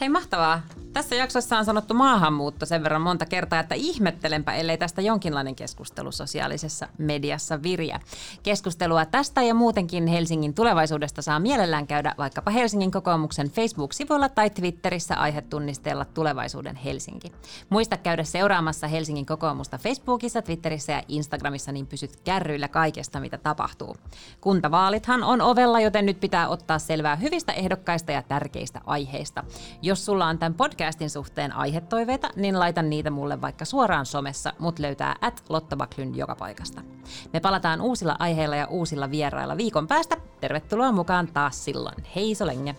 Hei 0.00 0.08
mahtavaa. 0.08 0.62
Tässä 0.92 1.14
jaksossa 1.14 1.58
on 1.58 1.64
sanottu 1.64 1.94
maahanmuutto 1.94 2.66
sen 2.66 2.82
verran 2.82 3.02
monta 3.02 3.26
kertaa, 3.26 3.60
että 3.60 3.74
ihmettelenpä, 3.74 4.54
ellei 4.54 4.78
tästä 4.78 5.02
jonkinlainen 5.02 5.54
keskustelu 5.54 6.12
sosiaalisessa 6.12 6.88
mediassa 6.98 7.62
viriä. 7.62 8.00
Keskustelua 8.42 9.04
tästä 9.04 9.42
ja 9.42 9.54
muutenkin 9.54 10.06
Helsingin 10.06 10.54
tulevaisuudesta 10.54 11.22
saa 11.22 11.38
mielellään 11.40 11.86
käydä 11.86 12.14
vaikkapa 12.18 12.50
Helsingin 12.50 12.90
kokoomuksen 12.90 13.50
Facebook-sivuilla 13.50 14.28
tai 14.28 14.50
Twitterissä 14.50 15.14
aihetunnisteella 15.14 16.04
Tulevaisuuden 16.04 16.76
Helsinki. 16.76 17.32
Muista 17.70 17.96
käydä 17.96 18.24
seuraamassa 18.24 18.86
Helsingin 18.86 19.26
kokoomusta 19.26 19.78
Facebookissa, 19.78 20.42
Twitterissä 20.42 20.92
ja 20.92 21.02
Instagramissa, 21.08 21.72
niin 21.72 21.86
pysyt 21.86 22.16
kärryillä 22.24 22.68
kaikesta, 22.68 23.20
mitä 23.20 23.38
tapahtuu. 23.38 23.96
Kuntavaalithan 24.40 25.22
on 25.22 25.40
ovella, 25.40 25.80
joten 25.80 26.06
nyt 26.06 26.20
pitää 26.20 26.48
ottaa 26.48 26.78
selvää 26.78 27.16
hyvistä 27.16 27.52
ehdokkaista 27.52 28.12
ja 28.12 28.22
tärkeistä 28.22 28.80
aiheista. 28.86 29.44
Jos 29.84 30.04
sulla 30.04 30.26
on 30.26 30.38
tämän 30.38 30.54
podcastin 30.54 31.10
suhteen 31.10 31.52
aihetoiveita, 31.52 32.30
niin 32.36 32.58
laita 32.58 32.82
niitä 32.82 33.10
mulle 33.10 33.40
vaikka 33.40 33.64
suoraan 33.64 34.06
somessa. 34.06 34.52
Mut 34.58 34.78
löytää 34.78 35.16
at 35.20 35.42
Lotta 35.48 35.76
Backlund 35.76 36.14
joka 36.14 36.34
paikasta. 36.34 36.82
Me 37.32 37.40
palataan 37.40 37.80
uusilla 37.80 38.16
aiheilla 38.18 38.56
ja 38.56 38.66
uusilla 38.66 39.10
vierailla 39.10 39.56
viikon 39.56 39.86
päästä. 39.86 40.16
Tervetuloa 40.40 40.92
mukaan 40.92 41.26
taas 41.26 41.64
silloin. 41.64 41.96
Hei 42.16 42.34
so 42.34 42.46
länge! 42.46 42.76